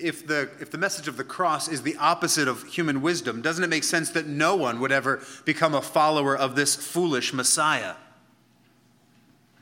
If 0.00 0.26
the, 0.26 0.48
if 0.60 0.70
the 0.70 0.78
message 0.78 1.08
of 1.08 1.16
the 1.16 1.24
cross 1.24 1.68
is 1.68 1.82
the 1.82 1.96
opposite 1.96 2.48
of 2.48 2.64
human 2.64 3.02
wisdom, 3.02 3.42
doesn't 3.42 3.62
it 3.62 3.68
make 3.68 3.84
sense 3.84 4.10
that 4.10 4.26
no 4.26 4.56
one 4.56 4.80
would 4.80 4.92
ever 4.92 5.22
become 5.44 5.74
a 5.74 5.82
follower 5.82 6.36
of 6.36 6.56
this 6.56 6.74
foolish 6.74 7.32
Messiah? 7.32 7.94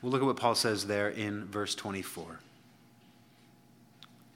Well, 0.00 0.12
look 0.12 0.22
at 0.22 0.26
what 0.26 0.36
Paul 0.36 0.54
says 0.54 0.86
there 0.86 1.08
in 1.08 1.46
verse 1.46 1.74
24. 1.74 2.40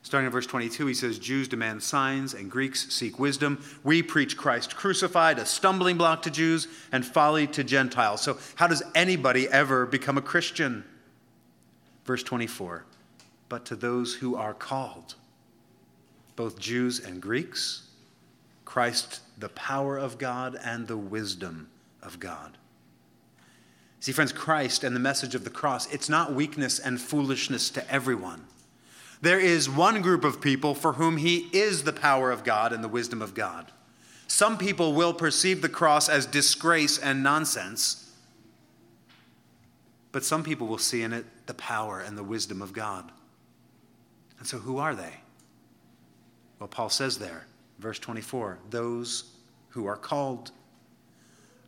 Starting 0.03 0.27
in 0.27 0.33
verse 0.33 0.47
22, 0.47 0.87
he 0.87 0.95
says, 0.95 1.19
Jews 1.19 1.47
demand 1.47 1.83
signs 1.83 2.35
and 2.35 2.50
Greeks 2.50 2.92
seek 2.92 3.19
wisdom. 3.19 3.65
We 3.85 4.03
preach 4.03 4.37
Christ 4.37 4.75
crucified, 4.75 5.38
a 5.38 5.46
stumbling 5.46 5.96
block 5.96 6.23
to 6.23 6.31
Jews 6.31 6.67
and 6.90 7.07
folly 7.07 7.46
to 7.48 7.63
Gentiles. 7.63 8.21
So, 8.21 8.37
how 8.57 8.67
does 8.67 8.83
anybody 8.94 9.48
ever 9.48 9.87
become 9.87 10.19
a 10.19 10.23
Christian? 10.23 10.85
Verse 12.05 12.25
24 12.25 12.85
But 13.48 13.65
to 13.67 13.77
those 13.77 14.15
who 14.17 14.35
are 14.35 14.55
called, 14.55 15.15
both 16.37 16.58
Jews 16.58 17.00
and 17.00 17.20
Greeks, 17.20 17.88
Christ, 18.64 19.20
the 19.38 19.50
power 19.50 19.98
of 19.98 20.18
God 20.18 20.58
and 20.62 20.87
the 20.87 20.96
wisdom 20.96 21.68
of 22.02 22.18
God. 22.20 22.58
See, 24.00 24.12
friends, 24.12 24.33
Christ 24.33 24.83
and 24.83 24.96
the 24.96 25.00
message 25.00 25.35
of 25.35 25.44
the 25.44 25.50
cross, 25.50 25.92
it's 25.92 26.08
not 26.08 26.35
weakness 26.35 26.78
and 26.78 27.00
foolishness 27.00 27.70
to 27.70 27.88
everyone. 27.92 28.44
There 29.20 29.38
is 29.38 29.70
one 29.70 30.02
group 30.02 30.24
of 30.24 30.40
people 30.40 30.74
for 30.74 30.94
whom 30.94 31.18
he 31.18 31.48
is 31.52 31.85
the 31.85 31.92
power 31.92 32.33
of 32.33 32.42
God 32.42 32.72
and 32.72 32.83
the 32.83 32.88
wisdom 32.88 33.22
of 33.22 33.35
God. 33.35 33.70
Some 34.26 34.58
people 34.58 34.94
will 34.94 35.14
perceive 35.14 35.62
the 35.62 35.68
cross 35.68 36.08
as 36.08 36.26
disgrace 36.26 36.98
and 36.98 37.22
nonsense. 37.22 38.12
But 40.10 40.24
some 40.24 40.42
people 40.42 40.66
will 40.66 40.78
see 40.78 41.02
in 41.02 41.12
it 41.12 41.24
the 41.46 41.54
power 41.54 42.00
and 42.00 42.18
the 42.18 42.24
wisdom 42.24 42.60
of 42.60 42.72
God. 42.72 43.12
And 44.38 44.48
so, 44.48 44.58
who 44.58 44.78
are 44.78 44.96
they? 44.96 45.21
Well, 46.63 46.69
Paul 46.69 46.90
says 46.90 47.19
there 47.19 47.44
Verse 47.81 47.98
24 47.98 48.60
those 48.71 49.25
who 49.71 49.87
are 49.87 49.96
called. 49.96 50.52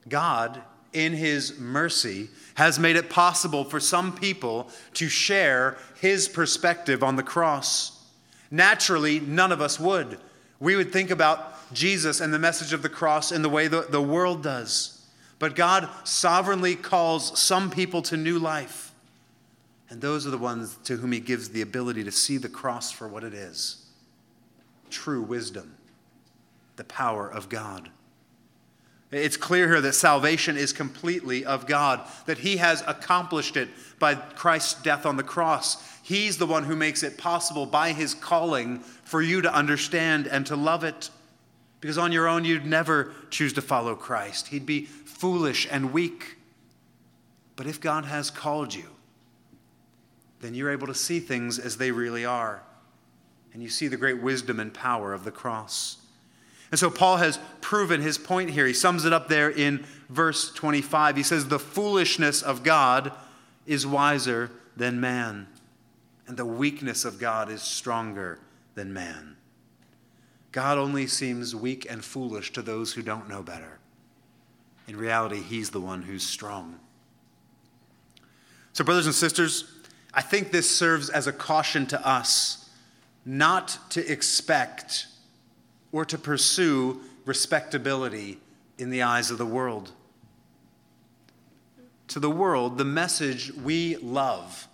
God, 0.09 0.63
in 0.93 1.15
his 1.15 1.59
mercy, 1.59 2.29
has 2.55 2.79
made 2.79 2.95
it 2.95 3.11
possible 3.11 3.65
for 3.65 3.81
some 3.81 4.15
people 4.15 4.71
to 4.93 5.09
share 5.09 5.79
his 6.01 6.29
perspective 6.29 7.03
on 7.03 7.17
the 7.17 7.25
cross. 7.25 8.07
Naturally, 8.53 9.19
none 9.19 9.51
of 9.51 9.61
us 9.61 9.81
would. 9.81 10.21
We 10.61 10.77
would 10.77 10.93
think 10.93 11.11
about 11.11 11.75
Jesus 11.75 12.21
and 12.21 12.33
the 12.33 12.39
message 12.39 12.73
of 12.73 12.83
the 12.83 12.89
cross 12.89 13.33
in 13.33 13.43
the 13.43 13.49
way 13.49 13.67
the, 13.67 13.89
the 13.91 14.01
world 14.01 14.45
does. 14.45 15.05
But 15.41 15.57
God 15.57 15.89
sovereignly 16.05 16.77
calls 16.77 17.37
some 17.41 17.69
people 17.69 18.03
to 18.03 18.17
new 18.17 18.39
life. 18.39 18.93
And 19.91 20.01
those 20.01 20.25
are 20.25 20.31
the 20.31 20.39
ones 20.39 20.79
to 20.85 20.99
whom 20.99 21.11
he 21.11 21.19
gives 21.19 21.49
the 21.49 21.63
ability 21.63 22.05
to 22.05 22.13
see 22.13 22.37
the 22.37 22.49
cross 22.49 22.93
for 22.93 23.09
what 23.09 23.25
it 23.25 23.35
is 23.35 23.84
true 24.95 25.23
wisdom, 25.23 25.77
the 26.77 26.85
power 26.85 27.29
of 27.29 27.49
God. 27.49 27.91
It's 29.11 29.37
clear 29.37 29.69
here 29.69 29.81
that 29.81 29.93
salvation 29.95 30.57
is 30.57 30.73
completely 30.73 31.45
of 31.45 31.67
God, 31.67 32.01
that 32.27 32.39
He 32.39 32.57
has 32.57 32.83
accomplished 32.87 33.57
it 33.57 33.69
by 33.99 34.15
Christ's 34.15 34.83
death 34.83 35.07
on 35.07 35.17
the 35.17 35.23
cross. 35.23 35.77
He's 36.03 36.39
the 36.39 36.47
one 36.47 36.65
who 36.65 36.75
makes 36.75 37.03
it 37.03 37.19
possible 37.19 37.67
by 37.67 37.93
His 37.93 38.15
calling 38.15 38.81
for 38.81 39.23
you 39.23 39.43
to 39.43 39.55
understand 39.55 40.27
and 40.27 40.47
to 40.47 40.57
love 40.57 40.85
it. 40.85 41.11
Because 41.81 41.99
on 41.99 42.13
your 42.13 42.27
own, 42.27 42.45
you'd 42.45 42.67
never 42.67 43.13
choose 43.31 43.53
to 43.53 43.63
follow 43.63 43.95
Christ. 43.95 44.49
He'd 44.49 44.67
be 44.67 44.85
foolish 44.85 45.69
and 45.71 45.93
weak. 45.93 46.39
But 47.57 47.67
if 47.67 47.81
God 47.81 48.07
has 48.07 48.31
called 48.31 48.75
you, 48.75 48.87
then 50.41 50.55
you're 50.55 50.73
able 50.73 50.89
to 50.89 50.95
see 50.95 51.21
things 51.21 51.59
as 51.59 51.77
they 51.77 51.91
really 51.91 52.25
are. 52.25 52.63
And 53.55 53.63
you 53.63 53.71
see 53.71 53.89
the 53.89 53.97
great 53.97 54.21
wisdom 54.21 54.61
and 54.61 54.75
power 54.75 55.15
of 55.15 55.25
the 55.25 55.31
cross. 55.31 55.99
And 56.71 56.79
so 56.79 56.91
Paul 56.91 57.19
has 57.19 57.39
proven 57.61 58.01
his 58.01 58.19
point 58.19 58.51
here. 58.51 58.67
He 58.67 58.73
sums 58.73 59.05
it 59.05 59.13
up 59.13 59.29
there 59.29 59.49
in 59.49 59.87
verse 60.09 60.53
25. 60.53 61.17
He 61.17 61.23
says, 61.23 61.47
The 61.47 61.61
foolishness 61.61 62.43
of 62.43 62.65
God 62.65 63.13
is 63.65 63.87
wiser 63.87 64.51
than 64.77 65.01
man, 65.01 65.47
and 66.27 66.37
the 66.37 66.45
weakness 66.45 67.05
of 67.05 67.21
God 67.21 67.49
is 67.49 67.63
stronger 67.63 68.41
than 68.75 68.93
man. 68.93 69.37
God 70.51 70.77
only 70.77 71.07
seems 71.07 71.55
weak 71.55 71.87
and 71.89 72.05
foolish 72.05 72.53
to 72.53 72.63
those 72.63 72.93
who 72.93 73.03
don't 73.03 73.29
know 73.29 73.43
better. 73.43 73.79
In 74.89 74.97
reality, 74.97 75.41
he's 75.41 75.71
the 75.71 75.81
one 75.81 76.03
who's 76.03 76.25
strong. 76.25 76.81
So, 78.73 78.83
brothers 78.83 79.07
and 79.07 79.15
sisters, 79.15 79.73
I 80.13 80.23
think 80.23 80.51
this 80.51 80.69
serves 80.69 81.09
as 81.09 81.29
a 81.29 81.33
caution 81.33 81.87
to 81.87 82.07
us 82.07 82.64
not 83.25 83.79
to 83.91 84.11
expect 84.11 85.07
or 85.93 86.05
to 86.05 86.19
pursue 86.19 87.01
respectability 87.25 88.39
in 88.79 88.91
the 88.91 89.03
eyes 89.03 89.31
of 89.31 89.39
the 89.39 89.47
world. 89.47 89.93
To 92.09 92.21
the 92.21 92.31
world, 92.31 92.77
the 92.79 92.85
message 92.85 93.53
we 93.53 93.97
love, 93.97 94.69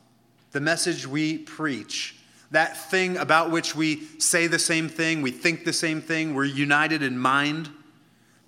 the 0.53 0.61
message 0.61 1.07
we 1.07 1.39
preach, 1.39 2.17
that 2.51 2.77
thing 2.91 3.17
about 3.17 3.51
which 3.51 3.77
we 3.77 4.05
say 4.19 4.47
the 4.47 4.59
same 4.59 4.89
thing, 4.89 5.23
we 5.23 5.31
think 5.31 5.65
the 5.65 5.73
same 5.73 6.01
thing, 6.01 6.35
we're 6.35 6.45
united 6.45 7.03
in 7.03 7.17
mind, 7.17 7.69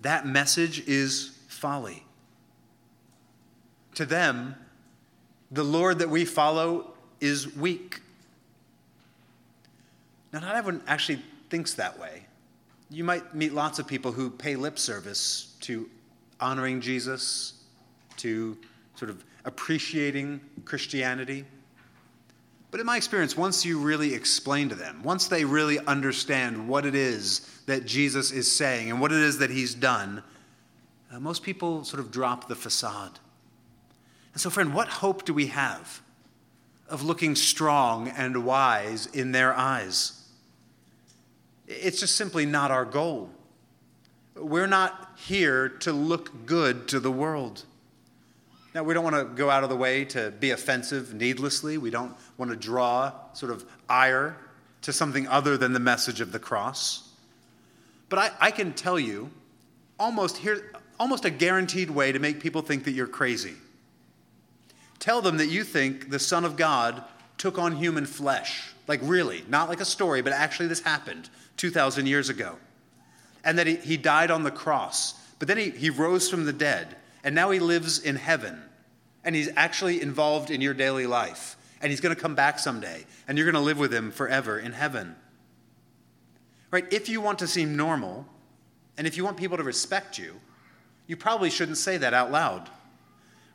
that 0.01 0.27
message 0.27 0.85
is 0.87 1.37
folly. 1.47 2.03
To 3.95 4.05
them, 4.05 4.55
the 5.49 5.63
Lord 5.63 5.99
that 5.99 6.09
we 6.09 6.25
follow 6.25 6.93
is 7.21 7.55
weak. 7.55 8.01
Now, 10.33 10.39
not 10.39 10.55
everyone 10.55 10.81
actually 10.87 11.21
thinks 11.49 11.75
that 11.75 11.97
way 11.99 12.25
you 12.93 13.03
might 13.03 13.33
meet 13.33 13.53
lots 13.53 13.79
of 13.79 13.87
people 13.87 14.11
who 14.11 14.29
pay 14.29 14.55
lip 14.55 14.77
service 14.77 15.55
to 15.61 15.89
honoring 16.39 16.79
Jesus, 16.79 17.53
to 18.17 18.57
sort 18.95 19.09
of 19.09 19.23
appreciating 19.45 20.39
Christianity. 20.63 21.45
But 22.69 22.79
in 22.79 22.85
my 22.85 22.97
experience, 22.97 23.35
once 23.35 23.65
you 23.65 23.79
really 23.79 24.13
explain 24.13 24.69
to 24.69 24.75
them, 24.75 25.01
once 25.03 25.27
they 25.27 25.43
really 25.43 25.79
understand 25.79 26.67
what 26.67 26.85
it 26.85 26.95
is 26.95 27.49
that 27.65 27.85
Jesus 27.85 28.31
is 28.31 28.53
saying 28.53 28.91
and 28.91 29.01
what 29.01 29.11
it 29.11 29.19
is 29.19 29.39
that 29.39 29.49
he's 29.49 29.73
done, 29.73 30.21
uh, 31.11 31.19
most 31.19 31.43
people 31.43 31.83
sort 31.83 31.99
of 31.99 32.11
drop 32.11 32.47
the 32.47 32.55
facade. 32.55 33.19
And 34.33 34.41
so, 34.41 34.49
friend, 34.49 34.73
what 34.73 34.87
hope 34.87 35.25
do 35.25 35.33
we 35.33 35.47
have 35.47 36.01
of 36.89 37.03
looking 37.03 37.35
strong 37.35 38.07
and 38.09 38.45
wise 38.45 39.07
in 39.07 39.31
their 39.31 39.53
eyes? 39.53 40.22
It's 41.67 41.99
just 41.99 42.15
simply 42.15 42.45
not 42.45 42.71
our 42.71 42.85
goal. 42.85 43.29
We're 44.35 44.67
not 44.67 45.11
here 45.15 45.69
to 45.69 45.93
look 45.93 46.45
good 46.45 46.87
to 46.89 46.99
the 46.99 47.11
world. 47.11 47.63
Now, 48.73 48.83
we 48.83 48.93
don't 48.93 49.03
want 49.03 49.15
to 49.15 49.25
go 49.25 49.49
out 49.49 49.63
of 49.63 49.69
the 49.69 49.75
way 49.75 50.03
to 50.05 50.31
be 50.31 50.49
offensive 50.49 51.13
needlessly. 51.13 51.77
We 51.77 51.91
don't 51.91 52.15
want 52.37 52.49
to 52.49 52.57
draw 52.57 53.13
sort 53.33 53.51
of 53.51 53.63
ire 53.87 54.35
to 54.81 54.91
something 54.91 55.27
other 55.27 55.57
than 55.57 55.73
the 55.73 55.79
message 55.79 56.21
of 56.21 56.31
the 56.31 56.39
cross. 56.39 57.09
But 58.09 58.19
I, 58.19 58.31
I 58.47 58.51
can 58.51 58.73
tell 58.73 58.99
you 58.99 59.29
almost 59.99 60.37
here, 60.37 60.71
almost 60.99 61.23
a 61.25 61.29
guaranteed 61.29 61.91
way 61.91 62.11
to 62.11 62.19
make 62.19 62.39
people 62.39 62.61
think 62.61 62.83
that 62.85 62.91
you're 62.91 63.07
crazy. 63.07 63.53
Tell 64.97 65.21
them 65.21 65.37
that 65.37 65.47
you 65.47 65.63
think 65.63 66.09
the 66.09 66.19
Son 66.19 66.43
of 66.43 66.55
God 66.57 67.03
took 67.37 67.59
on 67.59 67.75
human 67.75 68.05
flesh. 68.05 68.71
Like, 68.87 68.99
really, 69.03 69.43
not 69.47 69.69
like 69.69 69.81
a 69.81 69.85
story, 69.85 70.21
but 70.21 70.33
actually, 70.33 70.67
this 70.67 70.81
happened 70.81 71.29
2,000 71.57 72.07
years 72.07 72.29
ago. 72.29 72.57
And 73.43 73.57
that 73.59 73.67
he, 73.67 73.75
he 73.75 73.97
died 73.97 74.31
on 74.31 74.43
the 74.43 74.51
cross, 74.51 75.13
but 75.39 75.47
then 75.47 75.57
he, 75.57 75.69
he 75.71 75.89
rose 75.89 76.29
from 76.29 76.45
the 76.45 76.53
dead, 76.53 76.95
and 77.23 77.35
now 77.35 77.51
he 77.51 77.59
lives 77.59 77.99
in 77.99 78.15
heaven. 78.15 78.61
And 79.23 79.35
he's 79.35 79.49
actually 79.55 80.01
involved 80.01 80.49
in 80.49 80.61
your 80.61 80.73
daily 80.73 81.07
life. 81.07 81.55
And 81.81 81.89
he's 81.89 82.01
going 82.01 82.15
to 82.15 82.21
come 82.21 82.35
back 82.35 82.59
someday, 82.59 83.05
and 83.27 83.37
you're 83.37 83.49
going 83.49 83.61
to 83.61 83.65
live 83.65 83.79
with 83.79 83.93
him 83.93 84.11
forever 84.11 84.57
in 84.57 84.71
heaven. 84.71 85.15
Right? 86.71 86.91
If 86.91 87.09
you 87.09 87.21
want 87.21 87.39
to 87.39 87.47
seem 87.47 87.75
normal, 87.75 88.25
and 88.97 89.05
if 89.05 89.17
you 89.17 89.23
want 89.23 89.37
people 89.37 89.57
to 89.57 89.63
respect 89.63 90.17
you, 90.17 90.33
you 91.07 91.17
probably 91.17 91.49
shouldn't 91.49 91.77
say 91.77 91.97
that 91.97 92.13
out 92.13 92.31
loud. 92.31 92.69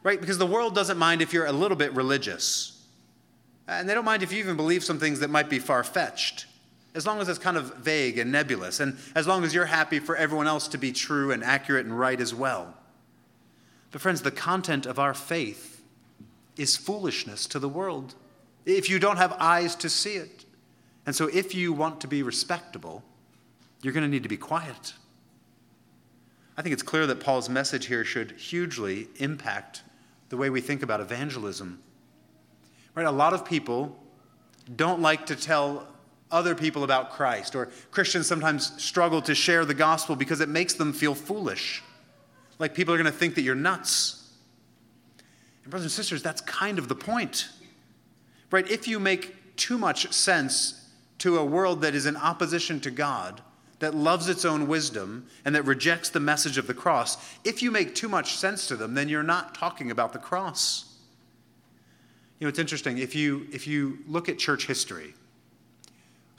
Right? 0.03 0.21
Because 0.21 0.39
the 0.39 0.47
world 0.47 0.75
doesn't 0.75 0.99
mind 0.99 1.23
if 1.23 1.33
you're 1.33 1.47
a 1.47 1.53
little 1.53 1.77
bit 1.77 1.95
religious. 1.95 2.87
And 3.67 3.89
they 3.89 3.95
don't 3.95 4.05
mind 4.05 4.23
if 4.23 4.33
you 4.33 4.39
even 4.39 4.57
believe 4.57 4.85
some 4.85 4.99
things 4.99 5.21
that 5.21 5.31
might 5.31 5.51
be 5.51 5.59
far 5.59 5.83
fetched 5.83 6.47
as 6.95 7.07
long 7.07 7.21
as 7.21 7.29
it's 7.29 7.39
kind 7.39 7.57
of 7.57 7.77
vague 7.77 8.19
and 8.19 8.33
nebulous, 8.33 8.81
and 8.81 8.97
as 9.15 9.27
long 9.27 9.45
as 9.45 9.55
you're 9.55 9.67
happy 9.67 9.99
for 9.99 10.17
everyone 10.17 10.47
else 10.47 10.69
to 10.69 10.79
be 10.79 10.93
true 10.93 11.31
and 11.31 11.45
accurate 11.45 11.85
and 11.85 11.99
right 11.99 12.21
as 12.21 12.35
well. 12.35 12.75
But, 13.91 14.01
friends, 14.01 14.23
the 14.23 14.31
content 14.31 14.87
of 14.87 14.99
our 14.99 15.15
faith 15.15 15.83
is 16.57 16.77
foolishness 16.77 17.47
to 17.49 17.59
the 17.59 17.69
world 17.69 18.15
if 18.67 18.91
you 18.91 18.99
don't 18.99 19.17
have 19.17 19.33
eyes 19.39 19.75
to 19.77 19.89
see 19.89 20.15
it. 20.15 20.45
And 21.07 21.15
so, 21.15 21.29
if 21.29 21.55
you 21.55 21.73
want 21.73 22.01
to 22.03 22.09
be 22.09 22.23
respectable, 22.23 23.03
you're 23.83 23.93
going 23.93 24.05
to 24.05 24.11
need 24.11 24.25
to 24.25 24.29
be 24.29 24.37
quiet. 24.37 24.95
I 26.57 26.63
think 26.63 26.73
it's 26.73 26.83
clear 26.83 27.07
that 27.07 27.21
Paul's 27.21 27.49
message 27.49 27.87
here 27.87 28.05
should 28.05 28.33
hugely 28.33 29.07
impact 29.17 29.83
the 30.29 30.37
way 30.37 30.51
we 30.51 30.61
think 30.61 30.83
about 30.83 31.01
evangelism. 31.01 31.81
Right? 32.95 33.07
A 33.07 33.13
lot 33.13 33.33
of 33.33 33.45
people 33.45 33.97
don't 34.75 35.01
like 35.01 35.27
to 35.27 35.37
tell 35.37 35.87
other 36.31 36.55
people 36.55 36.85
about 36.85 37.11
Christ, 37.11 37.55
or 37.55 37.71
Christians 37.91 38.27
sometimes 38.27 38.83
struggle 38.83 39.23
to 39.23 39.35
share 39.35 39.65
the 39.65 39.75
gospel 39.75 40.17
because 40.17 40.41
it 40.41 40.49
makes 40.49 40.75
them 40.75 40.93
feel 40.93 41.15
foolish. 41.15 41.83
Like 42.59 42.75
people 42.75 42.93
are 42.95 42.99
going 42.99 43.11
to 43.11 43.19
think 43.19 43.35
that 43.37 43.43
you're 43.43 43.55
nuts. 43.55 44.31
And, 45.63 45.71
brothers 45.71 45.85
and 45.85 45.93
sisters, 45.93 46.23
that's 46.23 46.41
kind 46.43 46.79
of 46.79 46.89
the 46.89 46.95
point. 46.95 47.49
Right? 48.51 48.69
If 48.71 48.89
you 48.89 48.99
make 48.99 49.57
too 49.57 49.79
much 49.79 50.13
sense 50.13 50.89
to 51.19 51.39
a 51.39 51.45
world 51.45 51.83
that 51.83 51.95
is 51.95 52.07
in 52.07 52.17
opposition 52.17 52.81
to 52.81 52.91
God, 52.91 53.43
that 53.81 53.95
loves 53.95 54.29
its 54.29 54.45
own 54.45 54.67
wisdom, 54.67 55.27
and 55.45 55.55
that 55.55 55.65
rejects 55.65 56.11
the 56.11 56.21
message 56.21 56.59
of 56.59 56.67
the 56.67 56.75
cross, 56.75 57.17
if 57.45 57.63
you 57.63 57.71
make 57.71 57.95
too 57.95 58.09
much 58.09 58.35
sense 58.35 58.67
to 58.69 58.77
them, 58.77 58.95
then 58.95 59.09
you're 59.09 59.23
not 59.23 59.55
talking 59.55 59.91
about 59.91 60.13
the 60.13 60.19
cross. 60.19 60.97
You 62.39 62.45
know, 62.45 62.49
it's 62.49 62.59
interesting. 62.59 62.99
If 62.99 63.15
you, 63.15 63.47
if 63.53 63.67
you 63.67 63.99
look 64.07 64.29
at 64.29 64.39
church 64.39 64.67
history, 64.67 65.15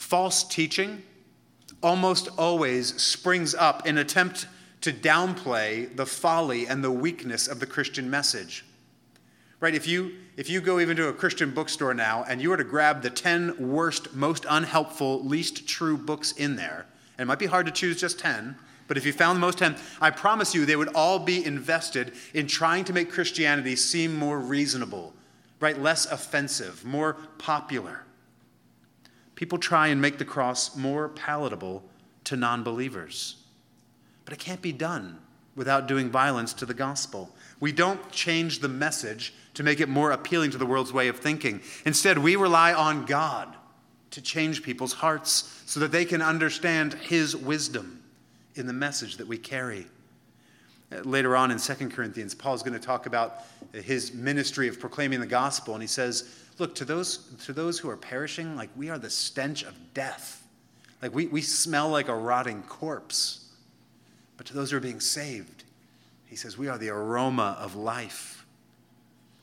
False 0.09 0.43
teaching 0.43 1.03
almost 1.83 2.29
always 2.35 2.99
springs 2.99 3.53
up 3.53 3.85
in 3.85 3.99
attempt 3.99 4.47
to 4.81 4.91
downplay 4.91 5.95
the 5.95 6.05
folly 6.07 6.65
and 6.65 6.83
the 6.83 6.89
weakness 6.89 7.47
of 7.47 7.59
the 7.59 7.67
Christian 7.67 8.09
message. 8.09 8.65
Right? 9.59 9.75
If 9.75 9.85
you 9.85 10.13
if 10.35 10.49
you 10.49 10.61
go 10.61 10.79
even 10.79 10.97
to 10.97 11.09
a 11.09 11.13
Christian 11.13 11.51
bookstore 11.51 11.93
now 11.93 12.25
and 12.27 12.41
you 12.41 12.49
were 12.49 12.57
to 12.57 12.63
grab 12.63 13.03
the 13.03 13.11
10 13.11 13.69
worst, 13.69 14.15
most 14.15 14.47
unhelpful, 14.49 15.23
least 15.23 15.67
true 15.67 15.95
books 15.95 16.31
in 16.31 16.55
there, 16.55 16.87
and 17.19 17.25
it 17.25 17.27
might 17.27 17.37
be 17.37 17.45
hard 17.45 17.67
to 17.67 17.71
choose 17.71 18.01
just 18.01 18.17
10, 18.17 18.55
but 18.87 18.97
if 18.97 19.05
you 19.05 19.13
found 19.13 19.35
the 19.35 19.41
most 19.41 19.59
10, 19.59 19.75
I 20.01 20.09
promise 20.09 20.55
you 20.55 20.65
they 20.65 20.75
would 20.75 20.95
all 20.95 21.19
be 21.19 21.45
invested 21.45 22.13
in 22.33 22.47
trying 22.47 22.83
to 22.85 22.93
make 22.93 23.11
Christianity 23.11 23.75
seem 23.75 24.15
more 24.15 24.39
reasonable, 24.39 25.13
right? 25.59 25.79
Less 25.79 26.07
offensive, 26.07 26.83
more 26.83 27.13
popular 27.37 28.05
people 29.39 29.57
try 29.57 29.87
and 29.87 30.01
make 30.01 30.17
the 30.17 30.25
cross 30.25 30.75
more 30.75 31.07
palatable 31.07 31.81
to 32.25 32.35
non 32.35 32.61
believers. 32.61 33.37
But 34.25 34.33
it 34.33 34.39
can't 34.39 34.61
be 34.61 34.73
done 34.73 35.17
without 35.55 35.87
doing 35.87 36.09
violence 36.09 36.51
to 36.55 36.65
the 36.65 36.73
gospel. 36.73 37.33
We 37.61 37.71
don't 37.71 38.11
change 38.11 38.59
the 38.59 38.67
message 38.67 39.33
to 39.53 39.63
make 39.63 39.79
it 39.79 39.87
more 39.87 40.11
appealing 40.11 40.51
to 40.51 40.57
the 40.57 40.65
world's 40.65 40.91
way 40.91 41.07
of 41.07 41.19
thinking. 41.19 41.61
Instead, 41.85 42.17
we 42.17 42.35
rely 42.35 42.73
on 42.73 43.05
God 43.05 43.55
to 44.11 44.21
change 44.21 44.61
people's 44.61 44.91
hearts 44.91 45.63
so 45.65 45.79
that 45.79 45.93
they 45.93 46.03
can 46.03 46.21
understand 46.21 46.95
His 46.95 47.33
wisdom 47.33 48.03
in 48.55 48.67
the 48.67 48.73
message 48.73 49.15
that 49.17 49.27
we 49.27 49.37
carry. 49.37 49.87
Later 51.03 51.37
on 51.37 51.49
in 51.49 51.59
2 51.59 51.89
Corinthians, 51.91 52.35
Paul's 52.35 52.61
going 52.61 52.77
to 52.77 52.85
talk 52.85 53.05
about 53.05 53.45
his 53.71 54.13
ministry 54.13 54.67
of 54.67 54.79
proclaiming 54.79 55.19
the 55.19 55.27
gospel, 55.27 55.75
and 55.75 55.83
he 55.83 55.87
says, 55.87 56.35
Look, 56.59 56.75
to 56.75 56.85
those, 56.85 57.17
to 57.45 57.53
those 57.53 57.79
who 57.79 57.89
are 57.89 57.97
perishing, 57.97 58.55
like 58.55 58.69
we 58.75 58.89
are 58.89 58.99
the 58.99 59.09
stench 59.09 59.63
of 59.63 59.93
death. 59.93 60.45
Like 61.01 61.15
we, 61.15 61.27
we 61.27 61.41
smell 61.41 61.89
like 61.89 62.09
a 62.09 62.15
rotting 62.15 62.63
corpse. 62.63 63.47
But 64.35 64.45
to 64.47 64.53
those 64.53 64.71
who 64.71 64.77
are 64.77 64.81
being 64.81 64.99
saved, 64.99 65.63
he 66.25 66.35
says, 66.35 66.57
we 66.57 66.67
are 66.67 66.77
the 66.77 66.89
aroma 66.89 67.57
of 67.59 67.75
life. 67.75 68.45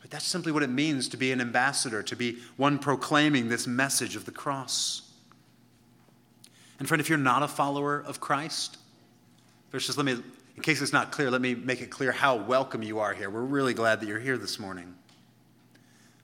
But 0.03 0.11
that's 0.11 0.27
simply 0.27 0.53
what 0.53 0.63
it 0.63 0.71
means 0.71 1.09
to 1.09 1.17
be 1.17 1.33
an 1.33 1.41
ambassador, 1.41 2.03
to 2.03 2.15
be 2.15 2.39
one 2.57 2.79
proclaiming 2.79 3.49
this 3.49 3.67
message 3.67 4.15
of 4.15 4.25
the 4.25 4.31
cross. 4.31 5.11
And 6.79 6.87
friend, 6.87 7.01
if 7.01 7.09
you're 7.09 7.19
not 7.19 7.43
a 7.43 7.49
follower 7.49 8.05
of 8.07 8.21
Christ, 8.21 8.77
first 9.71 9.97
let 9.97 10.05
me, 10.05 10.13
in 10.57 10.63
case 10.63 10.83
it's 10.83 10.93
not 10.93 11.13
clear, 11.13 11.31
let 11.31 11.41
me 11.41 11.55
make 11.55 11.81
it 11.81 11.91
clear 11.91 12.13
how 12.13 12.37
welcome 12.37 12.83
you 12.83 12.99
are 12.99 13.15
here. 13.15 13.31
We're 13.31 13.41
really 13.41 13.75
glad 13.75 14.01
that 14.01 14.07
you're 14.07 14.21
here 14.21 14.37
this 14.37 14.59
morning. 14.59 14.95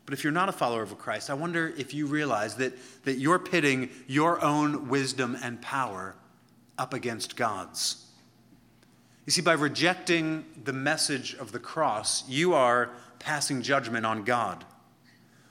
But 0.04 0.14
if 0.14 0.24
you're 0.24 0.32
not 0.32 0.48
a 0.48 0.52
follower 0.52 0.82
of 0.82 0.98
Christ, 0.98 1.30
I 1.30 1.34
wonder 1.34 1.72
if 1.76 1.94
you 1.94 2.06
realize 2.06 2.56
that, 2.56 2.72
that 3.04 3.18
you're 3.18 3.38
pitting 3.38 3.90
your 4.06 4.42
own 4.42 4.88
wisdom 4.88 5.36
and 5.42 5.60
power 5.62 6.16
up 6.76 6.92
against 6.92 7.36
God's. 7.36 8.04
You 9.26 9.30
see, 9.30 9.42
by 9.42 9.52
rejecting 9.52 10.44
the 10.64 10.72
message 10.72 11.34
of 11.34 11.52
the 11.52 11.60
cross, 11.60 12.28
you 12.28 12.54
are 12.54 12.90
passing 13.20 13.62
judgment 13.62 14.04
on 14.04 14.24
God. 14.24 14.64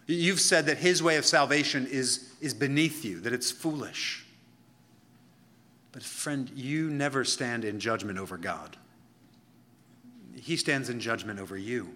You've 0.07 0.41
said 0.41 0.65
that 0.65 0.77
his 0.77 1.01
way 1.01 1.15
of 1.15 1.25
salvation 1.25 1.87
is, 1.87 2.33
is 2.41 2.53
beneath 2.53 3.05
you, 3.05 3.21
that 3.21 3.31
it's 3.31 3.49
foolish. 3.49 4.25
But, 5.93 6.03
friend, 6.03 6.49
you 6.53 6.89
never 6.89 7.23
stand 7.23 7.65
in 7.65 7.79
judgment 7.79 8.17
over 8.17 8.37
God, 8.37 8.77
He 10.35 10.57
stands 10.57 10.89
in 10.89 10.99
judgment 10.99 11.39
over 11.39 11.57
you. 11.57 11.95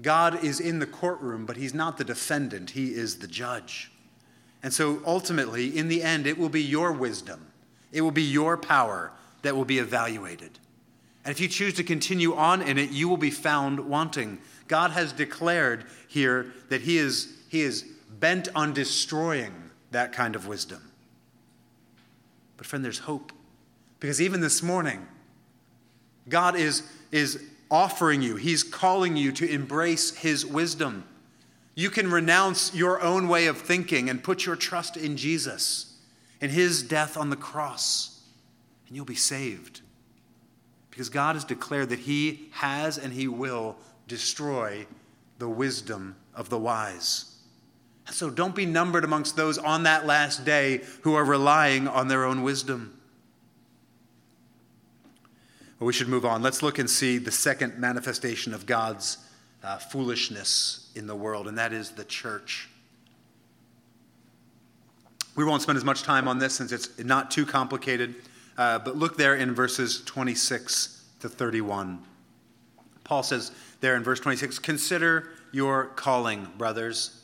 God 0.00 0.44
is 0.44 0.60
in 0.60 0.78
the 0.78 0.86
courtroom, 0.86 1.44
but 1.44 1.56
he's 1.56 1.74
not 1.74 1.98
the 1.98 2.04
defendant, 2.04 2.70
he 2.70 2.94
is 2.94 3.18
the 3.18 3.26
judge. 3.26 3.90
And 4.62 4.72
so 4.72 5.00
ultimately, 5.04 5.76
in 5.76 5.88
the 5.88 6.02
end, 6.02 6.26
it 6.26 6.38
will 6.38 6.48
be 6.48 6.62
your 6.62 6.92
wisdom, 6.92 7.46
it 7.92 8.02
will 8.02 8.10
be 8.10 8.22
your 8.22 8.56
power 8.56 9.12
that 9.42 9.56
will 9.56 9.64
be 9.64 9.78
evaluated. 9.78 10.58
And 11.24 11.32
if 11.32 11.40
you 11.40 11.48
choose 11.48 11.74
to 11.74 11.84
continue 11.84 12.34
on 12.34 12.62
in 12.62 12.78
it, 12.78 12.90
you 12.90 13.08
will 13.08 13.18
be 13.18 13.30
found 13.30 13.80
wanting. 13.80 14.38
God 14.66 14.92
has 14.92 15.12
declared 15.12 15.84
here 16.08 16.52
that 16.70 16.82
he 16.82 16.96
is, 16.96 17.34
he 17.48 17.60
is 17.60 17.84
bent 18.18 18.48
on 18.54 18.72
destroying 18.72 19.70
that 19.90 20.12
kind 20.12 20.34
of 20.34 20.46
wisdom. 20.46 20.90
But, 22.56 22.66
friend, 22.66 22.84
there's 22.84 23.00
hope. 23.00 23.32
Because 24.00 24.20
even 24.20 24.40
this 24.40 24.62
morning, 24.62 25.06
God 26.28 26.56
is, 26.56 26.82
is 27.10 27.42
offering 27.70 28.22
you, 28.22 28.36
He's 28.36 28.62
calling 28.62 29.16
you 29.16 29.32
to 29.32 29.48
embrace 29.48 30.16
His 30.16 30.44
wisdom. 30.44 31.04
You 31.74 31.90
can 31.90 32.10
renounce 32.10 32.74
your 32.74 33.00
own 33.00 33.28
way 33.28 33.46
of 33.46 33.58
thinking 33.58 34.10
and 34.10 34.24
put 34.24 34.44
your 34.44 34.56
trust 34.56 34.96
in 34.96 35.16
Jesus 35.16 35.96
and 36.40 36.50
His 36.50 36.82
death 36.82 37.16
on 37.16 37.30
the 37.30 37.36
cross, 37.36 38.22
and 38.86 38.96
you'll 38.96 39.04
be 39.04 39.14
saved. 39.14 39.80
Because 40.90 41.08
God 41.08 41.36
has 41.36 41.44
declared 41.44 41.90
that 41.90 42.00
He 42.00 42.48
has 42.52 42.98
and 42.98 43.12
He 43.12 43.28
will 43.28 43.76
destroy 44.08 44.86
the 45.38 45.48
wisdom 45.48 46.16
of 46.34 46.48
the 46.48 46.58
wise. 46.58 47.36
So 48.10 48.30
don't 48.30 48.54
be 48.54 48.66
numbered 48.66 49.04
amongst 49.04 49.36
those 49.36 49.58
on 49.58 49.82
that 49.84 50.06
last 50.06 50.44
day 50.44 50.80
who 51.02 51.14
are 51.14 51.24
relying 51.24 51.86
on 51.86 52.08
their 52.08 52.24
own 52.24 52.42
wisdom. 52.42 52.97
Well, 55.78 55.86
we 55.86 55.92
should 55.92 56.08
move 56.08 56.24
on. 56.24 56.42
Let's 56.42 56.62
look 56.62 56.80
and 56.80 56.90
see 56.90 57.18
the 57.18 57.30
second 57.30 57.78
manifestation 57.78 58.52
of 58.52 58.66
God's 58.66 59.18
uh, 59.62 59.78
foolishness 59.78 60.90
in 60.96 61.06
the 61.06 61.14
world, 61.14 61.46
and 61.46 61.56
that 61.56 61.72
is 61.72 61.90
the 61.90 62.04
church. 62.04 62.68
We 65.36 65.44
won't 65.44 65.62
spend 65.62 65.78
as 65.78 65.84
much 65.84 66.02
time 66.02 66.26
on 66.26 66.38
this 66.40 66.54
since 66.54 66.72
it's 66.72 66.98
not 66.98 67.30
too 67.30 67.46
complicated, 67.46 68.16
uh, 68.56 68.80
but 68.80 68.96
look 68.96 69.16
there 69.16 69.36
in 69.36 69.54
verses 69.54 70.02
26 70.04 71.04
to 71.20 71.28
31. 71.28 72.00
Paul 73.04 73.22
says 73.22 73.52
there 73.80 73.94
in 73.94 74.02
verse 74.02 74.18
26 74.18 74.58
Consider 74.58 75.28
your 75.52 75.86
calling, 75.94 76.48
brothers. 76.58 77.22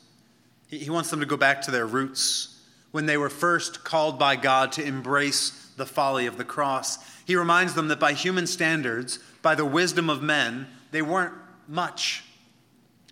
He 0.67 0.89
wants 0.89 1.09
them 1.09 1.19
to 1.19 1.25
go 1.25 1.35
back 1.35 1.61
to 1.63 1.71
their 1.71 1.85
roots 1.85 2.61
when 2.91 3.05
they 3.05 3.17
were 3.17 3.29
first 3.29 3.83
called 3.83 4.17
by 4.17 4.37
God 4.37 4.71
to 4.73 4.83
embrace 4.83 5.71
the 5.75 5.85
folly 5.85 6.25
of 6.25 6.37
the 6.37 6.45
cross 6.45 6.99
he 7.25 7.35
reminds 7.35 7.73
them 7.73 7.87
that 7.89 7.99
by 7.99 8.13
human 8.13 8.47
standards, 8.47 9.19
by 9.41 9.55
the 9.55 9.65
wisdom 9.65 10.09
of 10.09 10.21
men, 10.21 10.67
they 10.91 11.01
weren't 11.01 11.33
much. 11.67 12.23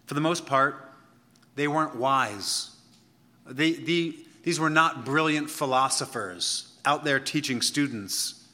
For 0.06 0.14
the 0.14 0.22
most 0.22 0.46
part, 0.46 0.92
they 1.56 1.68
weren't 1.68 1.96
wise. 1.96 2.72
They, 3.46 3.74
the, 3.74 4.18
these 4.44 4.60
were 4.60 4.70
not 4.70 5.04
brilliant 5.06 5.50
philosophers 5.50 6.74
out 6.86 7.04
there 7.04 7.20
teaching 7.20 7.62
students. 7.62 8.46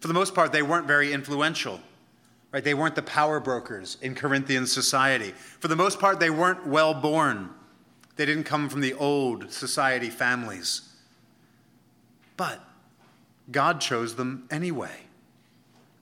For 0.00 0.08
the 0.08 0.14
most 0.14 0.34
part, 0.34 0.52
they 0.52 0.62
weren't 0.62 0.86
very 0.86 1.12
influential. 1.12 1.80
Right? 2.50 2.62
They 2.62 2.74
weren't 2.74 2.94
the 2.94 3.02
power 3.02 3.40
brokers 3.40 3.96
in 4.02 4.14
Corinthian 4.14 4.66
society. 4.66 5.32
For 5.60 5.68
the 5.68 5.76
most 5.76 5.98
part, 5.98 6.20
they 6.20 6.28
weren't 6.28 6.66
well 6.66 6.92
born. 6.92 7.50
They 8.16 8.26
didn't 8.26 8.44
come 8.44 8.68
from 8.68 8.82
the 8.82 8.92
old 8.94 9.50
society 9.50 10.10
families. 10.10 10.82
But 12.36 12.60
God 13.50 13.80
chose 13.80 14.14
them 14.14 14.46
anyway. 14.50 15.00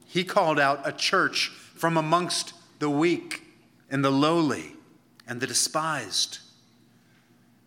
He 0.06 0.24
called 0.24 0.58
out 0.58 0.86
a 0.86 0.92
church 0.92 1.48
from 1.48 1.96
amongst 1.96 2.52
the 2.78 2.90
weak 2.90 3.42
and 3.90 4.04
the 4.04 4.10
lowly 4.10 4.74
and 5.26 5.40
the 5.40 5.46
despised. 5.46 6.38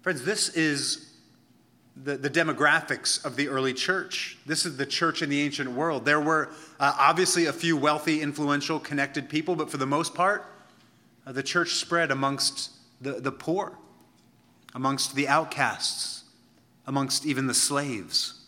Friends, 0.02 0.26
this 0.26 0.50
is 0.50 1.14
the, 1.96 2.18
the 2.18 2.30
demographics 2.30 3.24
of 3.24 3.36
the 3.36 3.48
early 3.48 3.74
church. 3.74 4.38
This 4.46 4.66
is 4.66 4.78
the 4.78 4.86
church 4.86 5.22
in 5.22 5.30
the 5.30 5.42
ancient 5.42 5.72
world. 5.72 6.06
There 6.06 6.20
were 6.20 6.50
uh, 6.80 6.96
obviously 7.00 7.46
a 7.46 7.54
few 7.54 7.78
wealthy, 7.78 8.22
influential, 8.22 8.80
connected 8.80 9.30
people, 9.30 9.56
but 9.56 9.70
for 9.70 9.78
the 9.78 9.86
most 9.86 10.14
part, 10.14 10.46
uh, 11.26 11.32
the 11.32 11.44
church 11.44 11.76
spread 11.76 12.12
amongst 12.12 12.72
the, 13.00 13.14
the 13.14 13.32
poor, 13.32 13.78
amongst 14.76 15.16
the 15.16 15.28
outcasts, 15.28 16.24
amongst 16.86 17.26
even 17.26 17.48
the 17.48 17.54
slaves. 17.54 18.43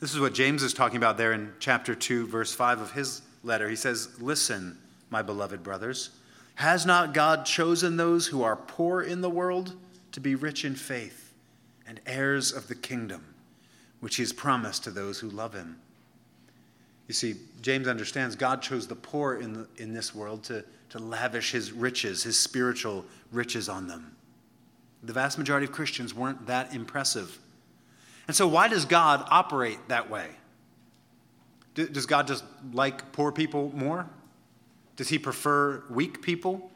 This 0.00 0.14
is 0.14 0.20
what 0.20 0.32
James 0.32 0.62
is 0.62 0.72
talking 0.72 0.96
about 0.96 1.18
there 1.18 1.34
in 1.34 1.52
chapter 1.60 1.94
2, 1.94 2.26
verse 2.26 2.54
5 2.54 2.80
of 2.80 2.92
his 2.92 3.20
letter. 3.44 3.68
He 3.68 3.76
says, 3.76 4.18
Listen, 4.18 4.78
my 5.10 5.20
beloved 5.20 5.62
brothers, 5.62 6.08
has 6.54 6.86
not 6.86 7.12
God 7.12 7.44
chosen 7.44 7.98
those 7.98 8.26
who 8.26 8.42
are 8.42 8.56
poor 8.56 9.02
in 9.02 9.20
the 9.20 9.28
world 9.28 9.76
to 10.12 10.20
be 10.20 10.34
rich 10.34 10.64
in 10.64 10.74
faith 10.74 11.34
and 11.86 12.00
heirs 12.06 12.50
of 12.50 12.66
the 12.66 12.74
kingdom, 12.74 13.22
which 14.00 14.16
he 14.16 14.22
has 14.22 14.32
promised 14.32 14.84
to 14.84 14.90
those 14.90 15.18
who 15.18 15.28
love 15.28 15.52
him? 15.52 15.78
You 17.06 17.14
see, 17.14 17.34
James 17.60 17.86
understands 17.86 18.36
God 18.36 18.62
chose 18.62 18.86
the 18.86 18.96
poor 18.96 19.34
in, 19.36 19.52
the, 19.52 19.68
in 19.76 19.92
this 19.92 20.14
world 20.14 20.44
to, 20.44 20.64
to 20.90 20.98
lavish 20.98 21.52
his 21.52 21.72
riches, 21.72 22.22
his 22.22 22.38
spiritual 22.38 23.04
riches 23.32 23.68
on 23.68 23.86
them. 23.86 24.16
The 25.02 25.12
vast 25.12 25.36
majority 25.36 25.66
of 25.66 25.72
Christians 25.72 26.14
weren't 26.14 26.46
that 26.46 26.74
impressive. 26.74 27.38
And 28.30 28.36
so, 28.36 28.46
why 28.46 28.68
does 28.68 28.84
God 28.84 29.26
operate 29.28 29.80
that 29.88 30.08
way? 30.08 30.28
Does 31.74 32.06
God 32.06 32.28
just 32.28 32.44
like 32.72 33.10
poor 33.10 33.32
people 33.32 33.72
more? 33.74 34.08
Does 34.94 35.08
he 35.08 35.18
prefer 35.18 35.82
weak 35.90 36.22
people? 36.22 36.70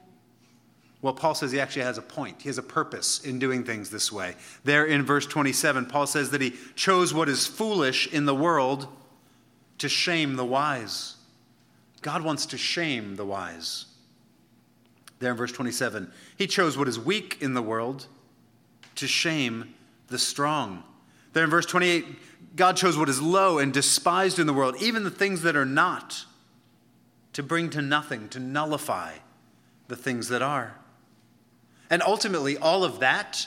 Well, 1.01 1.13
Paul 1.13 1.37
says 1.37 1.53
he 1.53 1.61
actually 1.61 1.83
has 1.83 1.97
a 1.97 2.03
point. 2.03 2.43
He 2.43 2.49
has 2.49 2.59
a 2.59 2.63
purpose 2.65 3.25
in 3.25 3.39
doing 3.39 3.63
things 3.63 3.89
this 3.89 4.11
way. 4.11 4.35
There 4.65 4.85
in 4.85 5.05
verse 5.05 5.29
27, 5.29 5.87
Paul 5.87 6.09
says 6.09 6.31
that 6.31 6.41
he 6.41 6.55
chose 6.75 7.15
what 7.15 7.29
is 7.29 7.47
foolish 7.47 8.13
in 8.13 8.25
the 8.25 8.35
world 8.35 8.89
to 9.79 9.89
shame 9.89 10.35
the 10.35 10.45
wise. 10.45 11.15
God 12.03 12.23
wants 12.23 12.47
to 12.47 12.59
shame 12.59 13.15
the 13.15 13.25
wise. 13.25 13.87
There 15.21 15.31
in 15.31 15.37
verse 15.37 15.53
27, 15.53 16.11
he 16.37 16.49
chose 16.49 16.77
what 16.77 16.89
is 16.89 16.99
weak 16.99 17.39
in 17.41 17.55
the 17.55 17.63
world 17.63 18.09
to 18.97 19.07
shame 19.07 19.73
the 20.09 20.19
strong. 20.19 20.83
There 21.35 21.45
in 21.45 21.51
verse 21.51 21.67
28, 21.67 22.07
God 22.57 22.77
chose 22.77 22.97
what 22.97 23.09
is 23.09 23.21
low 23.21 23.59
and 23.59 23.73
despised 23.73 24.39
in 24.39 24.47
the 24.47 24.53
world, 24.53 24.77
even 24.81 25.05
the 25.05 25.11
things 25.11 25.43
that 25.43 25.57
are 25.57 25.67
not, 25.67 26.25
to 27.35 27.43
bring 27.43 27.69
to 27.71 27.83
nothing, 27.83 28.29
to 28.31 28.41
nullify 28.41 29.15
the 29.89 29.97
things 29.97 30.29
that 30.29 30.41
are. 30.41 30.77
And 31.91 32.03
ultimately, 32.03 32.57
all 32.57 32.85
of 32.85 33.01
that 33.01 33.47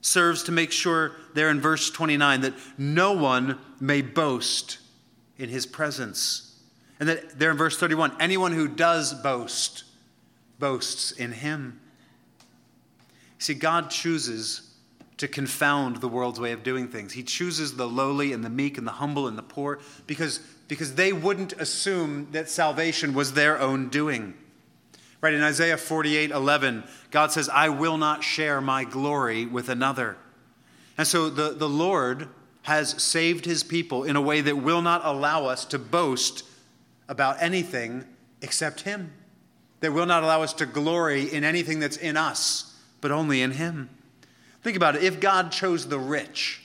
serves 0.00 0.44
to 0.44 0.52
make 0.52 0.70
sure, 0.70 1.12
there 1.34 1.50
in 1.50 1.60
verse 1.60 1.90
29, 1.90 2.42
that 2.42 2.54
no 2.78 3.12
one 3.12 3.58
may 3.80 4.00
boast 4.00 4.78
in 5.36 5.48
his 5.48 5.66
presence. 5.66 6.60
And 7.00 7.08
that 7.08 7.38
there 7.38 7.50
in 7.50 7.56
verse 7.56 7.76
31, 7.76 8.12
anyone 8.20 8.52
who 8.52 8.68
does 8.68 9.12
boast, 9.12 9.84
boasts 10.60 11.10
in 11.10 11.32
him. 11.32 11.80
See, 13.38 13.54
God 13.54 13.90
chooses 13.90 14.67
to 15.18 15.28
confound 15.28 15.96
the 15.96 16.08
world's 16.08 16.40
way 16.40 16.52
of 16.52 16.62
doing 16.62 16.88
things. 16.88 17.12
He 17.12 17.22
chooses 17.22 17.76
the 17.76 17.88
lowly 17.88 18.32
and 18.32 18.44
the 18.44 18.50
meek 18.50 18.78
and 18.78 18.86
the 18.86 18.92
humble 18.92 19.26
and 19.26 19.36
the 19.36 19.42
poor 19.42 19.80
because, 20.06 20.38
because 20.68 20.94
they 20.94 21.12
wouldn't 21.12 21.52
assume 21.54 22.28
that 22.32 22.48
salvation 22.48 23.14
was 23.14 23.32
their 23.32 23.60
own 23.60 23.88
doing. 23.88 24.34
Right, 25.20 25.34
in 25.34 25.42
Isaiah 25.42 25.76
48 25.76 26.30
11, 26.30 26.84
God 27.10 27.32
says, 27.32 27.48
I 27.48 27.68
will 27.68 27.98
not 27.98 28.22
share 28.22 28.60
my 28.60 28.84
glory 28.84 29.46
with 29.46 29.68
another. 29.68 30.16
And 30.96 31.06
so 31.06 31.28
the, 31.28 31.50
the 31.50 31.68
Lord 31.68 32.28
has 32.62 33.02
saved 33.02 33.44
his 33.44 33.64
people 33.64 34.04
in 34.04 34.14
a 34.14 34.20
way 34.20 34.40
that 34.40 34.56
will 34.56 34.82
not 34.82 35.04
allow 35.04 35.46
us 35.46 35.64
to 35.66 35.78
boast 35.78 36.44
about 37.08 37.36
anything 37.40 38.04
except 38.42 38.82
him, 38.82 39.12
that 39.80 39.92
will 39.92 40.06
not 40.06 40.22
allow 40.22 40.42
us 40.42 40.52
to 40.52 40.66
glory 40.66 41.32
in 41.32 41.42
anything 41.42 41.80
that's 41.80 41.96
in 41.96 42.16
us, 42.16 42.76
but 43.00 43.10
only 43.10 43.42
in 43.42 43.52
him. 43.52 43.90
Think 44.62 44.76
about 44.76 44.96
it. 44.96 45.04
If 45.04 45.20
God 45.20 45.52
chose 45.52 45.88
the 45.88 45.98
rich, 45.98 46.62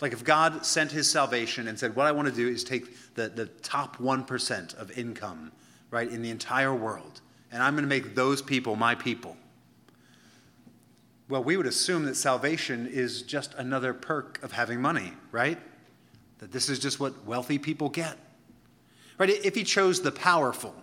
like 0.00 0.12
if 0.12 0.24
God 0.24 0.64
sent 0.64 0.92
his 0.92 1.10
salvation 1.10 1.68
and 1.68 1.78
said, 1.78 1.94
What 1.96 2.06
I 2.06 2.12
want 2.12 2.28
to 2.28 2.34
do 2.34 2.48
is 2.48 2.64
take 2.64 3.14
the, 3.14 3.28
the 3.28 3.46
top 3.46 3.98
1% 3.98 4.74
of 4.76 4.96
income, 4.98 5.52
right, 5.90 6.08
in 6.08 6.22
the 6.22 6.30
entire 6.30 6.74
world, 6.74 7.20
and 7.50 7.62
I'm 7.62 7.74
going 7.74 7.84
to 7.84 7.88
make 7.88 8.14
those 8.14 8.42
people 8.42 8.76
my 8.76 8.94
people. 8.94 9.36
Well, 11.28 11.44
we 11.44 11.56
would 11.56 11.66
assume 11.66 12.04
that 12.04 12.16
salvation 12.16 12.86
is 12.86 13.22
just 13.22 13.54
another 13.54 13.94
perk 13.94 14.42
of 14.42 14.52
having 14.52 14.80
money, 14.80 15.12
right? 15.30 15.58
That 16.38 16.52
this 16.52 16.68
is 16.68 16.78
just 16.78 17.00
what 17.00 17.24
wealthy 17.24 17.58
people 17.58 17.88
get. 17.88 18.18
Right? 19.18 19.30
If 19.30 19.54
he 19.54 19.64
chose 19.64 20.02
the 20.02 20.12
powerful, 20.12 20.74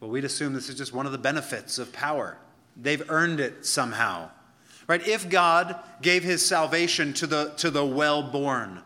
well, 0.00 0.10
we'd 0.10 0.24
assume 0.24 0.52
this 0.52 0.68
is 0.68 0.76
just 0.76 0.92
one 0.92 1.06
of 1.06 1.12
the 1.12 1.18
benefits 1.18 1.78
of 1.78 1.92
power. 1.92 2.36
They've 2.76 3.02
earned 3.10 3.40
it 3.40 3.66
somehow. 3.66 4.30
Right? 4.88 5.06
If 5.06 5.28
God 5.28 5.76
gave 6.00 6.24
his 6.24 6.44
salvation 6.44 7.12
to 7.14 7.26
the, 7.26 7.52
to 7.58 7.70
the 7.70 7.84
well 7.84 8.22
born, 8.22 8.82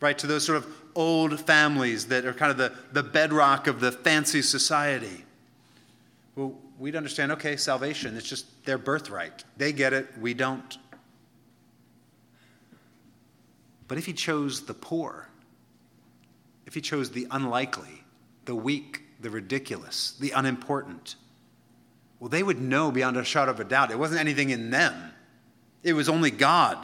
right, 0.00 0.16
to 0.18 0.26
those 0.28 0.46
sort 0.46 0.58
of 0.58 0.66
old 0.94 1.40
families 1.40 2.06
that 2.06 2.24
are 2.24 2.32
kind 2.32 2.52
of 2.52 2.56
the, 2.56 2.72
the 2.92 3.02
bedrock 3.02 3.66
of 3.66 3.80
the 3.80 3.90
fancy 3.90 4.42
society, 4.42 5.24
well, 6.36 6.54
we'd 6.78 6.94
understand 6.94 7.32
okay, 7.32 7.56
salvation, 7.56 8.16
it's 8.16 8.28
just 8.28 8.64
their 8.64 8.78
birthright. 8.78 9.44
They 9.56 9.72
get 9.72 9.92
it, 9.92 10.06
we 10.20 10.34
don't. 10.34 10.78
But 13.88 13.98
if 13.98 14.06
he 14.06 14.12
chose 14.12 14.66
the 14.66 14.74
poor, 14.74 15.28
if 16.64 16.74
he 16.74 16.80
chose 16.80 17.10
the 17.10 17.26
unlikely, 17.32 18.04
the 18.44 18.54
weak, 18.54 19.02
the 19.20 19.30
ridiculous, 19.30 20.12
the 20.20 20.30
unimportant, 20.30 21.16
well, 22.20 22.28
they 22.28 22.44
would 22.44 22.60
know 22.60 22.92
beyond 22.92 23.16
a 23.16 23.24
shadow 23.24 23.50
of 23.50 23.58
a 23.58 23.64
doubt 23.64 23.90
it 23.90 23.98
wasn't 23.98 24.20
anything 24.20 24.50
in 24.50 24.70
them, 24.70 24.94
it 25.82 25.92
was 25.92 26.08
only 26.08 26.30
God 26.30 26.78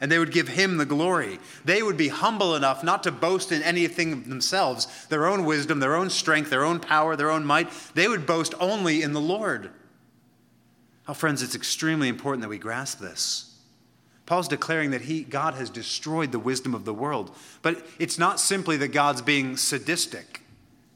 and 0.00 0.12
they 0.12 0.18
would 0.18 0.32
give 0.32 0.48
him 0.48 0.76
the 0.76 0.86
glory. 0.86 1.38
They 1.64 1.82
would 1.82 1.96
be 1.96 2.08
humble 2.08 2.54
enough 2.54 2.84
not 2.84 3.02
to 3.04 3.12
boast 3.12 3.50
in 3.50 3.62
anything 3.62 4.28
themselves, 4.28 5.06
their 5.06 5.26
own 5.26 5.44
wisdom, 5.44 5.80
their 5.80 5.96
own 5.96 6.10
strength, 6.10 6.50
their 6.50 6.64
own 6.64 6.80
power, 6.80 7.16
their 7.16 7.30
own 7.30 7.46
might. 7.46 7.70
They 7.94 8.08
would 8.08 8.26
boast 8.26 8.54
only 8.60 9.02
in 9.02 9.12
the 9.12 9.20
Lord. 9.20 9.70
Oh, 11.08 11.14
friends, 11.14 11.42
it's 11.42 11.54
extremely 11.54 12.08
important 12.08 12.42
that 12.42 12.48
we 12.48 12.58
grasp 12.58 12.98
this. 12.98 13.54
Paul's 14.26 14.48
declaring 14.48 14.90
that 14.90 15.02
he, 15.02 15.22
God 15.22 15.54
has 15.54 15.70
destroyed 15.70 16.32
the 16.32 16.38
wisdom 16.38 16.74
of 16.74 16.84
the 16.84 16.92
world. 16.92 17.34
But 17.62 17.86
it's 17.98 18.18
not 18.18 18.40
simply 18.40 18.76
that 18.78 18.88
God's 18.88 19.22
being 19.22 19.56
sadistic. 19.56 20.42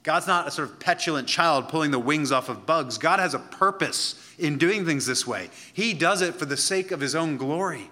God's 0.02 0.26
not 0.26 0.48
a 0.48 0.50
sort 0.50 0.70
of 0.70 0.80
petulant 0.80 1.28
child 1.28 1.68
pulling 1.68 1.90
the 1.90 1.98
wings 1.98 2.32
off 2.32 2.48
of 2.48 2.64
bugs. 2.64 2.96
God 2.96 3.20
has 3.20 3.34
a 3.34 3.38
purpose 3.38 4.14
in 4.38 4.56
doing 4.56 4.86
things 4.86 5.04
this 5.04 5.26
way. 5.26 5.50
He 5.72 5.92
does 5.92 6.22
it 6.22 6.34
for 6.34 6.46
the 6.46 6.56
sake 6.56 6.90
of 6.90 7.00
his 7.00 7.14
own 7.14 7.36
glory. 7.36 7.90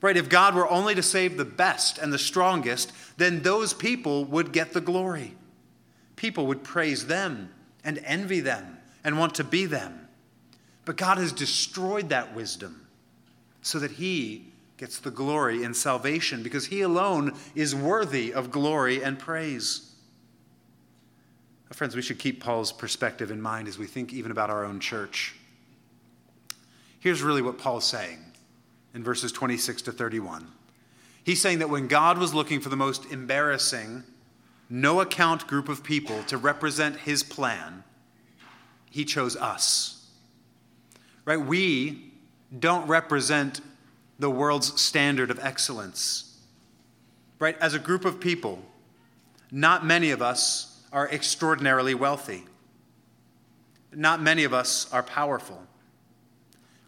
Right? 0.00 0.16
If 0.16 0.28
God 0.28 0.54
were 0.54 0.68
only 0.68 0.94
to 0.96 1.02
save 1.02 1.36
the 1.36 1.44
best 1.44 1.98
and 1.98 2.12
the 2.12 2.18
strongest, 2.18 2.92
then 3.16 3.42
those 3.42 3.72
people 3.72 4.24
would 4.26 4.52
get 4.52 4.72
the 4.72 4.80
glory. 4.80 5.34
People 6.16 6.46
would 6.48 6.64
praise 6.64 7.06
them 7.06 7.50
and 7.84 7.98
envy 8.04 8.40
them 8.40 8.78
and 9.04 9.18
want 9.18 9.36
to 9.36 9.44
be 9.44 9.66
them. 9.66 10.08
But 10.84 10.96
God 10.96 11.18
has 11.18 11.32
destroyed 11.32 12.08
that 12.10 12.34
wisdom 12.34 12.86
so 13.62 13.78
that 13.78 13.92
He 13.92 14.52
gets 14.76 14.98
the 14.98 15.10
glory 15.10 15.62
in 15.62 15.72
salvation 15.72 16.42
because 16.42 16.66
He 16.66 16.82
alone 16.82 17.34
is 17.54 17.74
worthy 17.74 18.34
of 18.34 18.50
glory 18.50 19.02
and 19.02 19.18
praise. 19.18 19.93
Friends, 21.74 21.96
we 21.96 22.02
should 22.02 22.20
keep 22.20 22.40
Paul's 22.40 22.70
perspective 22.70 23.32
in 23.32 23.42
mind 23.42 23.66
as 23.66 23.78
we 23.78 23.86
think 23.86 24.12
even 24.12 24.30
about 24.30 24.48
our 24.48 24.64
own 24.64 24.78
church. 24.78 25.34
Here's 27.00 27.20
really 27.20 27.42
what 27.42 27.58
Paul's 27.58 27.84
saying 27.84 28.18
in 28.94 29.02
verses 29.02 29.32
26 29.32 29.82
to 29.82 29.92
31. 29.92 30.46
He's 31.24 31.40
saying 31.40 31.58
that 31.58 31.68
when 31.68 31.88
God 31.88 32.18
was 32.18 32.32
looking 32.32 32.60
for 32.60 32.68
the 32.68 32.76
most 32.76 33.10
embarrassing, 33.10 34.04
no 34.70 35.00
account 35.00 35.48
group 35.48 35.68
of 35.68 35.82
people 35.82 36.22
to 36.28 36.38
represent 36.38 36.96
his 36.96 37.24
plan, 37.24 37.82
he 38.88 39.04
chose 39.04 39.34
us. 39.34 40.06
Right? 41.24 41.40
We 41.40 42.12
don't 42.56 42.86
represent 42.86 43.60
the 44.20 44.30
world's 44.30 44.80
standard 44.80 45.28
of 45.32 45.40
excellence. 45.40 46.38
Right? 47.40 47.58
As 47.58 47.74
a 47.74 47.80
group 47.80 48.04
of 48.04 48.20
people, 48.20 48.62
not 49.50 49.84
many 49.84 50.12
of 50.12 50.22
us 50.22 50.73
are 50.94 51.06
extraordinarily 51.10 51.94
wealthy. 51.94 52.44
Not 53.92 54.22
many 54.22 54.44
of 54.44 54.54
us 54.54 54.90
are 54.90 55.02
powerful 55.02 55.66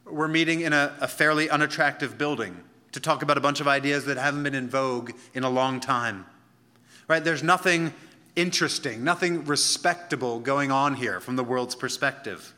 we're 0.07 0.29
meeting 0.29 0.61
in 0.61 0.73
a, 0.73 0.97
a, 1.01 1.09
fairly 1.09 1.51
unattractive 1.51 2.17
building 2.17 2.57
to 2.93 3.01
talk 3.01 3.23
about 3.23 3.37
a 3.37 3.41
bunch 3.41 3.61
of 3.61 3.69
ideas 3.69 4.05
that 4.07 4.17
haven't 4.17 4.43
been 4.43 4.55
in 4.55 4.69
vogue 4.69 5.13
in 5.35 5.43
a 5.43 5.51
long 5.51 5.81
time. 5.81 6.25
Right? 7.09 7.23
There's 7.23 7.43
nothing 7.43 7.93
interesting, 8.37 9.03
nothing 9.03 9.45
respectable 9.45 10.41
going 10.41 10.71
on 10.71 10.95
here 10.95 11.21
from 11.21 11.37
the 11.37 11.45
world's 11.45 11.75
perspective. 11.75 12.55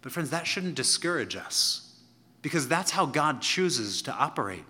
But, 0.00 0.12
friends, 0.12 0.30
that 0.30 0.46
shouldn't 0.46 0.74
discourage 0.74 1.36
us 1.36 1.94
because 2.40 2.66
that's 2.68 2.90
how 2.90 3.06
God 3.06 3.40
chooses 3.40 4.02
to 4.02 4.12
operate. 4.12 4.64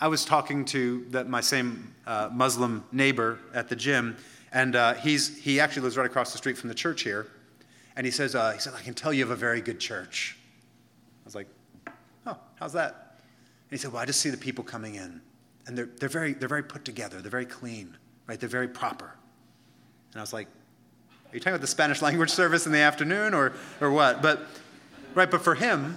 I 0.00 0.08
was 0.08 0.24
talking 0.24 0.64
to 0.66 1.06
my 1.26 1.40
same 1.40 1.94
uh, 2.06 2.28
Muslim 2.32 2.84
neighbor 2.92 3.38
at 3.54 3.68
the 3.68 3.76
gym, 3.76 4.16
and 4.52 4.76
uh, 4.76 4.94
he's, 4.94 5.38
he 5.38 5.60
actually 5.60 5.82
lives 5.82 5.96
right 5.96 6.06
across 6.06 6.32
the 6.32 6.38
street 6.38 6.58
from 6.58 6.68
the 6.68 6.74
church 6.74 7.02
here. 7.02 7.26
And 7.96 8.06
he 8.06 8.10
says, 8.10 8.34
uh, 8.34 8.52
he 8.52 8.58
said, 8.58 8.74
I 8.74 8.82
can 8.82 8.94
tell 8.94 9.12
you 9.12 9.24
have 9.24 9.30
a 9.30 9.36
very 9.36 9.60
good 9.60 9.78
church. 9.78 10.36
I 11.24 11.24
was 11.24 11.34
like, 11.34 11.46
oh, 12.26 12.36
how's 12.58 12.72
that? 12.72 13.16
And 13.70 13.70
he 13.70 13.76
said, 13.76 13.92
well, 13.92 14.02
I 14.02 14.06
just 14.06 14.20
see 14.20 14.30
the 14.30 14.36
people 14.36 14.64
coming 14.64 14.96
in. 14.96 15.20
And 15.66 15.78
they're, 15.78 15.88
they're, 15.98 16.08
very, 16.08 16.32
they're 16.32 16.48
very 16.48 16.62
put 16.62 16.84
together. 16.84 17.20
They're 17.20 17.30
very 17.30 17.46
clean, 17.46 17.96
right? 18.26 18.38
They're 18.40 18.48
very 18.48 18.68
proper. 18.68 19.14
And 20.12 20.20
I 20.20 20.22
was 20.22 20.32
like, 20.32 20.48
are 21.30 21.34
you 21.34 21.40
talking 21.40 21.52
about 21.52 21.60
the 21.62 21.66
Spanish 21.66 22.02
language 22.02 22.30
service 22.30 22.66
in 22.66 22.72
the 22.72 22.80
afternoon 22.80 23.32
or, 23.32 23.52
or 23.80 23.90
what? 23.90 24.20
But, 24.20 24.46
right, 25.14 25.30
but 25.30 25.42
for 25.42 25.54
him, 25.54 25.96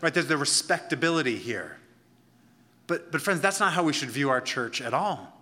right, 0.00 0.12
there's 0.12 0.26
the 0.26 0.36
respectability 0.36 1.36
here. 1.36 1.78
But, 2.86 3.10
but 3.10 3.20
friends, 3.22 3.40
that's 3.40 3.60
not 3.60 3.72
how 3.72 3.82
we 3.82 3.92
should 3.92 4.10
view 4.10 4.30
our 4.30 4.40
church 4.40 4.80
at 4.80 4.92
all. 4.92 5.32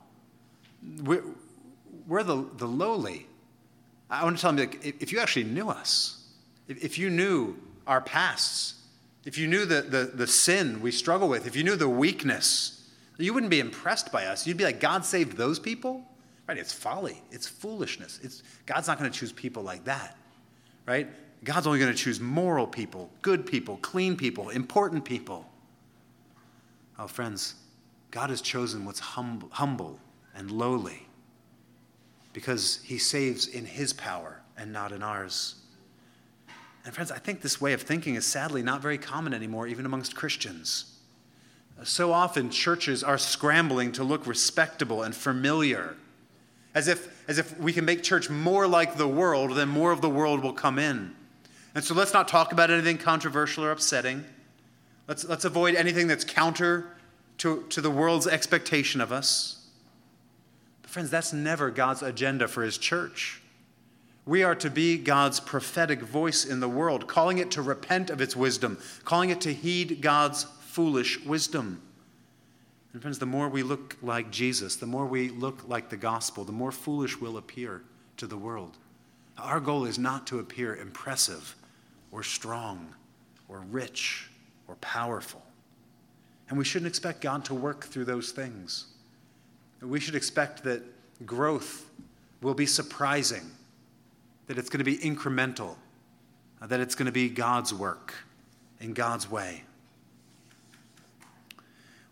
We're, 1.03 1.25
we're 2.07 2.23
the, 2.23 2.47
the 2.57 2.67
lowly. 2.67 3.27
I 4.11 4.25
want 4.25 4.37
to 4.37 4.43
tell 4.43 4.53
them 4.53 4.69
like, 4.69 4.85
if 5.01 5.13
you 5.13 5.21
actually 5.21 5.45
knew 5.45 5.69
us, 5.69 6.25
if 6.69 6.99
you 6.99 7.11
knew 7.11 7.57
our 7.87 8.01
pasts, 8.01 8.75
if 9.25 9.39
you 9.39 9.47
knew 9.47 9.65
the, 9.65 9.83
the, 9.83 10.11
the 10.15 10.27
sin 10.27 10.81
we 10.81 10.91
struggle 10.91 11.29
with, 11.29 11.47
if 11.47 11.57
you 11.57 11.65
knew 11.65 11.77
the 11.77 11.89
weakness, 11.89 12.91
you 13.19 13.33
wouldn't 13.33 13.51
be 13.51 13.61
impressed 13.61 14.11
by 14.11 14.27
us. 14.27 14.47
You'd 14.47 14.57
be 14.57 14.65
like, 14.65 14.81
God 14.81 15.05
saved 15.05 15.37
those 15.37 15.59
people? 15.59 16.05
Right? 16.49 16.59
It's 16.59 16.73
folly. 16.73 17.23
It's 17.31 17.47
foolishness. 17.47 18.19
It's, 18.23 18.43
God's 18.67 18.89
not 18.89 18.99
going 18.99 19.11
to 19.11 19.17
choose 19.17 19.33
people 19.33 19.63
like 19.63 19.85
that. 19.85 20.17
Right? 20.87 21.09
God's 21.45 21.67
only 21.67 21.79
going 21.79 21.93
to 21.93 21.99
choose 21.99 22.21
moral 22.21 22.67
people, 22.67 23.11
good 23.21 23.47
people, 23.47 23.77
clean 23.79 24.17
people, 24.17 24.51
important 24.51 25.05
people. 25.05 25.49
Oh, 27.03 27.09
friends, 27.09 27.57
God 28.13 28.31
has 28.31 28.41
chosen 28.41 28.85
what's 28.85 29.01
hum- 29.01 29.49
humble 29.51 29.99
and 30.37 30.53
lowly 30.53 31.09
because 32.33 32.81
he 32.85 32.97
saves 32.97 33.49
in 33.49 33.67
his 33.67 33.93
power 33.93 34.41
and 34.57 34.73
not 34.73 34.93
in 34.93 35.03
ours. 35.03 35.57
And 36.85 36.95
friends, 36.95 37.11
I 37.11 37.19
think 37.19 37.41
this 37.41 37.61
way 37.61 37.73
of 37.73 37.83
thinking 37.83 38.15
is 38.15 38.25
sadly 38.25 38.63
not 38.63 38.81
very 38.81 38.99
common 38.99 39.35
anymore, 39.35 39.67
even 39.67 39.85
amongst 39.85 40.15
Christians. 40.15 40.97
So 41.83 42.13
often, 42.13 42.51
churches 42.51 43.03
are 43.03 43.19
scrambling 43.19 43.91
to 43.93 44.05
look 44.05 44.25
respectable 44.25 45.03
and 45.03 45.13
familiar, 45.13 45.97
as 46.73 46.87
if, 46.87 47.29
as 47.29 47.39
if 47.39 47.59
we 47.59 47.73
can 47.73 47.85
make 47.85 48.05
church 48.05 48.31
more 48.31 48.69
like 48.69 48.97
the 48.97 49.09
world, 49.09 49.57
then 49.57 49.69
more 49.69 49.91
of 49.91 50.03
the 50.03 50.11
world 50.11 50.41
will 50.41 50.53
come 50.53 50.79
in. 50.79 51.17
And 51.75 51.83
so 51.83 51.95
let's 51.95 52.13
not 52.13 52.29
talk 52.29 52.53
about 52.53 52.71
anything 52.71 52.99
controversial 52.99 53.65
or 53.65 53.73
upsetting. 53.73 54.25
Let's, 55.09 55.25
let's 55.25 55.45
avoid 55.45 55.75
anything 55.75 56.07
that's 56.07 56.25
counter 56.25 56.87
to, 57.43 57.65
to 57.71 57.81
the 57.81 57.91
world's 57.91 58.29
expectation 58.29 59.01
of 59.01 59.11
us. 59.11 59.67
But, 60.81 60.93
friends, 60.93 61.11
that's 61.11 61.33
never 61.33 61.73
God's 61.73 62.01
agenda 62.01 62.47
for 62.47 62.63
His 62.63 62.79
church. 62.79 63.43
We 64.25 64.45
are 64.45 64.55
to 64.55 64.71
be 64.71 64.97
God's 64.97 65.41
prophetic 65.41 66.03
voice 66.03 66.45
in 66.45 66.61
the 66.61 66.69
world, 66.69 67.09
calling 67.09 67.39
it 67.39 67.51
to 67.53 67.63
repent 67.63 68.11
of 68.11 68.21
its 68.21 68.37
wisdom, 68.37 68.79
calling 69.05 69.31
it 69.31 69.41
to 69.41 69.53
heed 69.53 70.01
God's 70.01 70.45
foolish 70.45 71.21
wisdom. 71.25 71.83
And 72.93 73.03
friends, 73.03 73.19
the 73.19 73.27
more 73.27 73.49
we 73.49 73.65
look 73.65 73.97
like 74.03 74.31
Jesus, 74.31 74.77
the 74.77 74.87
more 74.87 75.05
we 75.05 75.29
look 75.29 75.67
like 75.67 75.89
the 75.89 75.97
gospel, 75.97 76.45
the 76.45 76.53
more 76.53 76.71
foolish 76.71 77.21
we'll 77.21 77.39
appear 77.39 77.83
to 78.19 78.29
the 78.29 78.37
world. 78.37 78.77
Our 79.37 79.59
goal 79.59 79.85
is 79.85 79.99
not 79.99 80.29
to 80.29 80.39
appear 80.39 80.77
impressive 80.77 81.57
or 82.13 82.23
strong 82.23 82.95
or 83.49 83.65
rich 83.69 84.29
or 84.69 84.77
powerful. 84.77 85.43
And 86.49 86.59
we 86.59 86.65
shouldn't 86.65 86.89
expect 86.89 87.21
God 87.21 87.45
to 87.47 87.55
work 87.55 87.85
through 87.85 88.05
those 88.05 88.33
things. 88.33 88.87
We 89.81 90.01
should 90.01 90.15
expect 90.15 90.65
that 90.65 90.83
growth 91.27 91.89
will 92.41 92.55
be 92.55 92.67
surprising 92.67 93.51
that 94.47 94.59
it's 94.59 94.69
going 94.69 94.79
to 94.79 94.85
be 94.85 94.99
incremental, 94.99 95.77
that 96.61 96.81
it's 96.81 96.95
going 96.95 97.07
to 97.07 97.13
be 97.13 97.29
God's 97.29 97.73
work 97.73 98.15
in 98.81 98.93
God's 98.93 99.31
way. 99.31 99.65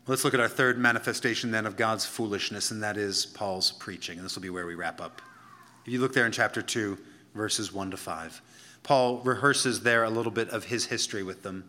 Let's 0.06 0.24
look 0.24 0.34
at 0.34 0.40
our 0.40 0.48
third 0.48 0.78
manifestation 0.78 1.50
then 1.50 1.66
of 1.66 1.76
God's 1.76 2.06
foolishness, 2.06 2.70
and 2.70 2.82
that 2.82 2.96
is 2.96 3.26
Paul's 3.26 3.70
preaching. 3.72 4.18
And 4.18 4.24
this 4.24 4.34
will 4.34 4.42
be 4.42 4.50
where 4.50 4.66
we 4.66 4.74
wrap 4.74 5.00
up. 5.00 5.22
If 5.86 5.92
you 5.92 6.00
look 6.00 6.14
there 6.14 6.26
in 6.26 6.32
chapter 6.32 6.62
2, 6.62 6.98
verses 7.34 7.72
1 7.72 7.92
to 7.92 7.96
5, 7.96 8.42
Paul 8.82 9.18
rehearses 9.18 9.82
there 9.82 10.04
a 10.04 10.10
little 10.10 10.32
bit 10.32 10.48
of 10.50 10.64
his 10.64 10.86
history 10.86 11.22
with 11.22 11.42
them. 11.42 11.68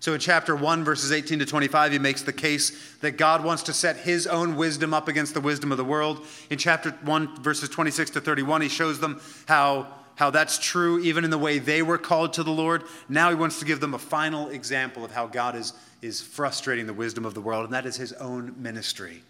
So 0.00 0.14
in 0.14 0.20
chapter 0.20 0.56
1, 0.56 0.82
verses 0.82 1.12
18 1.12 1.40
to 1.40 1.46
25, 1.46 1.92
he 1.92 1.98
makes 1.98 2.22
the 2.22 2.32
case 2.32 2.96
that 3.02 3.18
God 3.18 3.44
wants 3.44 3.62
to 3.64 3.74
set 3.74 3.98
his 3.98 4.26
own 4.26 4.56
wisdom 4.56 4.94
up 4.94 5.08
against 5.08 5.34
the 5.34 5.40
wisdom 5.40 5.70
of 5.70 5.78
the 5.78 5.84
world. 5.84 6.26
In 6.48 6.58
chapter 6.58 6.90
1, 6.90 7.42
verses 7.42 7.68
26 7.68 8.10
to 8.12 8.20
31, 8.20 8.62
he 8.62 8.68
shows 8.68 8.98
them 8.98 9.20
how 9.46 9.88
how 10.20 10.28
that's 10.28 10.58
true 10.58 11.00
even 11.00 11.24
in 11.24 11.30
the 11.30 11.38
way 11.38 11.58
they 11.58 11.80
were 11.80 11.96
called 11.96 12.34
to 12.34 12.42
the 12.42 12.50
Lord. 12.50 12.84
Now 13.08 13.30
he 13.30 13.34
wants 13.34 13.58
to 13.60 13.64
give 13.64 13.80
them 13.80 13.94
a 13.94 13.98
final 13.98 14.50
example 14.50 15.02
of 15.02 15.10
how 15.10 15.26
God 15.26 15.56
is, 15.56 15.72
is 16.02 16.20
frustrating 16.20 16.86
the 16.86 16.92
wisdom 16.92 17.24
of 17.24 17.32
the 17.32 17.40
world, 17.40 17.64
and 17.64 17.72
that 17.72 17.86
is 17.86 17.96
his 17.96 18.12
own 18.12 18.54
ministry. 18.58 19.22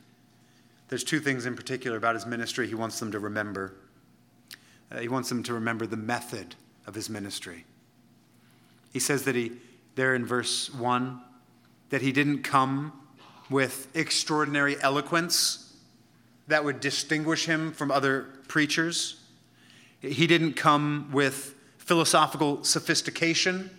There's 0.89 1.05
two 1.05 1.21
things 1.21 1.47
in 1.47 1.55
particular 1.55 1.97
about 1.97 2.17
his 2.17 2.27
ministry 2.27 2.67
he 2.67 2.75
wants 2.75 2.99
them 2.99 3.13
to 3.13 3.21
remember. 3.21 3.73
Uh, 4.91 4.99
he 4.99 5.07
wants 5.07 5.29
them 5.29 5.45
to 5.45 5.55
remember 5.55 5.87
the 5.87 5.97
method 5.97 6.57
of 6.89 6.97
his 6.97 7.09
ministry. 7.09 7.65
He 8.93 8.99
says 8.99 9.23
that 9.27 9.37
he, 9.37 9.53
there 9.95 10.15
in 10.15 10.25
verse 10.25 10.73
1, 10.73 11.21
that 11.91 12.03
he 12.03 12.13
didn't 12.13 12.43
come 12.43 12.93
with 13.49 13.89
extraordinary 13.95 14.81
eloquence 14.81 15.71
that 16.51 16.65
would 16.65 16.81
distinguish 16.81 17.47
him 17.47 17.73
from 17.73 17.91
other 17.91 18.27
preachers. 18.49 19.21
He 20.01 20.27
didn't 20.27 20.55
come 20.55 21.11
with 21.13 21.55
philosophical 21.79 22.63
sophistication 22.65 23.71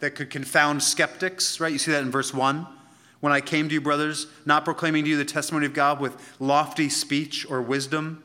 that 0.00 0.14
could 0.14 0.30
confound 0.30 0.82
skeptics, 0.82 1.60
right? 1.60 1.72
You 1.72 1.78
see 1.78 1.92
that 1.92 2.02
in 2.02 2.10
verse 2.10 2.32
1. 2.32 2.66
When 3.20 3.32
I 3.32 3.40
came 3.40 3.68
to 3.68 3.74
you, 3.74 3.80
brothers, 3.80 4.26
not 4.46 4.64
proclaiming 4.64 5.04
to 5.04 5.10
you 5.10 5.16
the 5.16 5.24
testimony 5.24 5.66
of 5.66 5.74
God 5.74 6.00
with 6.00 6.36
lofty 6.38 6.88
speech 6.88 7.48
or 7.50 7.60
wisdom. 7.60 8.22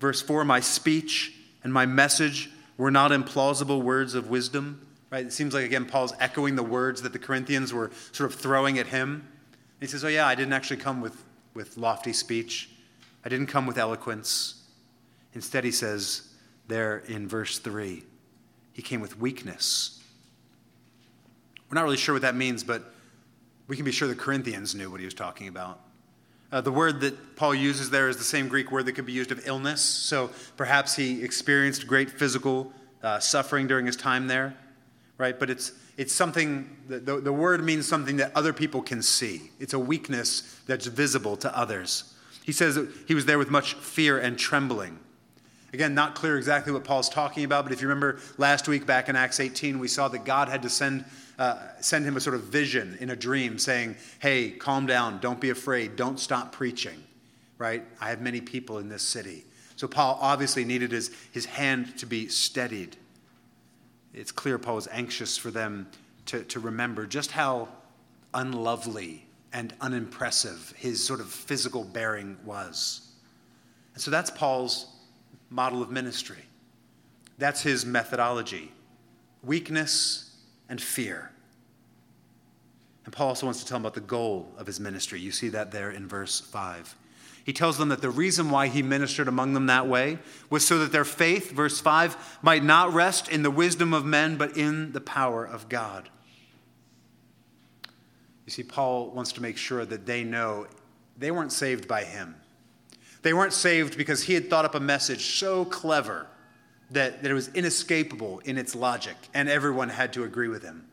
Verse 0.00 0.20
4 0.20 0.44
My 0.44 0.60
speech 0.60 1.34
and 1.64 1.72
my 1.72 1.86
message 1.86 2.50
were 2.76 2.90
not 2.90 3.10
implausible 3.10 3.82
words 3.82 4.14
of 4.14 4.28
wisdom, 4.28 4.86
right? 5.10 5.24
It 5.24 5.32
seems 5.32 5.54
like, 5.54 5.64
again, 5.64 5.84
Paul's 5.84 6.14
echoing 6.20 6.56
the 6.56 6.62
words 6.62 7.02
that 7.02 7.12
the 7.12 7.18
Corinthians 7.18 7.72
were 7.72 7.90
sort 8.12 8.32
of 8.32 8.38
throwing 8.38 8.78
at 8.78 8.88
him. 8.88 9.26
He 9.80 9.86
says, 9.86 10.04
Oh, 10.04 10.08
yeah, 10.08 10.26
I 10.26 10.34
didn't 10.34 10.52
actually 10.52 10.78
come 10.78 11.00
with, 11.00 11.24
with 11.54 11.76
lofty 11.76 12.12
speech, 12.12 12.70
I 13.24 13.28
didn't 13.28 13.46
come 13.46 13.66
with 13.66 13.78
eloquence. 13.78 14.54
Instead, 15.34 15.62
he 15.62 15.70
says, 15.70 16.28
there 16.68 16.98
in 17.08 17.26
verse 17.26 17.58
3. 17.58 18.02
He 18.72 18.82
came 18.82 19.00
with 19.00 19.18
weakness. 19.18 20.00
We're 21.68 21.74
not 21.74 21.84
really 21.84 21.96
sure 21.96 22.14
what 22.14 22.22
that 22.22 22.36
means, 22.36 22.62
but 22.62 22.92
we 23.66 23.76
can 23.76 23.84
be 23.84 23.92
sure 23.92 24.06
the 24.06 24.14
Corinthians 24.14 24.74
knew 24.74 24.90
what 24.90 25.00
he 25.00 25.04
was 25.04 25.14
talking 25.14 25.48
about. 25.48 25.80
Uh, 26.50 26.62
the 26.62 26.72
word 26.72 27.00
that 27.00 27.36
Paul 27.36 27.54
uses 27.54 27.90
there 27.90 28.08
is 28.08 28.16
the 28.16 28.24
same 28.24 28.48
Greek 28.48 28.70
word 28.70 28.86
that 28.86 28.92
could 28.92 29.04
be 29.04 29.12
used 29.12 29.32
of 29.32 29.46
illness. 29.46 29.82
So 29.82 30.30
perhaps 30.56 30.96
he 30.96 31.22
experienced 31.22 31.86
great 31.86 32.08
physical 32.08 32.72
uh, 33.02 33.18
suffering 33.18 33.66
during 33.66 33.84
his 33.84 33.96
time 33.96 34.28
there, 34.28 34.56
right? 35.18 35.38
But 35.38 35.50
it's, 35.50 35.72
it's 35.96 36.12
something, 36.12 36.76
the, 36.86 37.20
the, 37.20 37.32
word 37.32 37.62
means 37.62 37.86
something 37.86 38.16
that 38.16 38.30
other 38.36 38.52
people 38.52 38.80
can 38.80 39.02
see. 39.02 39.50
It's 39.58 39.74
a 39.74 39.78
weakness 39.78 40.60
that's 40.66 40.86
visible 40.86 41.36
to 41.38 41.58
others. 41.58 42.14
He 42.44 42.52
says 42.52 42.78
he 43.06 43.14
was 43.14 43.26
there 43.26 43.36
with 43.36 43.50
much 43.50 43.74
fear 43.74 44.18
and 44.18 44.38
trembling. 44.38 44.98
Again, 45.72 45.94
not 45.94 46.14
clear 46.14 46.38
exactly 46.38 46.72
what 46.72 46.84
Paul's 46.84 47.10
talking 47.10 47.44
about, 47.44 47.64
but 47.64 47.72
if 47.72 47.82
you 47.82 47.88
remember 47.88 48.20
last 48.38 48.68
week 48.68 48.86
back 48.86 49.08
in 49.08 49.16
Acts 49.16 49.38
18, 49.38 49.78
we 49.78 49.88
saw 49.88 50.08
that 50.08 50.24
God 50.24 50.48
had 50.48 50.62
to 50.62 50.70
send, 50.70 51.04
uh, 51.38 51.58
send 51.80 52.06
him 52.06 52.16
a 52.16 52.20
sort 52.20 52.36
of 52.36 52.44
vision 52.44 52.96
in 53.00 53.10
a 53.10 53.16
dream 53.16 53.58
saying, 53.58 53.96
Hey, 54.18 54.52
calm 54.52 54.86
down, 54.86 55.18
don't 55.18 55.40
be 55.40 55.50
afraid, 55.50 55.96
don't 55.96 56.18
stop 56.18 56.52
preaching, 56.52 57.02
right? 57.58 57.82
I 58.00 58.08
have 58.08 58.22
many 58.22 58.40
people 58.40 58.78
in 58.78 58.88
this 58.88 59.02
city. 59.02 59.44
So 59.76 59.86
Paul 59.86 60.18
obviously 60.22 60.64
needed 60.64 60.90
his, 60.90 61.10
his 61.32 61.44
hand 61.44 61.98
to 61.98 62.06
be 62.06 62.28
steadied. 62.28 62.96
It's 64.18 64.32
clear 64.32 64.58
Paul 64.58 64.74
was 64.74 64.88
anxious 64.90 65.38
for 65.38 65.52
them 65.52 65.88
to, 66.26 66.42
to 66.44 66.58
remember 66.58 67.06
just 67.06 67.30
how 67.30 67.68
unlovely 68.34 69.24
and 69.52 69.72
unimpressive 69.80 70.74
his 70.76 71.04
sort 71.04 71.20
of 71.20 71.28
physical 71.28 71.84
bearing 71.84 72.36
was. 72.44 73.12
And 73.94 74.02
so 74.02 74.10
that's 74.10 74.28
Paul's 74.30 74.86
model 75.50 75.82
of 75.82 75.90
ministry. 75.90 76.42
That's 77.38 77.62
his 77.62 77.86
methodology 77.86 78.72
weakness 79.44 80.36
and 80.68 80.82
fear. 80.82 81.30
And 83.04 83.14
Paul 83.14 83.28
also 83.28 83.46
wants 83.46 83.60
to 83.60 83.66
tell 83.66 83.76
them 83.76 83.82
about 83.82 83.94
the 83.94 84.00
goal 84.00 84.52
of 84.58 84.66
his 84.66 84.80
ministry. 84.80 85.20
You 85.20 85.30
see 85.30 85.48
that 85.50 85.70
there 85.70 85.92
in 85.92 86.08
verse 86.08 86.40
5. 86.40 86.92
He 87.44 87.52
tells 87.52 87.78
them 87.78 87.88
that 87.88 88.02
the 88.02 88.10
reason 88.10 88.50
why 88.50 88.68
he 88.68 88.82
ministered 88.82 89.28
among 89.28 89.54
them 89.54 89.66
that 89.66 89.88
way 89.88 90.18
was 90.50 90.66
so 90.66 90.78
that 90.80 90.92
their 90.92 91.04
faith, 91.04 91.50
verse 91.50 91.80
5, 91.80 92.38
might 92.42 92.62
not 92.62 92.92
rest 92.92 93.28
in 93.28 93.42
the 93.42 93.50
wisdom 93.50 93.94
of 93.94 94.04
men, 94.04 94.36
but 94.36 94.56
in 94.56 94.92
the 94.92 95.00
power 95.00 95.44
of 95.44 95.68
God. 95.68 96.10
You 98.44 98.50
see, 98.50 98.62
Paul 98.62 99.10
wants 99.10 99.32
to 99.32 99.42
make 99.42 99.56
sure 99.56 99.84
that 99.84 100.06
they 100.06 100.24
know 100.24 100.66
they 101.16 101.30
weren't 101.30 101.52
saved 101.52 101.88
by 101.88 102.04
him. 102.04 102.34
They 103.22 103.32
weren't 103.32 103.52
saved 103.52 103.98
because 103.98 104.22
he 104.22 104.34
had 104.34 104.48
thought 104.48 104.64
up 104.64 104.74
a 104.74 104.80
message 104.80 105.38
so 105.38 105.64
clever 105.64 106.26
that, 106.90 107.22
that 107.22 107.30
it 107.30 107.34
was 107.34 107.48
inescapable 107.48 108.38
in 108.40 108.56
its 108.56 108.74
logic, 108.74 109.16
and 109.34 109.48
everyone 109.48 109.88
had 109.88 110.12
to 110.14 110.24
agree 110.24 110.48
with 110.48 110.62
him. 110.62 110.86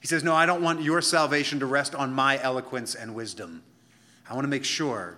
He 0.00 0.06
says, 0.06 0.24
No, 0.24 0.34
I 0.34 0.46
don't 0.46 0.62
want 0.62 0.82
your 0.82 1.00
salvation 1.00 1.60
to 1.60 1.66
rest 1.66 1.94
on 1.94 2.12
my 2.12 2.42
eloquence 2.42 2.94
and 2.94 3.14
wisdom. 3.14 3.62
I 4.28 4.34
want 4.34 4.44
to 4.44 4.50
make 4.50 4.64
sure 4.64 5.16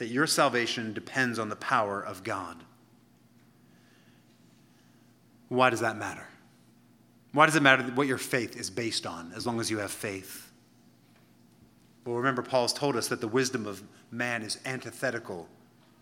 that 0.00 0.08
your 0.08 0.26
salvation 0.26 0.94
depends 0.94 1.38
on 1.38 1.50
the 1.50 1.56
power 1.56 2.00
of 2.00 2.24
God. 2.24 2.56
Why 5.50 5.68
does 5.68 5.80
that 5.80 5.98
matter? 5.98 6.26
Why 7.34 7.44
does 7.44 7.54
it 7.54 7.62
matter 7.62 7.82
what 7.82 8.06
your 8.06 8.16
faith 8.16 8.56
is 8.58 8.70
based 8.70 9.06
on 9.06 9.30
as 9.36 9.46
long 9.46 9.60
as 9.60 9.70
you 9.70 9.76
have 9.76 9.90
faith? 9.90 10.50
Well, 12.06 12.16
remember, 12.16 12.40
Paul's 12.40 12.72
told 12.72 12.96
us 12.96 13.08
that 13.08 13.20
the 13.20 13.28
wisdom 13.28 13.66
of 13.66 13.82
man 14.10 14.42
is 14.42 14.56
antithetical 14.64 15.46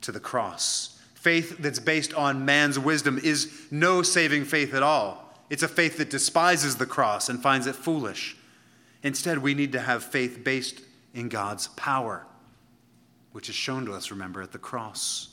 to 0.03 0.13
the 0.13 0.21
cross. 0.21 1.01
Faith 1.15 1.59
that's 1.59 1.81
based 1.81 2.15
on 2.15 2.45
man's 2.45 2.79
wisdom 2.79 3.19
is 3.21 3.53
no 3.73 4.03
saving 4.03 4.45
faith 4.45 4.75
at 4.75 4.83
all. 4.85 5.35
It's 5.51 5.65
a 5.65 5.69
faith 5.69 5.99
that 5.99 6.09
despises 6.09 6.77
the 6.77 6.87
cross 6.87 7.29
and 7.29 7.43
finds 7.43 7.67
it 7.67 7.75
foolish. 7.75 8.37
Instead, 9.03 9.39
we 9.39 9.55
need 9.55 9.73
to 9.73 9.81
have 9.81 10.05
faith 10.05 10.45
based 10.45 10.83
in 11.15 11.29
God's 11.29 11.67
power, 11.69 12.28
which 13.33 13.49
is 13.49 13.55
shown 13.55 13.85
to 13.87 13.93
us, 13.93 14.11
remember, 14.11 14.43
at 14.43 14.53
the 14.53 14.59
cross. 14.59 15.29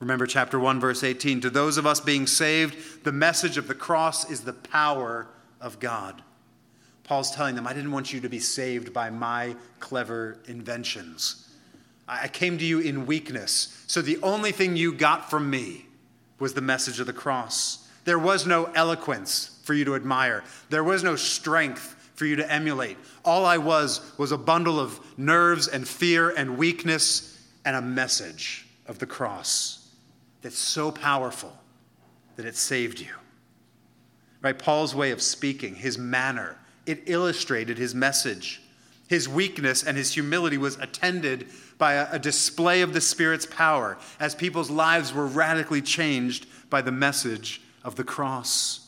Remember 0.00 0.26
chapter 0.26 0.58
1, 0.58 0.80
verse 0.80 1.04
18. 1.04 1.40
To 1.42 1.50
those 1.50 1.78
of 1.78 1.86
us 1.86 2.00
being 2.00 2.26
saved, 2.26 3.04
the 3.04 3.12
message 3.12 3.56
of 3.56 3.68
the 3.68 3.74
cross 3.74 4.28
is 4.30 4.40
the 4.40 4.52
power 4.52 5.28
of 5.60 5.78
God. 5.78 6.22
Paul's 7.04 7.30
telling 7.30 7.54
them, 7.54 7.66
I 7.66 7.72
didn't 7.72 7.92
want 7.92 8.12
you 8.12 8.20
to 8.20 8.28
be 8.28 8.38
saved 8.38 8.92
by 8.92 9.10
my 9.10 9.54
clever 9.80 10.38
inventions. 10.46 11.48
I 12.08 12.28
came 12.28 12.58
to 12.58 12.64
you 12.64 12.80
in 12.80 13.06
weakness. 13.06 13.84
So 13.86 14.02
the 14.02 14.18
only 14.22 14.52
thing 14.52 14.76
you 14.76 14.92
got 14.92 15.30
from 15.30 15.48
me 15.48 15.86
was 16.38 16.54
the 16.54 16.60
message 16.60 16.98
of 17.00 17.06
the 17.06 17.12
cross. 17.12 17.88
There 18.04 18.18
was 18.18 18.46
no 18.46 18.64
eloquence 18.74 19.60
for 19.62 19.74
you 19.74 19.84
to 19.84 19.94
admire, 19.94 20.42
there 20.70 20.82
was 20.82 21.04
no 21.04 21.14
strength 21.14 22.01
for 22.14 22.26
you 22.26 22.36
to 22.36 22.52
emulate. 22.52 22.96
All 23.24 23.44
I 23.44 23.58
was 23.58 24.00
was 24.18 24.32
a 24.32 24.38
bundle 24.38 24.78
of 24.78 25.00
nerves 25.18 25.68
and 25.68 25.86
fear 25.86 26.30
and 26.30 26.58
weakness 26.58 27.40
and 27.64 27.76
a 27.76 27.82
message 27.82 28.66
of 28.86 28.98
the 28.98 29.06
cross 29.06 29.88
that's 30.42 30.58
so 30.58 30.90
powerful 30.90 31.56
that 32.36 32.46
it 32.46 32.56
saved 32.56 33.00
you. 33.00 33.14
Right? 34.40 34.58
Paul's 34.58 34.94
way 34.94 35.12
of 35.12 35.22
speaking, 35.22 35.74
his 35.74 35.98
manner, 35.98 36.58
it 36.84 37.04
illustrated 37.06 37.78
his 37.78 37.94
message. 37.94 38.60
His 39.08 39.28
weakness 39.28 39.84
and 39.84 39.96
his 39.96 40.12
humility 40.12 40.58
was 40.58 40.76
attended 40.78 41.48
by 41.78 41.94
a, 41.94 42.18
display 42.18 42.82
of 42.82 42.92
the 42.92 43.00
Spirit's 43.00 43.46
power 43.46 43.98
as 44.18 44.34
people's 44.34 44.70
lives 44.70 45.12
were 45.12 45.26
radically 45.26 45.82
changed 45.82 46.46
by 46.70 46.80
the 46.80 46.92
message 46.92 47.60
of 47.84 47.96
the 47.96 48.04
cross. 48.04 48.81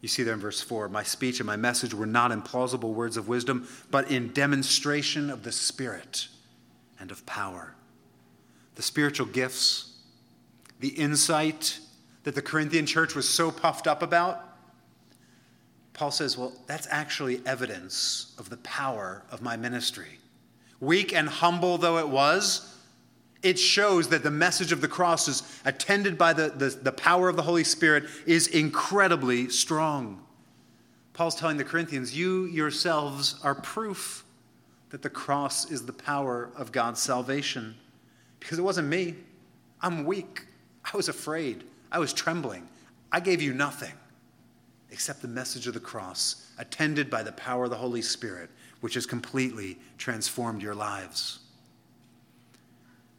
You 0.00 0.08
see 0.08 0.22
there 0.22 0.34
in 0.34 0.40
verse 0.40 0.60
4 0.60 0.88
My 0.88 1.02
speech 1.02 1.40
and 1.40 1.46
my 1.46 1.56
message 1.56 1.94
were 1.94 2.06
not 2.06 2.32
in 2.32 2.42
plausible 2.42 2.94
words 2.94 3.16
of 3.16 3.28
wisdom, 3.28 3.68
but 3.90 4.10
in 4.10 4.32
demonstration 4.32 5.30
of 5.30 5.42
the 5.42 5.52
Spirit 5.52 6.28
and 6.98 7.10
of 7.10 7.24
power. 7.26 7.74
The 8.74 8.82
spiritual 8.82 9.26
gifts, 9.26 9.96
the 10.80 10.88
insight 10.88 11.78
that 12.24 12.34
the 12.34 12.42
Corinthian 12.42 12.86
church 12.86 13.14
was 13.14 13.28
so 13.28 13.50
puffed 13.50 13.86
up 13.86 14.02
about, 14.02 14.42
Paul 15.92 16.10
says, 16.10 16.36
well, 16.36 16.52
that's 16.66 16.86
actually 16.90 17.40
evidence 17.46 18.34
of 18.38 18.50
the 18.50 18.58
power 18.58 19.22
of 19.30 19.40
my 19.40 19.56
ministry. 19.56 20.18
Weak 20.78 21.14
and 21.14 21.26
humble 21.26 21.78
though 21.78 21.96
it 21.96 22.08
was, 22.08 22.75
it 23.46 23.60
shows 23.60 24.08
that 24.08 24.24
the 24.24 24.30
message 24.30 24.72
of 24.72 24.80
the 24.80 24.88
cross 24.88 25.28
is 25.28 25.60
attended 25.64 26.18
by 26.18 26.32
the, 26.32 26.48
the, 26.48 26.70
the, 26.70 26.90
power 26.90 27.28
of 27.28 27.36
the 27.36 27.42
Holy 27.42 27.62
Spirit 27.62 28.02
is 28.26 28.48
incredibly 28.48 29.48
strong. 29.50 30.20
Paul's 31.12 31.36
telling 31.36 31.56
the 31.56 31.62
Corinthians, 31.62 32.16
you 32.16 32.46
yourselves 32.46 33.38
are 33.44 33.54
proof 33.54 34.24
that 34.90 35.02
the 35.02 35.08
cross 35.08 35.70
is 35.70 35.86
the 35.86 35.92
power 35.92 36.50
of 36.56 36.72
God's 36.72 37.00
salvation. 37.00 37.76
Because 38.40 38.58
it 38.58 38.62
wasn't 38.62 38.88
me. 38.88 39.14
I'm 39.80 40.04
weak. 40.04 40.46
I 40.92 40.96
was 40.96 41.08
afraid. 41.08 41.62
I 41.92 42.00
was 42.00 42.12
trembling. 42.12 42.68
I 43.12 43.20
gave 43.20 43.40
you 43.40 43.54
nothing 43.54 43.92
except 44.90 45.22
the 45.22 45.28
message 45.28 45.68
of 45.68 45.74
the 45.74 45.80
cross, 45.80 46.50
attended 46.58 47.10
by 47.10 47.22
the 47.22 47.32
power 47.32 47.64
of 47.64 47.70
the 47.70 47.76
Holy 47.76 48.02
Spirit, 48.02 48.50
which 48.80 48.94
has 48.94 49.06
completely 49.06 49.78
transformed 49.98 50.62
your 50.62 50.74
lives. 50.74 51.38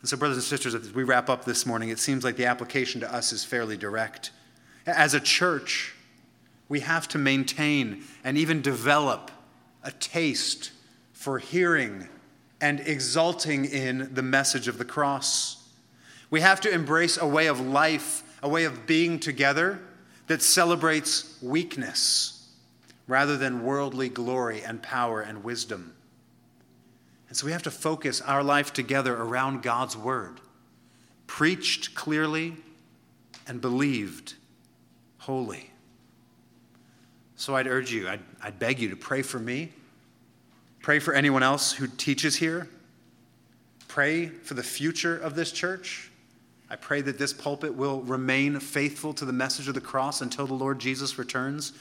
And 0.07 0.09
so, 0.11 0.15
brothers 0.15 0.37
and 0.37 0.45
sisters, 0.45 0.73
as 0.73 0.93
we 0.93 1.03
wrap 1.03 1.29
up 1.29 1.43
this 1.43 1.65
morning, 1.65 1.89
it 1.89 1.99
seems 1.99 2.23
like 2.23 2.37
the 2.37 2.45
application 2.45 3.01
to 3.01 3.13
us 3.13 3.33
is 3.33 3.43
fairly 3.43 3.75
direct. 3.75 4.31
As 4.85 5.13
a 5.13 5.19
church, 5.19 5.93
we 6.69 6.79
have 6.79 7.09
to 7.09 7.17
maintain 7.17 8.05
and 8.23 8.37
even 8.37 8.61
develop 8.61 9.31
a 9.83 9.91
taste 9.91 10.71
for 11.11 11.39
hearing 11.39 12.07
and 12.61 12.79
exulting 12.79 13.65
in 13.65 14.13
the 14.13 14.21
message 14.21 14.69
of 14.69 14.77
the 14.77 14.85
cross. 14.85 15.67
We 16.29 16.39
have 16.39 16.61
to 16.61 16.71
embrace 16.71 17.17
a 17.17 17.27
way 17.27 17.47
of 17.47 17.59
life, 17.59 18.23
a 18.41 18.47
way 18.47 18.63
of 18.63 18.87
being 18.87 19.19
together 19.19 19.77
that 20.27 20.41
celebrates 20.41 21.37
weakness 21.41 22.47
rather 23.09 23.35
than 23.35 23.61
worldly 23.61 24.07
glory 24.07 24.63
and 24.63 24.81
power 24.81 25.19
and 25.19 25.43
wisdom. 25.43 25.96
And 27.27 27.35
so 27.37 27.45
we 27.45 27.51
have 27.51 27.63
to 27.63 27.71
focus 27.71 28.21
our 28.21 28.43
life 28.43 28.73
together 28.73 29.15
around 29.15 29.61
God's 29.61 29.97
word, 29.97 30.39
preached 31.25 31.93
clearly 31.93 32.55
and 33.47 33.59
believed 33.59 34.35
wholly. 35.17 35.71
So 37.35 37.55
I'd 37.55 37.67
urge 37.67 37.91
you, 37.91 38.07
I'd, 38.07 38.21
I'd 38.41 38.59
beg 38.59 38.79
you 38.79 38.89
to 38.89 38.95
pray 38.95 39.21
for 39.21 39.39
me, 39.39 39.71
pray 40.81 40.99
for 40.99 41.13
anyone 41.13 41.43
else 41.43 41.73
who 41.73 41.87
teaches 41.87 42.35
here, 42.37 42.67
pray 43.87 44.27
for 44.27 44.53
the 44.53 44.63
future 44.63 45.17
of 45.17 45.35
this 45.35 45.51
church. 45.51 46.11
I 46.69 46.75
pray 46.75 47.01
that 47.01 47.17
this 47.17 47.33
pulpit 47.33 47.73
will 47.75 48.01
remain 48.01 48.59
faithful 48.59 49.13
to 49.13 49.25
the 49.25 49.33
message 49.33 49.67
of 49.67 49.73
the 49.73 49.81
cross 49.81 50.21
until 50.21 50.47
the 50.47 50.53
Lord 50.53 50.79
Jesus 50.79 51.17
returns. 51.17 51.73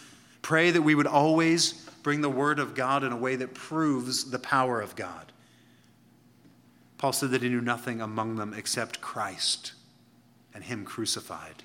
Pray 0.43 0.71
that 0.71 0.83
we 0.83 0.95
would 0.95 1.09
always 1.09 1.73
bring 2.03 2.21
the 2.21 2.29
word 2.29 2.59
of 2.61 2.75
God 2.75 3.03
in 3.03 3.11
a 3.11 3.17
way 3.17 3.35
that 3.37 3.55
proves 3.55 4.31
the 4.31 4.39
power 4.39 4.81
of 4.81 4.95
God. 4.95 5.33
Paul 6.99 7.13
said 7.13 7.31
that 7.31 7.43
he 7.43 7.49
knew 7.49 7.61
nothing 7.61 8.01
among 8.01 8.37
them 8.37 8.55
except 8.55 9.01
Christ 9.01 9.73
and 10.55 10.65
Him 10.65 10.85
crucified. 10.85 11.63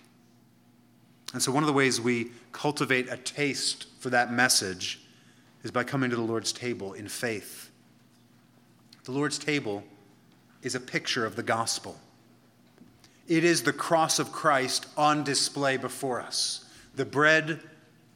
And 1.33 1.41
so, 1.41 1.51
one 1.51 1.63
of 1.63 1.67
the 1.67 1.73
ways 1.73 2.01
we 2.01 2.31
cultivate 2.51 3.09
a 3.09 3.15
taste 3.15 3.87
for 3.99 4.09
that 4.09 4.33
message 4.33 4.99
is 5.63 5.71
by 5.71 5.85
coming 5.85 6.09
to 6.09 6.15
the 6.15 6.21
Lord's 6.21 6.51
table 6.51 6.93
in 6.93 7.07
faith. 7.07 7.71
The 9.05 9.13
Lord's 9.13 9.39
table 9.39 9.83
is 10.61 10.75
a 10.75 10.79
picture 10.79 11.25
of 11.25 11.37
the 11.37 11.43
gospel. 11.43 11.97
It 13.27 13.45
is 13.45 13.63
the 13.63 13.71
cross 13.71 14.19
of 14.19 14.33
Christ 14.33 14.87
on 14.97 15.23
display 15.23 15.77
before 15.77 16.19
us. 16.19 16.65
The 16.95 17.05
bread 17.05 17.61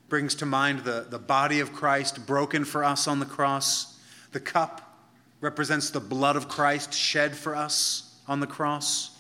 brings 0.10 0.36
to 0.36 0.46
mind 0.46 0.80
the, 0.80 1.08
the 1.10 1.20
body 1.20 1.62
of 1.62 1.72
Christ 1.72 2.28
broken 2.28 2.66
for 2.66 2.84
us 2.84 3.08
on 3.08 3.20
the 3.20 3.26
cross. 3.26 3.98
The 4.34 4.40
cup 4.42 4.85
represents 5.46 5.92
the 5.92 6.00
blood 6.00 6.36
of 6.36 6.50
Christ 6.50 6.92
shed 6.92 7.36
for 7.36 7.56
us 7.56 8.20
on 8.28 8.40
the 8.40 8.48
cross. 8.48 9.16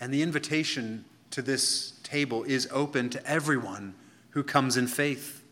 And 0.00 0.12
the 0.12 0.22
invitation 0.22 1.04
to 1.30 1.42
this 1.42 1.92
table 2.02 2.42
is 2.44 2.66
open 2.72 3.10
to 3.10 3.26
everyone 3.26 3.94
who 4.30 4.42
comes 4.42 4.78
in 4.78 4.86
faith. 4.86 5.42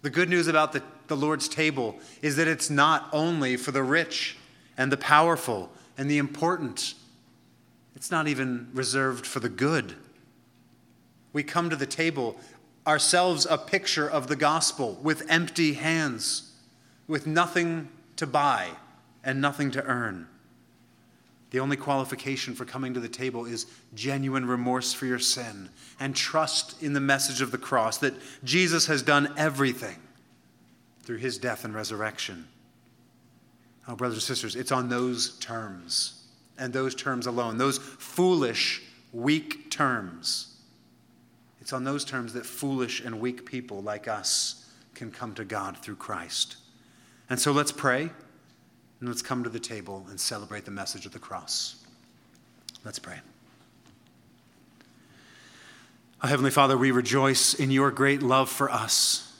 The 0.00 0.08
good 0.08 0.30
news 0.30 0.48
about 0.48 0.72
the, 0.72 0.82
the 1.06 1.16
Lord's 1.16 1.48
table 1.48 1.98
is 2.22 2.36
that 2.36 2.48
it's 2.48 2.70
not 2.70 3.10
only 3.12 3.58
for 3.58 3.72
the 3.72 3.82
rich 3.82 4.38
and 4.78 4.90
the 4.90 4.96
powerful 4.96 5.70
and 5.98 6.10
the 6.10 6.18
important 6.18 6.94
it's 7.94 8.10
not 8.10 8.26
even 8.26 8.68
reserved 8.74 9.24
for 9.24 9.40
the 9.40 9.48
good. 9.48 9.94
We 11.32 11.42
come 11.42 11.70
to 11.70 11.76
the 11.76 11.86
table 11.86 12.36
ourselves 12.86 13.46
a 13.48 13.56
picture 13.56 14.10
of 14.10 14.26
the 14.26 14.36
gospel 14.36 14.98
with 15.00 15.24
empty 15.30 15.74
hands, 15.74 16.52
with 17.06 17.26
nothing 17.26 17.88
to 18.16 18.26
buy 18.26 18.70
and 19.22 19.40
nothing 19.40 19.70
to 19.72 19.84
earn. 19.84 20.28
The 21.50 21.60
only 21.60 21.76
qualification 21.76 22.54
for 22.54 22.64
coming 22.64 22.94
to 22.94 23.00
the 23.00 23.08
table 23.08 23.44
is 23.44 23.66
genuine 23.94 24.46
remorse 24.46 24.92
for 24.92 25.06
your 25.06 25.20
sin 25.20 25.70
and 26.00 26.14
trust 26.14 26.82
in 26.82 26.94
the 26.94 27.00
message 27.00 27.40
of 27.40 27.52
the 27.52 27.58
cross 27.58 27.98
that 27.98 28.14
Jesus 28.42 28.86
has 28.86 29.02
done 29.02 29.32
everything 29.36 29.96
through 31.04 31.18
his 31.18 31.38
death 31.38 31.64
and 31.64 31.72
resurrection. 31.72 32.48
Oh, 33.86 33.94
brothers 33.94 34.16
and 34.16 34.22
sisters, 34.24 34.56
it's 34.56 34.72
on 34.72 34.88
those 34.88 35.38
terms 35.38 36.24
and 36.58 36.72
those 36.72 36.94
terms 36.94 37.26
alone, 37.26 37.58
those 37.58 37.78
foolish, 37.78 38.82
weak 39.12 39.70
terms. 39.70 40.56
It's 41.60 41.72
on 41.72 41.84
those 41.84 42.04
terms 42.04 42.32
that 42.32 42.46
foolish 42.46 43.00
and 43.00 43.20
weak 43.20 43.46
people 43.46 43.80
like 43.80 44.08
us 44.08 44.72
can 44.94 45.10
come 45.10 45.34
to 45.34 45.44
God 45.44 45.78
through 45.78 45.96
Christ. 45.96 46.56
And 47.30 47.40
so 47.40 47.52
let's 47.52 47.72
pray 47.72 48.10
and 49.00 49.08
let's 49.08 49.22
come 49.22 49.44
to 49.44 49.50
the 49.50 49.60
table 49.60 50.06
and 50.08 50.18
celebrate 50.18 50.64
the 50.64 50.70
message 50.70 51.06
of 51.06 51.12
the 51.12 51.18
cross. 51.18 51.84
Let's 52.84 52.98
pray. 52.98 53.20
Heavenly 56.22 56.50
Father, 56.50 56.78
we 56.78 56.90
rejoice 56.90 57.52
in 57.52 57.70
your 57.70 57.90
great 57.90 58.22
love 58.22 58.48
for 58.48 58.70
us. 58.70 59.30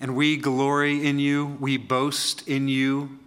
And 0.00 0.16
we 0.16 0.36
glory 0.36 1.06
in 1.06 1.18
you, 1.18 1.58
we 1.60 1.76
boast 1.76 2.48
in 2.48 2.68
you 2.68 3.18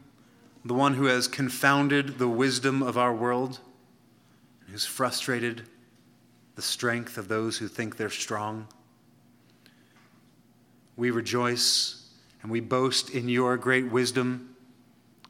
the 0.66 0.74
one 0.74 0.96
who 0.96 1.06
has 1.06 1.28
confounded 1.28 2.18
the 2.18 2.28
wisdom 2.28 2.84
of 2.84 2.98
our 2.98 3.14
world, 3.14 3.60
and 4.62 4.72
who's 4.72 4.86
frustrated 4.86 5.64
the 6.56 6.62
strength 6.62 7.18
of 7.18 7.30
those 7.30 7.58
who 7.58 7.68
think 7.68 7.96
they're 7.96 8.10
strong. 8.10 8.68
We 10.98 11.12
rejoice 11.12 12.07
and 12.48 12.52
we 12.54 12.62
boast 12.62 13.10
in 13.10 13.28
your 13.28 13.58
great 13.58 13.92
wisdom. 13.92 14.56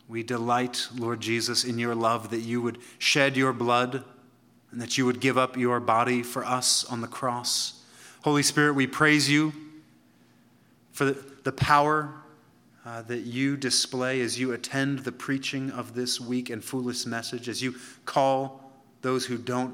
We 0.08 0.22
delight, 0.22 0.88
Lord 0.96 1.20
Jesus, 1.20 1.64
in 1.64 1.80
your 1.80 1.96
love 1.96 2.30
that 2.30 2.42
you 2.42 2.62
would 2.62 2.78
shed 3.00 3.36
your 3.36 3.54
blood 3.54 4.04
and 4.70 4.80
that 4.80 5.00
you 5.00 5.06
would 5.08 5.20
give 5.20 5.36
up 5.36 5.58
your 5.58 5.80
body 5.80 6.22
for 6.22 6.46
us 6.46 6.86
on 6.86 7.02
the 7.02 7.08
cross. 7.08 7.84
Holy 8.24 8.44
Spirit, 8.44 8.74
we 8.74 8.86
praise 8.86 9.28
you 9.28 9.52
for 10.92 11.06
the, 11.06 11.52
power 11.52 12.14
uh, 12.86 13.02
that 13.02 13.22
you 13.22 13.58
display 13.58 14.22
as 14.22 14.40
you 14.40 14.52
attend 14.52 15.00
the 15.00 15.12
preaching 15.12 15.72
of 15.72 15.96
this 15.96 16.22
weak 16.22 16.52
and 16.52 16.64
foolish 16.64 17.08
message, 17.08 17.50
as 17.50 17.64
you 17.64 17.74
call 18.06 18.72
those 19.02 19.26
who 19.26 19.40
don't 19.40 19.74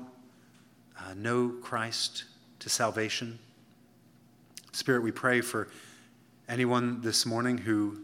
uh, 0.98 1.14
know 1.16 1.50
Christ 1.62 2.24
to 2.60 2.70
salvation. 2.70 3.38
Spirit, 4.72 5.04
we 5.04 5.12
pray 5.12 5.42
for 5.42 5.68
anyone 6.48 7.02
this 7.02 7.26
morning 7.26 7.60
who 7.60 8.00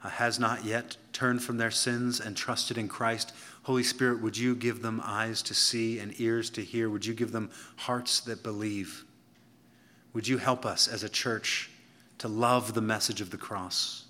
has 0.00 0.38
not 0.38 0.64
yet 0.64 0.96
turned 1.12 1.42
from 1.42 1.58
their 1.58 1.70
sins 1.70 2.18
and 2.18 2.36
trusted 2.36 2.76
in 2.76 2.88
Christ. 2.88 3.32
Holy 3.64 3.84
Spirit, 3.84 4.20
would 4.20 4.36
you 4.36 4.56
give 4.56 4.82
them 4.82 5.00
eyes 5.04 5.42
to 5.42 5.54
see 5.54 5.98
and 5.98 6.18
ears 6.20 6.50
to 6.50 6.62
hear? 6.62 6.90
Would 6.90 7.06
you 7.06 7.14
give 7.14 7.30
them 7.30 7.50
hearts 7.76 8.20
that 8.20 8.42
believe? 8.42 9.04
Would 10.12 10.26
you 10.26 10.38
help 10.38 10.66
us 10.66 10.88
as 10.88 11.04
a 11.04 11.08
church 11.08 11.70
to 12.18 12.28
love 12.28 12.74
the 12.74 12.80
message 12.80 13.20
of 13.20 13.30
the 13.30 13.36
cross? 13.36 14.06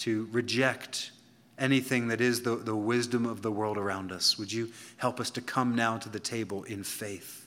to 0.00 0.26
reject 0.32 1.10
anything 1.58 2.08
that 2.08 2.22
is 2.22 2.40
the, 2.42 2.56
the 2.56 2.74
wisdom 2.74 3.26
of 3.26 3.42
the 3.42 3.50
world 3.50 3.76
around 3.76 4.12
us. 4.12 4.38
Would 4.38 4.50
you 4.50 4.72
help 4.96 5.20
us 5.20 5.28
to 5.30 5.42
come 5.42 5.74
now 5.74 5.98
to 5.98 6.08
the 6.08 6.18
table 6.18 6.64
in 6.64 6.82
faith, 6.82 7.46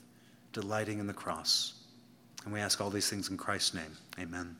delighting 0.52 1.00
in 1.00 1.08
the 1.08 1.12
cross. 1.12 1.74
And 2.44 2.52
we 2.52 2.60
ask 2.60 2.80
all 2.80 2.90
these 2.90 3.10
things 3.10 3.28
in 3.28 3.36
Christ's 3.36 3.74
name. 3.74 3.96
Amen. 4.20 4.56